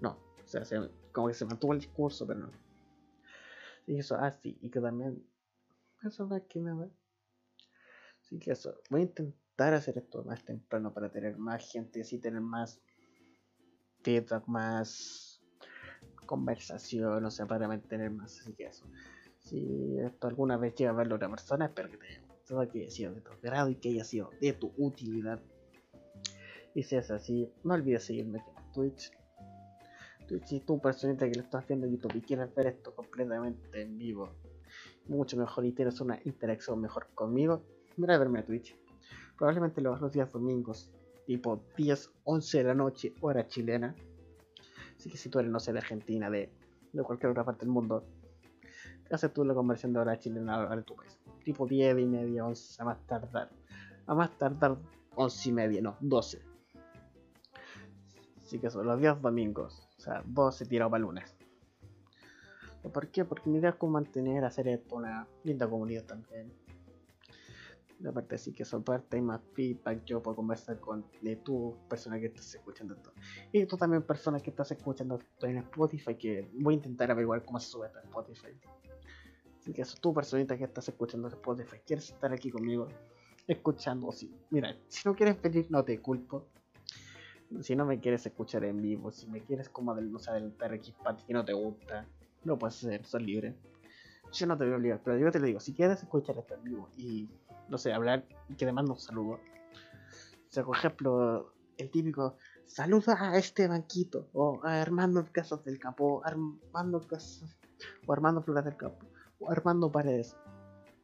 No, 0.00 0.18
o 0.42 0.46
sea, 0.46 0.62
como 1.12 1.28
que 1.28 1.34
se 1.34 1.44
mantuvo 1.44 1.74
el 1.74 1.80
discurso, 1.80 2.26
pero 2.26 2.40
no. 2.40 2.50
Y 3.86 3.98
eso, 3.98 4.16
ah, 4.16 4.30
sí, 4.30 4.58
y 4.62 4.70
que 4.70 4.80
también, 4.80 5.24
eso 6.02 6.28
va 6.28 6.40
que 6.40 6.60
me 6.60 6.72
va. 6.72 6.88
Así 8.20 8.38
que 8.38 8.52
eso, 8.52 8.80
voy 8.88 9.00
a 9.00 9.04
intentar 9.04 9.74
hacer 9.74 9.98
esto 9.98 10.24
más 10.24 10.44
temprano 10.44 10.92
para 10.92 11.10
tener 11.10 11.36
más 11.36 11.70
gente, 11.70 12.00
así 12.00 12.18
tener 12.18 12.40
más 12.40 12.80
feedback, 14.02 14.46
más 14.46 15.42
conversación, 16.26 17.24
o 17.24 17.30
sea, 17.30 17.46
para 17.46 17.68
mantener 17.68 18.10
más. 18.10 18.40
Así 18.40 18.52
que 18.54 18.66
eso. 18.66 18.86
Si 19.38 19.98
esto 19.98 20.28
alguna 20.28 20.56
vez 20.56 20.74
llega 20.74 20.90
a 20.90 20.94
verlo 20.94 21.16
otra 21.16 21.28
persona, 21.28 21.66
espero 21.66 21.90
que 21.90 21.96
te 21.96 22.29
gustado, 22.50 22.70
que 22.70 22.80
haya 22.80 22.90
sido 22.90 23.14
de 23.14 23.20
tu 23.20 23.30
grado 23.42 23.70
y 23.70 23.76
que 23.76 23.90
haya 23.90 24.04
sido 24.04 24.30
de 24.40 24.52
tu 24.52 24.72
utilidad. 24.76 25.40
Y 26.74 26.82
si 26.82 26.96
es 26.96 27.10
así, 27.10 27.50
no 27.64 27.74
olvides 27.74 28.04
seguirme 28.04 28.38
en 28.38 28.72
Twitch. 28.72 29.10
Twitch, 30.28 30.46
si 30.46 30.60
tú, 30.60 30.80
personita 30.80 31.28
que 31.28 31.36
lo 31.36 31.42
estás 31.42 31.66
viendo 31.66 31.86
en 31.86 31.92
YouTube 31.92 32.16
y 32.16 32.20
quieres 32.20 32.54
ver 32.54 32.68
esto 32.68 32.94
completamente 32.94 33.80
en 33.80 33.98
vivo, 33.98 34.30
mucho 35.08 35.36
mejor 35.36 35.64
y 35.64 35.72
tienes 35.72 36.00
una 36.00 36.20
interacción 36.24 36.80
mejor 36.80 37.08
conmigo, 37.14 37.62
mira 37.96 38.14
a 38.14 38.18
verme 38.18 38.40
a 38.40 38.44
Twitch. 38.44 38.76
Probablemente 39.36 39.80
lo 39.80 39.96
los 39.96 40.12
días 40.12 40.30
domingos, 40.30 40.92
tipo 41.26 41.64
10, 41.76 42.10
11 42.24 42.58
de 42.58 42.64
la 42.64 42.74
noche, 42.74 43.14
hora 43.20 43.48
chilena. 43.48 43.94
Así 44.96 45.10
que 45.10 45.16
si 45.16 45.28
tú 45.30 45.38
eres, 45.38 45.50
no 45.50 45.58
sé, 45.58 45.72
de 45.72 45.78
Argentina, 45.78 46.30
de, 46.30 46.50
de 46.92 47.02
cualquier 47.02 47.30
otra 47.32 47.44
parte 47.44 47.64
del 47.64 47.70
mundo, 47.70 48.04
haces 49.10 49.32
tú 49.32 49.44
la 49.44 49.54
conversión 49.54 49.92
de 49.92 49.98
hora 49.98 50.18
chilena 50.18 50.70
a 50.70 50.82
tu 50.82 50.94
país. 50.94 51.18
Tipo 51.44 51.66
10 51.66 51.98
y 51.98 52.06
media, 52.06 52.44
11, 52.44 52.82
a 52.82 52.84
más 52.84 53.06
tardar. 53.06 53.50
A 54.06 54.14
más 54.14 54.30
tardar 54.36 54.76
11 55.16 55.48
y 55.48 55.52
media, 55.52 55.82
no, 55.82 55.96
12. 56.00 56.42
Así 58.42 58.58
que 58.58 58.70
son 58.70 58.86
los 58.86 59.00
días 59.00 59.20
domingos. 59.20 59.88
O 59.98 60.00
sea, 60.00 60.22
12 60.26 60.66
tirado 60.66 60.90
para 60.90 61.02
lunes. 61.02 61.36
¿Por 62.92 63.08
qué? 63.08 63.24
Porque 63.24 63.50
mi 63.50 63.58
idea 63.58 63.70
es 63.70 63.76
como 63.76 63.92
mantener, 63.92 64.44
hacer 64.44 64.66
esto 64.68 64.96
una 64.96 65.26
linda 65.44 65.68
comunidad 65.68 66.04
también 66.04 66.50
aparte 68.08 68.36
así 68.36 68.52
que 68.52 68.64
parte 68.64 69.16
hay 69.16 69.22
más 69.22 69.40
feedback, 69.52 70.04
yo 70.04 70.22
puedo 70.22 70.36
conversar 70.36 70.78
con 70.80 71.04
de 71.20 71.36
tu 71.36 71.76
persona 71.88 72.18
que 72.18 72.26
estás 72.26 72.54
escuchando 72.54 72.94
esto. 72.94 73.12
Y 73.52 73.66
tú 73.66 73.76
también 73.76 74.02
persona 74.02 74.40
que 74.40 74.50
estás 74.50 74.70
escuchando 74.72 75.16
esto 75.16 75.46
en 75.46 75.58
Spotify, 75.58 76.14
que 76.14 76.50
voy 76.54 76.74
a 76.74 76.76
intentar 76.76 77.10
averiguar 77.10 77.44
cómo 77.44 77.60
se 77.60 77.68
sube 77.68 77.86
a 77.86 78.00
Spotify. 78.00 78.48
Así 79.60 79.74
que 79.74 79.82
eso, 79.82 79.98
tu 80.00 80.14
personita 80.14 80.56
que 80.56 80.64
estás 80.64 80.88
escuchando 80.88 81.28
Spotify, 81.28 81.76
quieres 81.86 82.10
estar 82.10 82.32
aquí 82.32 82.50
conmigo, 82.50 82.88
escuchando, 83.46 84.10
sí. 84.10 84.34
Mira, 84.48 84.74
si 84.88 85.06
no 85.06 85.14
quieres 85.14 85.40
venir, 85.42 85.66
no 85.68 85.84
te 85.84 86.00
culpo. 86.00 86.46
Si 87.60 87.76
no 87.76 87.84
me 87.84 88.00
quieres 88.00 88.24
escuchar 88.24 88.64
en 88.64 88.80
vivo, 88.80 89.10
si 89.10 89.26
me 89.26 89.42
quieres 89.42 89.68
como 89.68 89.94
del, 89.94 90.10
no 90.10 90.18
sé, 90.18 90.30
adelantar 90.30 90.72
X 90.74 90.94
parte 91.02 91.24
que 91.26 91.34
no 91.34 91.44
te 91.44 91.52
gusta, 91.52 92.06
no 92.44 92.58
puedes 92.58 92.82
hacer, 92.82 93.04
sos 93.04 93.20
libre. 93.20 93.54
Yo 94.32 94.46
no 94.46 94.56
te 94.56 94.64
voy 94.64 94.72
a 94.72 94.76
obligar, 94.76 95.00
pero 95.04 95.18
yo 95.18 95.30
te 95.30 95.40
lo 95.40 95.46
digo, 95.46 95.60
si 95.60 95.74
quieres 95.74 96.00
escuchar 96.00 96.38
esto 96.38 96.54
en 96.54 96.62
vivo 96.62 96.88
y 96.96 97.28
no 97.68 97.76
sé, 97.76 97.92
hablar 97.92 98.24
y 98.48 98.54
que 98.54 98.64
te 98.64 98.72
mando 98.72 98.92
un 98.92 98.98
saludo. 98.98 99.34
O 99.34 100.52
sea, 100.52 100.64
por 100.64 100.76
ejemplo, 100.76 101.52
el 101.76 101.90
típico 101.90 102.36
saluda 102.64 103.30
a 103.30 103.36
este 103.36 103.68
banquito, 103.68 104.28
o 104.32 104.60
a 104.64 104.80
Armando 104.80 105.26
Casas 105.32 105.64
del 105.64 105.78
Campo, 105.78 106.22
Armando 106.24 107.06
Casas, 107.06 107.56
o 108.06 108.12
Armando 108.12 108.42
Flores 108.42 108.64
del 108.64 108.76
Campo, 108.76 109.06
Armando 109.48 109.90
Paredes, 109.90 110.36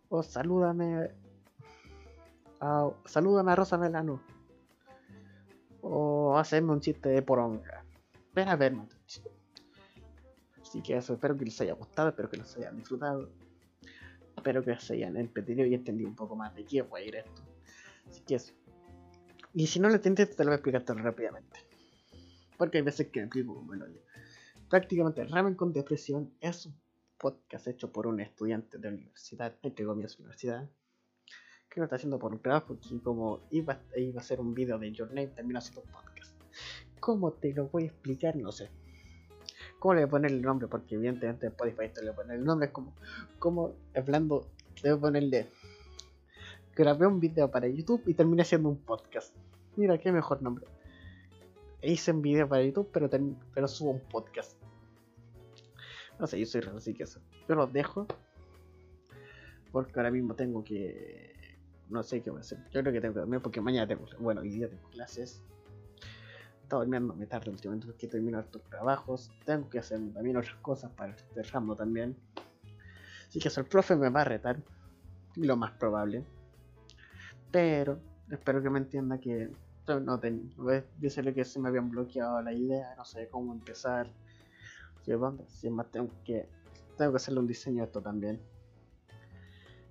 o 0.08 0.22
salúdame 0.22 1.10
a, 2.60 2.90
salúdame 3.04 3.52
a 3.52 3.56
Rosa 3.56 3.78
Melano, 3.78 4.20
o 5.80 6.36
hacerme 6.36 6.72
un 6.72 6.80
chiste 6.80 7.08
de 7.08 7.22
poronga. 7.22 7.84
Ven 8.34 8.48
a 8.48 8.56
verme. 8.56 8.88
Así 10.60 10.82
que 10.82 10.96
eso, 10.96 11.14
espero 11.14 11.36
que 11.36 11.44
les 11.44 11.60
haya 11.60 11.74
gustado, 11.74 12.08
espero 12.08 12.28
que 12.28 12.36
les 12.38 12.56
hayan 12.56 12.76
disfrutado 12.76 13.28
espero 14.46 14.62
que 14.62 14.78
se 14.78 14.94
hayan 14.94 15.16
entendido 15.16 15.66
y 15.66 15.74
entendido 15.74 16.08
un 16.08 16.14
poco 16.14 16.36
más 16.36 16.54
de 16.54 16.64
qué 16.64 16.80
a 16.80 17.00
ir 17.00 17.16
esto. 17.16 17.42
Así 18.08 18.20
que 18.20 18.36
eso. 18.36 18.52
Y 19.52 19.66
si 19.66 19.80
no 19.80 19.88
lo 19.88 19.96
entiendes, 19.96 20.36
te 20.36 20.44
lo 20.44 20.50
voy 20.50 20.52
a 20.52 20.56
explicar 20.56 20.84
rápidamente. 20.98 21.58
Porque 22.56 22.78
hay 22.78 22.84
veces 22.84 23.08
que 23.08 23.20
me 23.20 23.26
explico 23.26 23.54
bueno, 23.54 23.86
Prácticamente 24.68 25.24
Ramen 25.24 25.54
con 25.54 25.72
Depresión 25.72 26.32
es 26.40 26.68
podcast 27.18 27.66
hecho 27.68 27.92
por 27.92 28.06
un 28.06 28.20
estudiante 28.20 28.78
de 28.78 28.88
universidad, 28.88 29.54
entre 29.62 29.84
comillas 29.84 30.18
universidad, 30.18 30.68
que 31.68 31.80
lo 31.80 31.84
está 31.84 31.96
haciendo 31.96 32.18
por 32.18 32.38
trabajo 32.40 32.76
y 32.90 32.98
como 32.98 33.40
iba, 33.50 33.80
iba 33.96 34.20
a 34.20 34.22
hacer 34.22 34.40
un 34.40 34.54
video 34.54 34.78
de 34.78 34.92
Your 34.92 35.08
Name, 35.08 35.28
terminó 35.28 35.58
haciendo 35.58 35.82
un 35.82 35.88
podcast. 35.90 36.34
¿Cómo 37.00 37.32
te 37.32 37.52
lo 37.52 37.68
voy 37.68 37.84
a 37.84 37.86
explicar? 37.86 38.36
No 38.36 38.52
sé. 38.52 38.70
¿Cómo 39.78 39.94
le 39.94 40.00
voy 40.00 40.08
a 40.08 40.10
poner 40.10 40.30
el 40.32 40.42
nombre? 40.42 40.68
Porque 40.68 40.94
evidentemente 40.94 41.46
Spotify 41.48 41.84
esto 41.84 42.00
le 42.00 42.10
voy 42.10 42.14
a 42.14 42.16
poner 42.16 42.38
el 42.38 42.44
nombre. 42.44 42.66
Es 42.66 42.72
como, 42.72 42.94
como 43.38 43.74
hablando, 43.94 44.48
a 44.84 44.96
ponerle. 44.96 45.48
Grabé 46.74 47.06
un 47.06 47.20
video 47.20 47.50
para 47.50 47.68
YouTube 47.68 48.02
y 48.06 48.14
terminé 48.14 48.42
haciendo 48.42 48.68
un 48.68 48.78
podcast. 48.78 49.34
Mira, 49.76 49.98
qué 49.98 50.12
mejor 50.12 50.42
nombre. 50.42 50.66
Hice 51.82 52.12
un 52.12 52.22
video 52.22 52.48
para 52.48 52.62
YouTube, 52.64 52.88
pero, 52.92 53.08
pero 53.54 53.68
subo 53.68 53.90
un 53.90 54.00
podcast. 54.00 54.56
No 56.18 56.26
sé, 56.26 56.38
yo 56.40 56.46
soy 56.46 56.60
raro, 56.62 56.78
así 56.78 56.94
que 56.94 57.04
eso. 57.04 57.20
Yo 57.48 57.54
los 57.54 57.72
dejo. 57.72 58.06
Porque 59.72 59.92
ahora 59.96 60.10
mismo 60.10 60.34
tengo 60.34 60.64
que. 60.64 61.34
No 61.90 62.02
sé 62.02 62.22
qué 62.22 62.30
voy 62.30 62.38
a 62.38 62.40
hacer. 62.40 62.58
Yo 62.72 62.80
creo 62.80 62.92
que 62.92 63.00
tengo 63.00 63.14
que 63.14 63.20
dormir 63.20 63.40
porque 63.40 63.60
mañana 63.60 63.86
tengo. 63.86 64.06
Bueno, 64.18 64.40
hoy 64.40 64.50
día 64.50 64.68
tengo 64.68 64.88
clases 64.90 65.42
estaba 66.66 66.82
durmiendo 66.82 67.14
me 67.14 67.26
tarde 67.26 67.50
últimamente 67.50 67.86
porque 67.86 68.08
termino 68.08 68.40
estos 68.40 68.62
trabajos. 68.64 69.30
Tengo 69.44 69.70
que 69.70 69.78
hacer 69.78 70.00
también 70.12 70.36
otras 70.36 70.56
cosas 70.56 70.90
para 70.92 71.12
este 71.12 71.42
ramo 71.44 71.76
también. 71.76 72.16
Así 73.28 73.38
que 73.38 73.48
eso, 73.48 73.60
el 73.60 73.66
profe 73.66 73.94
me 73.94 74.08
va 74.08 74.22
a 74.22 74.24
retar. 74.24 74.56
Lo 75.36 75.56
más 75.56 75.72
probable. 75.72 76.24
Pero 77.52 78.00
espero 78.30 78.62
que 78.62 78.70
me 78.70 78.78
entienda 78.80 79.18
que 79.18 79.50
no 79.86 80.18
ten, 80.18 80.50
dice 80.98 81.32
que 81.32 81.44
se 81.44 81.60
me 81.60 81.68
habían 81.68 81.88
bloqueado 81.88 82.42
la 82.42 82.52
idea, 82.52 82.94
no 82.96 83.04
sé 83.04 83.28
cómo 83.28 83.52
empezar. 83.52 84.10
Si 85.06 85.66
es 85.66 85.72
más 85.72 85.90
tengo 85.90 86.10
que 86.24 86.48
tengo 86.96 87.12
que 87.12 87.16
hacerle 87.16 87.40
un 87.40 87.46
diseño 87.46 87.82
a 87.82 87.86
esto 87.86 88.02
también. 88.02 88.40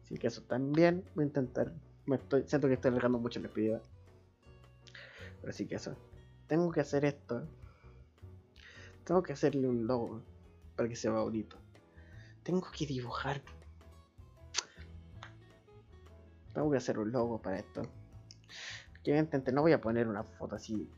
Así 0.04 0.18
que 0.18 0.28
eso 0.28 0.42
también 0.44 1.04
voy 1.16 1.24
a 1.24 1.28
intentar. 1.28 1.74
Me 2.06 2.20
siento 2.46 2.68
que 2.68 2.74
estoy 2.74 2.90
alargando 2.90 3.20
mucho 3.20 3.40
la 3.40 3.48
actividad. 3.48 3.82
Pero 5.42 5.54
sí 5.54 5.68
que 5.68 5.76
eso. 5.76 5.96
Tengo 6.48 6.72
que 6.72 6.82
hacer 6.82 7.06
esto. 7.06 7.48
Tengo 9.04 9.22
que 9.22 9.34
hacerle 9.34 9.68
un 9.68 9.86
logo 9.88 10.22
para 10.76 10.90
que 10.90 10.96
sea 10.96 11.12
bonito. 11.12 11.58
Tengo 12.44 12.68
que 12.72 12.86
dibujar. 12.86 13.42
Tengo 16.54 16.72
que 16.72 16.78
hacer 16.78 17.00
un 17.00 17.12
logo 17.12 17.42
para 17.42 17.60
esto. 17.60 17.84
Que 19.04 19.12
evidentemente 19.12 19.52
no 19.52 19.62
voy 19.62 19.74
a 19.74 19.82
poner 19.82 20.08
una 20.08 20.24
foto 20.24 20.56
así. 20.56 20.90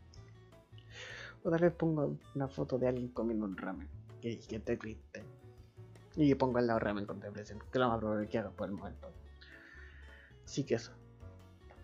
O 1.43 1.49
tal 1.49 1.61
vez 1.61 1.73
pongo 1.73 2.17
una 2.35 2.47
foto 2.47 2.77
de 2.77 2.87
alguien 2.87 3.09
comiendo 3.09 3.45
un 3.45 3.57
ramen. 3.57 3.96
Que, 4.21 4.33
esté 4.33 4.77
triste. 4.77 5.23
Y 6.15 6.33
pongo 6.35 6.57
al 6.57 6.67
lado 6.67 6.79
ramen 6.79 7.05
con 7.05 7.19
depresión. 7.19 7.59
Que 7.71 7.79
lo 7.79 7.89
más 7.89 7.99
probable 7.99 8.27
que 8.27 8.37
haga 8.39 8.49
por 8.51 8.67
el 8.67 8.75
momento. 8.75 9.11
Así 10.45 10.63
que 10.63 10.75
eso. 10.75 10.91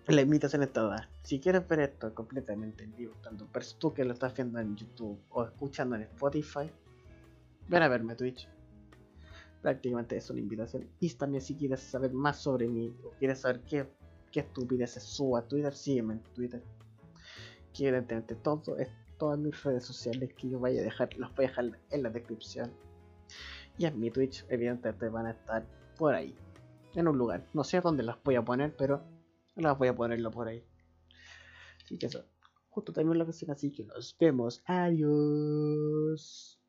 La 0.07 0.21
invitación 0.21 0.63
está 0.63 0.83
dada. 0.83 1.09
Si 1.23 1.39
quieres 1.39 1.67
ver 1.67 1.79
esto 1.79 2.13
completamente 2.13 2.83
en 2.83 2.95
vivo, 2.95 3.13
tanto 3.21 3.47
tú 3.77 3.93
que 3.93 4.03
lo 4.03 4.13
estás 4.13 4.33
viendo 4.33 4.59
en 4.59 4.75
YouTube 4.75 5.17
o 5.29 5.45
escuchando 5.45 5.95
en 5.95 6.01
Spotify, 6.03 6.69
ven 7.69 7.83
a 7.83 7.87
verme 7.87 8.15
Twitch. 8.15 8.49
Prácticamente 9.61 10.17
es 10.17 10.29
una 10.29 10.41
invitación. 10.41 10.89
Y 10.99 11.09
también 11.11 11.41
si 11.41 11.55
quieres 11.55 11.79
saber 11.79 12.11
más 12.11 12.37
sobre 12.37 12.67
mí 12.67 12.93
o 13.05 13.11
quieres 13.11 13.39
saber 13.39 13.61
qué 13.61 13.87
qué 14.33 14.39
estupideces 14.41 15.03
subo 15.03 15.37
a 15.37 15.47
Twitter, 15.47 15.73
sígueme 15.73 16.15
en 16.15 16.23
Twitter. 16.33 16.61
Que 17.71 17.87
evidentemente 17.87 18.35
todo 18.35 18.77
es 18.77 18.89
todas 19.23 19.39
mis 19.39 19.63
redes 19.63 19.85
sociales 19.85 20.33
que 20.33 20.49
yo 20.49 20.59
vaya 20.59 20.81
a 20.81 20.83
dejar, 20.83 21.15
los 21.15 21.33
voy 21.33 21.45
a 21.45 21.47
dejar 21.47 21.79
en 21.91 22.03
la 22.03 22.09
descripción. 22.09 22.73
Y 23.77 23.85
en 23.85 23.97
mi 23.97 24.11
Twitch, 24.11 24.45
evidentemente 24.49 25.07
van 25.07 25.27
a 25.27 25.31
estar 25.31 25.65
por 25.97 26.13
ahí. 26.13 26.35
En 26.93 27.07
un 27.07 27.17
lugar. 27.17 27.47
No 27.53 27.63
sé 27.63 27.79
dónde 27.79 28.03
las 28.03 28.21
voy 28.21 28.35
a 28.35 28.41
poner, 28.43 28.75
pero 28.75 29.01
las 29.55 29.77
voy 29.77 29.87
a 29.87 29.95
ponerlo 29.95 30.29
por 30.29 30.49
ahí. 30.49 30.61
Así 31.85 31.97
que 31.97 32.07
eso. 32.07 32.25
Justo 32.69 32.91
también 32.91 33.17
la 33.17 33.23
ocasión, 33.23 33.51
así 33.51 33.71
que 33.71 33.85
nos 33.85 34.13
vemos. 34.19 34.61
Adiós. 34.65 36.59